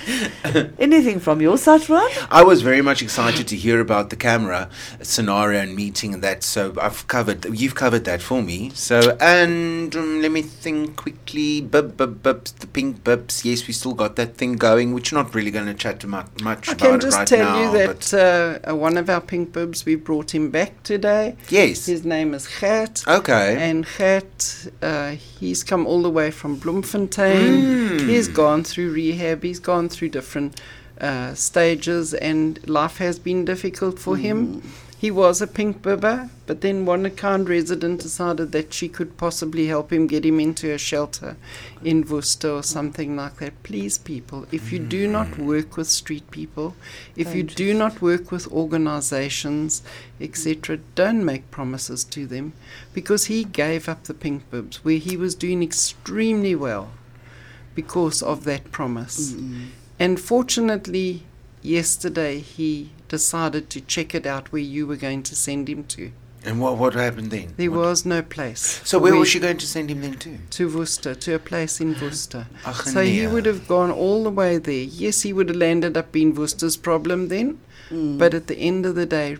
Anything 0.78 1.20
from 1.20 1.40
your 1.40 1.56
side, 1.58 1.88
Ruan? 1.88 2.08
I 2.30 2.42
was 2.42 2.62
very 2.62 2.82
much 2.82 3.02
excited 3.02 3.46
to 3.48 3.56
hear 3.56 3.80
about 3.80 4.10
the 4.10 4.16
camera 4.16 4.68
scenario 5.00 5.60
and 5.60 5.74
meeting 5.76 6.14
and 6.14 6.22
that. 6.22 6.42
So 6.42 6.74
I've 6.80 7.06
covered, 7.08 7.44
you've 7.58 7.74
covered 7.74 8.04
that 8.04 8.22
for 8.22 8.42
me. 8.42 8.70
So 8.74 9.16
and 9.20 9.94
um, 9.94 10.20
let 10.22 10.30
me 10.32 10.42
think 10.42 10.96
quickly. 10.96 11.60
Bub 11.60 11.96
bub 11.96 12.22
bubs, 12.22 12.52
the 12.52 12.66
pink 12.66 13.04
bubs. 13.04 13.44
Yes, 13.44 13.66
we 13.66 13.72
still 13.72 13.94
got 13.94 14.16
that 14.16 14.36
thing 14.36 14.54
going. 14.56 14.92
Which 14.92 15.12
not 15.12 15.34
really 15.34 15.50
going 15.50 15.66
to 15.66 15.74
chat 15.74 16.00
too 16.00 16.08
much, 16.08 16.26
much 16.42 16.68
I 16.68 16.72
about 16.72 16.90
can 16.90 17.00
just 17.00 17.18
right 17.18 17.26
tell 17.26 17.44
now. 17.44 17.72
you 17.72 17.78
that 17.86 18.14
uh, 18.14 18.70
uh, 18.70 18.76
one 18.76 18.96
of 18.96 19.08
our 19.08 19.20
pink 19.20 19.52
bibs, 19.52 19.84
we 19.84 19.94
brought 19.94 20.34
him 20.34 20.50
back 20.50 20.82
today. 20.82 21.36
yes, 21.48 21.86
His 21.86 22.04
name 22.04 22.34
is 22.34 22.48
Gert. 22.60 23.06
okay. 23.06 23.56
And 23.58 23.86
Gert, 23.98 24.68
uh, 24.82 25.10
he's 25.10 25.62
come 25.64 25.86
all 25.86 26.02
the 26.02 26.10
way 26.10 26.30
from 26.30 26.56
Bloemfontein. 26.56 27.62
Mm. 27.62 28.08
He's 28.08 28.28
gone 28.28 28.64
through 28.64 28.92
rehab. 28.92 29.42
He's 29.42 29.60
gone 29.60 29.88
through 29.92 30.10
different 30.10 30.60
uh, 31.00 31.34
stages, 31.34 32.14
and 32.14 32.66
life 32.68 32.98
has 32.98 33.18
been 33.18 33.44
difficult 33.44 33.98
for 33.98 34.16
him. 34.16 34.62
He 35.02 35.10
was 35.10 35.42
a 35.42 35.48
pink 35.48 35.82
bibber, 35.82 36.30
but 36.46 36.60
then 36.60 36.84
one 36.86 37.10
kind 37.10 37.48
resident 37.48 38.02
decided 38.02 38.52
that 38.52 38.72
she 38.72 38.88
could 38.88 39.16
possibly 39.16 39.66
help 39.66 39.92
him 39.92 40.06
get 40.06 40.24
him 40.24 40.38
into 40.38 40.70
a 40.70 40.78
shelter 40.78 41.36
in 41.82 42.06
Worcester 42.06 42.50
or 42.50 42.62
something 42.62 43.16
like 43.16 43.38
that. 43.38 43.64
Please, 43.64 43.98
people, 43.98 44.46
if 44.52 44.70
you 44.70 44.78
do 44.78 45.08
not 45.08 45.38
work 45.38 45.76
with 45.76 45.88
street 45.88 46.30
people, 46.30 46.76
if 47.16 47.34
you 47.34 47.42
Don't. 47.42 47.56
work 48.00 48.30
with 48.30 48.46
organizations, 48.52 49.82
etc., 50.20 50.78
don't 50.94 51.24
make 51.24 51.50
promises 51.50 52.04
to 52.04 52.24
them 52.24 52.52
because 52.94 53.24
he 53.24 53.42
gave 53.42 53.88
up 53.88 54.04
the 54.04 54.14
pink 54.14 54.48
bibs 54.52 54.84
where 54.84 54.98
he 54.98 55.16
was 55.16 55.34
doing 55.34 55.64
extremely 55.64 56.54
well 56.54 56.92
because 57.74 58.22
of 58.22 58.44
that 58.44 58.70
promise. 58.70 59.34
And 60.02 60.18
fortunately, 60.18 61.22
yesterday 61.62 62.40
he 62.40 62.90
decided 63.06 63.70
to 63.70 63.80
check 63.80 64.16
it 64.16 64.26
out 64.26 64.50
where 64.52 64.68
you 64.76 64.84
were 64.84 64.96
going 64.96 65.22
to 65.22 65.36
send 65.36 65.68
him 65.68 65.84
to. 65.94 66.10
And 66.44 66.60
what 66.60 66.76
what 66.76 66.94
happened 66.94 67.30
then? 67.30 67.54
There 67.56 67.70
What- 67.70 67.86
was 67.90 68.04
no 68.04 68.20
place. 68.20 68.64
So 68.84 68.98
where 68.98 69.14
was 69.14 69.28
she 69.28 69.38
going 69.38 69.58
to 69.58 69.66
send 69.74 69.90
him 69.92 70.00
then 70.00 70.14
to? 70.24 70.30
To 70.56 70.76
Worcester, 70.76 71.14
to 71.14 71.34
a 71.36 71.38
place 71.38 71.80
in 71.80 71.94
Worcester. 72.00 72.48
Ach, 72.66 72.82
So 72.94 73.00
he 73.04 73.28
would 73.28 73.46
have 73.46 73.68
gone 73.68 73.92
all 73.92 74.24
the 74.24 74.34
way 74.40 74.58
there. 74.58 74.86
Yes, 75.04 75.22
he 75.22 75.32
would 75.32 75.48
have 75.50 75.60
landed 75.68 75.96
up 75.96 76.10
being 76.10 76.34
Worcester's 76.34 76.76
problem 76.76 77.28
then. 77.28 77.60
Mm. 77.90 78.18
But 78.18 78.34
at 78.34 78.48
the 78.48 78.58
end 78.58 78.84
of 78.86 78.96
the 78.96 79.06
day, 79.06 79.36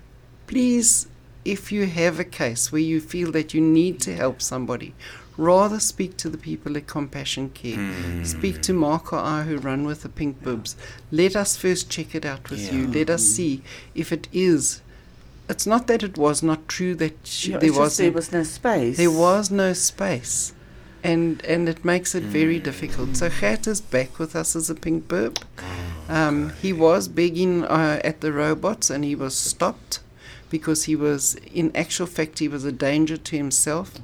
please, 0.46 1.08
if 1.44 1.72
you 1.72 1.86
have 1.86 2.20
a 2.20 2.24
case 2.42 2.70
where 2.70 2.86
you 2.92 3.00
feel 3.00 3.32
that 3.32 3.52
you 3.52 3.60
need 3.60 3.98
to 4.02 4.14
help 4.14 4.40
somebody, 4.40 4.94
rather 5.36 5.80
speak 5.80 6.16
to 6.18 6.28
the 6.28 6.38
people 6.38 6.76
at 6.76 6.86
Compassion 6.86 7.50
Care. 7.50 7.76
Mm. 7.76 8.26
Speak 8.26 8.60
to 8.62 8.72
Mark 8.72 9.12
or 9.12 9.18
I 9.18 9.42
who 9.44 9.56
run 9.58 9.84
with 9.84 10.02
the 10.02 10.08
Pink 10.08 10.42
Bibs. 10.42 10.76
Let 11.10 11.36
us 11.36 11.56
first 11.56 11.90
check 11.90 12.14
it 12.14 12.24
out 12.24 12.50
with 12.50 12.72
you. 12.72 12.86
Let 12.86 13.10
us 13.10 13.24
see 13.24 13.62
if 13.94 14.12
it 14.12 14.28
is. 14.32 14.80
It's 15.48 15.66
not 15.66 15.86
that 15.88 16.02
it 16.02 16.16
was 16.16 16.42
not 16.42 16.68
true 16.68 16.94
that 16.96 17.16
she, 17.24 17.52
Yeah, 17.52 17.58
there 17.58 17.72
was 17.72 17.96
there 17.96 18.12
was 18.12 18.32
no 18.32 18.42
space. 18.42 18.96
there 18.96 19.10
was 19.10 19.50
no 19.50 19.72
space. 19.72 20.54
And 21.04 21.44
and 21.44 21.68
it 21.68 21.84
makes 21.84 22.14
it 22.14 22.22
very 22.22 22.60
difficult. 22.60 23.16
So 23.16 23.28
Gert 23.28 23.66
is 23.66 23.80
back 23.80 24.18
with 24.18 24.36
us 24.36 24.54
as 24.54 24.70
a 24.70 24.74
pink 24.74 25.08
bib. 25.08 25.38
Um, 26.08 26.52
he 26.62 26.72
was 26.72 27.08
begging 27.08 27.64
uh, 27.64 28.00
at 28.04 28.20
the 28.20 28.32
robots 28.32 28.88
and 28.90 29.04
he 29.04 29.14
was 29.14 29.34
stopped 29.34 30.00
because 30.50 30.84
he 30.84 30.94
was, 30.94 31.34
in 31.52 31.74
actual 31.74 32.06
fact, 32.06 32.38
he 32.38 32.46
was 32.46 32.64
a 32.64 32.72
danger 32.72 33.16
to 33.16 33.36
himself. 33.36 33.94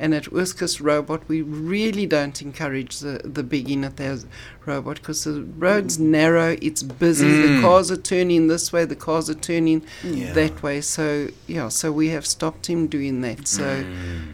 And 0.00 0.14
at 0.14 0.24
Urskus 0.24 0.80
Robot, 0.80 1.28
we 1.28 1.42
really 1.42 2.06
don't 2.06 2.40
encourage 2.40 3.00
the, 3.00 3.20
the 3.22 3.42
begging 3.42 3.84
at 3.84 3.98
the 3.98 4.24
robot 4.66 4.96
because 4.96 5.24
the 5.24 5.42
road's 5.58 5.98
narrow, 5.98 6.56
it's 6.60 6.82
busy, 6.82 7.26
the 7.42 7.48
Mm. 7.48 7.60
cars 7.62 7.90
are 7.90 7.96
turning 7.96 8.48
this 8.48 8.72
way, 8.72 8.84
the 8.84 8.94
cars 8.96 9.28
are 9.30 9.34
turning 9.34 9.82
Yeah. 10.04 10.32
that 10.34 10.62
way. 10.62 10.80
So, 10.80 11.28
yeah, 11.46 11.68
so 11.68 11.90
we 11.90 12.08
have 12.10 12.26
stopped 12.26 12.66
him 12.66 12.86
doing 12.86 13.20
that. 13.22 13.48
So, 13.48 13.62
Mm. 13.62 13.86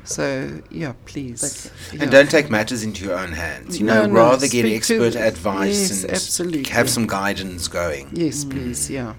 so 0.04 0.60
yeah, 0.70 0.92
please. 1.06 1.40
But- 1.40 1.94
yeah. 1.94 2.02
And 2.02 2.10
don't 2.10 2.30
take 2.30 2.50
matters 2.50 2.82
into 2.82 3.04
your 3.04 3.16
own 3.18 3.32
hands. 3.32 3.78
You 3.78 3.86
know, 3.86 4.02
No, 4.02 4.06
no, 4.06 4.12
rather 4.14 4.48
get 4.48 4.64
expert 4.66 5.14
advice 5.14 5.78
yes, 5.90 6.02
and 6.02 6.12
absolutely. 6.12 6.72
have 6.72 6.90
some 6.90 7.06
guidance 7.06 7.68
going. 7.68 8.08
Yes, 8.12 8.44
please, 8.44 8.90
yeah. 8.90 9.14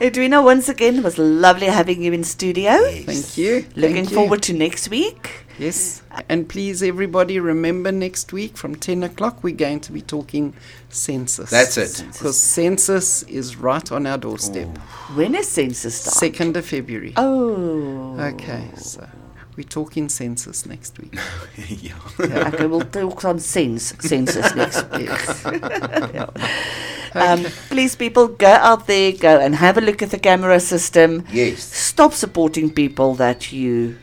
Edwina, 0.00 0.42
once 0.42 0.68
again, 0.68 0.96
it 0.98 1.04
was 1.04 1.18
lovely 1.18 1.66
having 1.66 2.02
you 2.02 2.12
in 2.12 2.24
studio. 2.24 2.72
Yes. 2.72 3.04
Thank 3.04 3.38
you. 3.38 3.64
Looking 3.76 3.96
Thank 3.96 4.10
you. 4.10 4.16
forward 4.16 4.42
to 4.42 4.52
next 4.52 4.90
week. 4.90 5.30
Yes. 5.58 6.02
And 6.28 6.48
please, 6.48 6.82
everybody, 6.82 7.38
remember 7.38 7.92
next 7.92 8.32
week 8.32 8.56
from 8.56 8.74
10 8.74 9.04
o'clock, 9.04 9.44
we're 9.44 9.54
going 9.54 9.80
to 9.80 9.92
be 9.92 10.02
talking 10.02 10.54
census. 10.88 11.50
That's 11.50 11.76
it. 11.76 12.04
Because 12.12 12.40
census 12.40 13.22
is 13.24 13.56
right 13.56 13.90
on 13.92 14.06
our 14.06 14.18
doorstep. 14.18 14.76
When 15.14 15.34
is 15.34 15.48
census 15.48 15.94
start? 15.94 16.34
2nd 16.34 16.56
of 16.56 16.66
February. 16.66 17.12
Oh. 17.16 18.16
Okay, 18.18 18.64
so 18.76 19.08
we're 19.56 19.62
talking 19.62 20.08
census 20.08 20.66
next 20.66 20.98
week. 20.98 21.14
yeah. 21.68 21.94
Okay, 22.18 22.66
we'll 22.66 22.80
talk 22.80 23.24
on 23.24 23.38
sense, 23.38 23.94
census 24.00 24.54
next 24.54 24.90
week. 24.90 25.10
Yes. 25.10 26.30
Um, 27.12 27.44
please, 27.68 27.96
people, 27.96 28.28
go 28.28 28.46
out 28.46 28.86
there, 28.86 29.12
go 29.12 29.40
and 29.40 29.54
have 29.56 29.76
a 29.76 29.80
look 29.80 30.00
at 30.00 30.10
the 30.10 30.18
camera 30.18 30.60
system. 30.60 31.24
Yes. 31.32 31.62
Stop 31.62 32.12
supporting 32.12 32.70
people 32.70 33.14
that 33.16 33.50
you, 33.52 33.98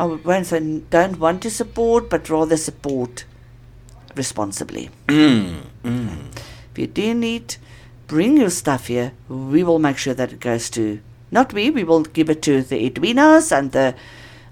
I 0.00 0.04
won't 0.06 0.46
say 0.46 0.80
don't 0.88 1.18
want 1.18 1.42
to 1.42 1.50
support, 1.50 2.08
but 2.08 2.30
rather 2.30 2.56
support 2.56 3.24
responsibly. 4.16 4.88
Mm. 5.08 5.64
Mm. 5.84 6.16
If 6.72 6.78
you 6.78 6.86
do 6.86 7.12
need, 7.12 7.56
bring 8.06 8.38
your 8.38 8.48
stuff 8.48 8.86
here. 8.86 9.12
We 9.28 9.62
will 9.62 9.78
make 9.78 9.98
sure 9.98 10.14
that 10.14 10.32
it 10.32 10.40
goes 10.40 10.70
to, 10.70 11.00
not 11.30 11.52
we, 11.52 11.68
we 11.68 11.84
will 11.84 12.04
give 12.04 12.30
it 12.30 12.40
to 12.42 12.62
the 12.62 12.88
Edwinas 12.88 13.52
and 13.56 13.72
the, 13.72 13.94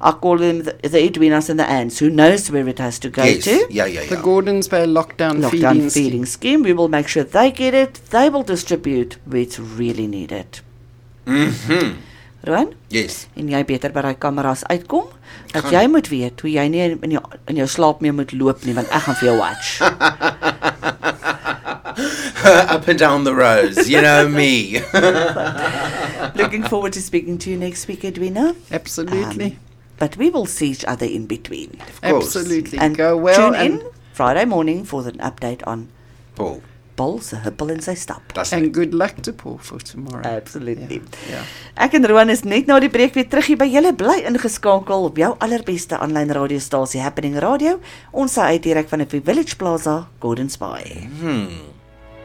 I 0.03 0.12
call 0.12 0.36
them 0.36 0.64
the, 0.64 0.72
the 0.82 0.99
Edwinas 1.09 1.49
and 1.49 1.59
the 1.59 1.64
Ants, 1.66 1.99
who 1.99 2.11
knows 2.11 2.51
where 2.51 2.68
it 2.68 2.78
has 2.78 2.99
to 2.99 3.09
go 3.09 3.24
yes. 3.24 3.44
to. 3.44 3.66
Yeah, 3.70 3.86
yeah, 3.86 4.03
yeah. 4.03 4.11
The 4.11 4.20
Gordon's 4.20 4.68
Bay 4.68 4.84
lockdown, 4.84 5.40
Lockdown 5.40 5.51
feeding, 5.51 5.90
feeding, 5.90 6.26
scheme. 6.26 6.59
scheme. 6.59 6.62
We 6.62 6.74
will 6.74 6.88
make 6.88 7.09
sure 7.09 7.24
they 7.24 7.51
get 7.53 7.72
it. 7.72 7.94
They 8.11 8.28
will 8.28 8.42
distribute 8.42 9.16
where 9.24 9.40
it's 9.40 9.59
really 9.59 10.07
needed. 10.07 10.61
Mhm. 11.26 11.96
Ruan? 12.47 12.72
Yes. 12.89 13.26
En 13.36 13.49
jy 13.51 13.64
beter 13.66 13.93
by 13.93 14.01
daai 14.07 14.18
kameras 14.18 14.62
uitkom. 14.70 15.09
Dat 15.53 15.64
Gaan. 15.64 15.72
jy 15.74 15.86
moet 15.91 16.09
weet 16.09 16.41
hoe 16.41 16.51
jy 16.53 16.66
nie 16.70 16.84
in 16.91 17.11
jou 17.16 17.22
in 17.51 17.57
jou 17.57 17.66
slaap 17.68 18.01
mee 18.05 18.12
moet 18.12 18.32
loop 18.32 18.64
nie 18.64 18.74
want 18.76 18.89
ek 18.95 19.03
gaan 19.09 19.18
vir 19.18 19.28
jou 19.32 19.36
watch. 19.41 19.80
Up 22.49 22.86
and 22.89 22.99
down 22.99 23.24
the 23.24 23.34
rows. 23.34 23.89
You 23.89 24.01
know 24.01 24.28
me. 24.28 24.80
Looking 26.36 26.62
forward 26.62 26.93
to 26.93 27.03
speaking 27.03 27.39
to 27.39 27.51
you 27.51 27.57
next 27.59 27.89
week, 27.89 28.05
Edwina. 28.05 28.55
Absolutely. 28.70 29.45
Um, 29.53 29.59
but 29.99 30.16
we 30.16 30.30
will 30.30 30.47
see 30.47 30.70
each 30.70 30.84
other 30.84 31.07
in 31.07 31.26
between. 31.26 31.70
course. 32.01 32.36
Absolutely. 32.36 32.78
And 32.78 32.97
Go 32.97 33.16
well. 33.16 33.34
tune 33.36 33.55
and, 33.55 33.80
in 33.80 33.91
Friday 34.12 34.45
morning 34.45 34.84
for 34.84 35.07
an 35.09 35.18
update 35.18 35.66
on 35.66 35.89
Paul. 36.36 36.62
Paul 36.99 37.20
se 37.22 37.38
huppel 37.44 37.76
en 37.76 37.82
sy 37.84 37.94
stap. 37.99 38.34
That's 38.34 38.53
and 38.57 38.68
it. 38.68 38.74
good 38.74 38.94
luck 38.94 39.22
to 39.26 39.32
Paul 39.32 39.59
for 39.62 39.78
tomorrow. 39.82 40.24
Absolutely. 40.26 41.01
Yeah. 41.30 41.46
Ek 41.78 41.94
en 41.99 42.07
Roan 42.11 42.32
is 42.34 42.42
net 42.42 42.66
na 42.66 42.80
die 42.82 42.90
breek 42.92 43.14
weer 43.14 43.28
terug 43.30 43.53
hier 43.53 43.61
by 43.61 43.70
julle 43.70 43.94
bly 43.96 44.18
ingeskakel 44.28 45.09
op 45.09 45.20
jou 45.20 45.32
allerbeste 45.44 45.99
aanlyn 46.03 46.34
radiostasie 46.34 47.03
Happening 47.05 47.38
Radio. 47.44 47.78
Ons 48.11 48.34
sê 48.38 48.51
uit 48.55 48.66
direk 48.66 48.90
van 48.90 49.07
die 49.07 49.22
Village 49.22 49.57
Plaza, 49.61 50.01
Gordons 50.22 50.59
Bay. 50.59 51.07
Hmm. 51.20 51.78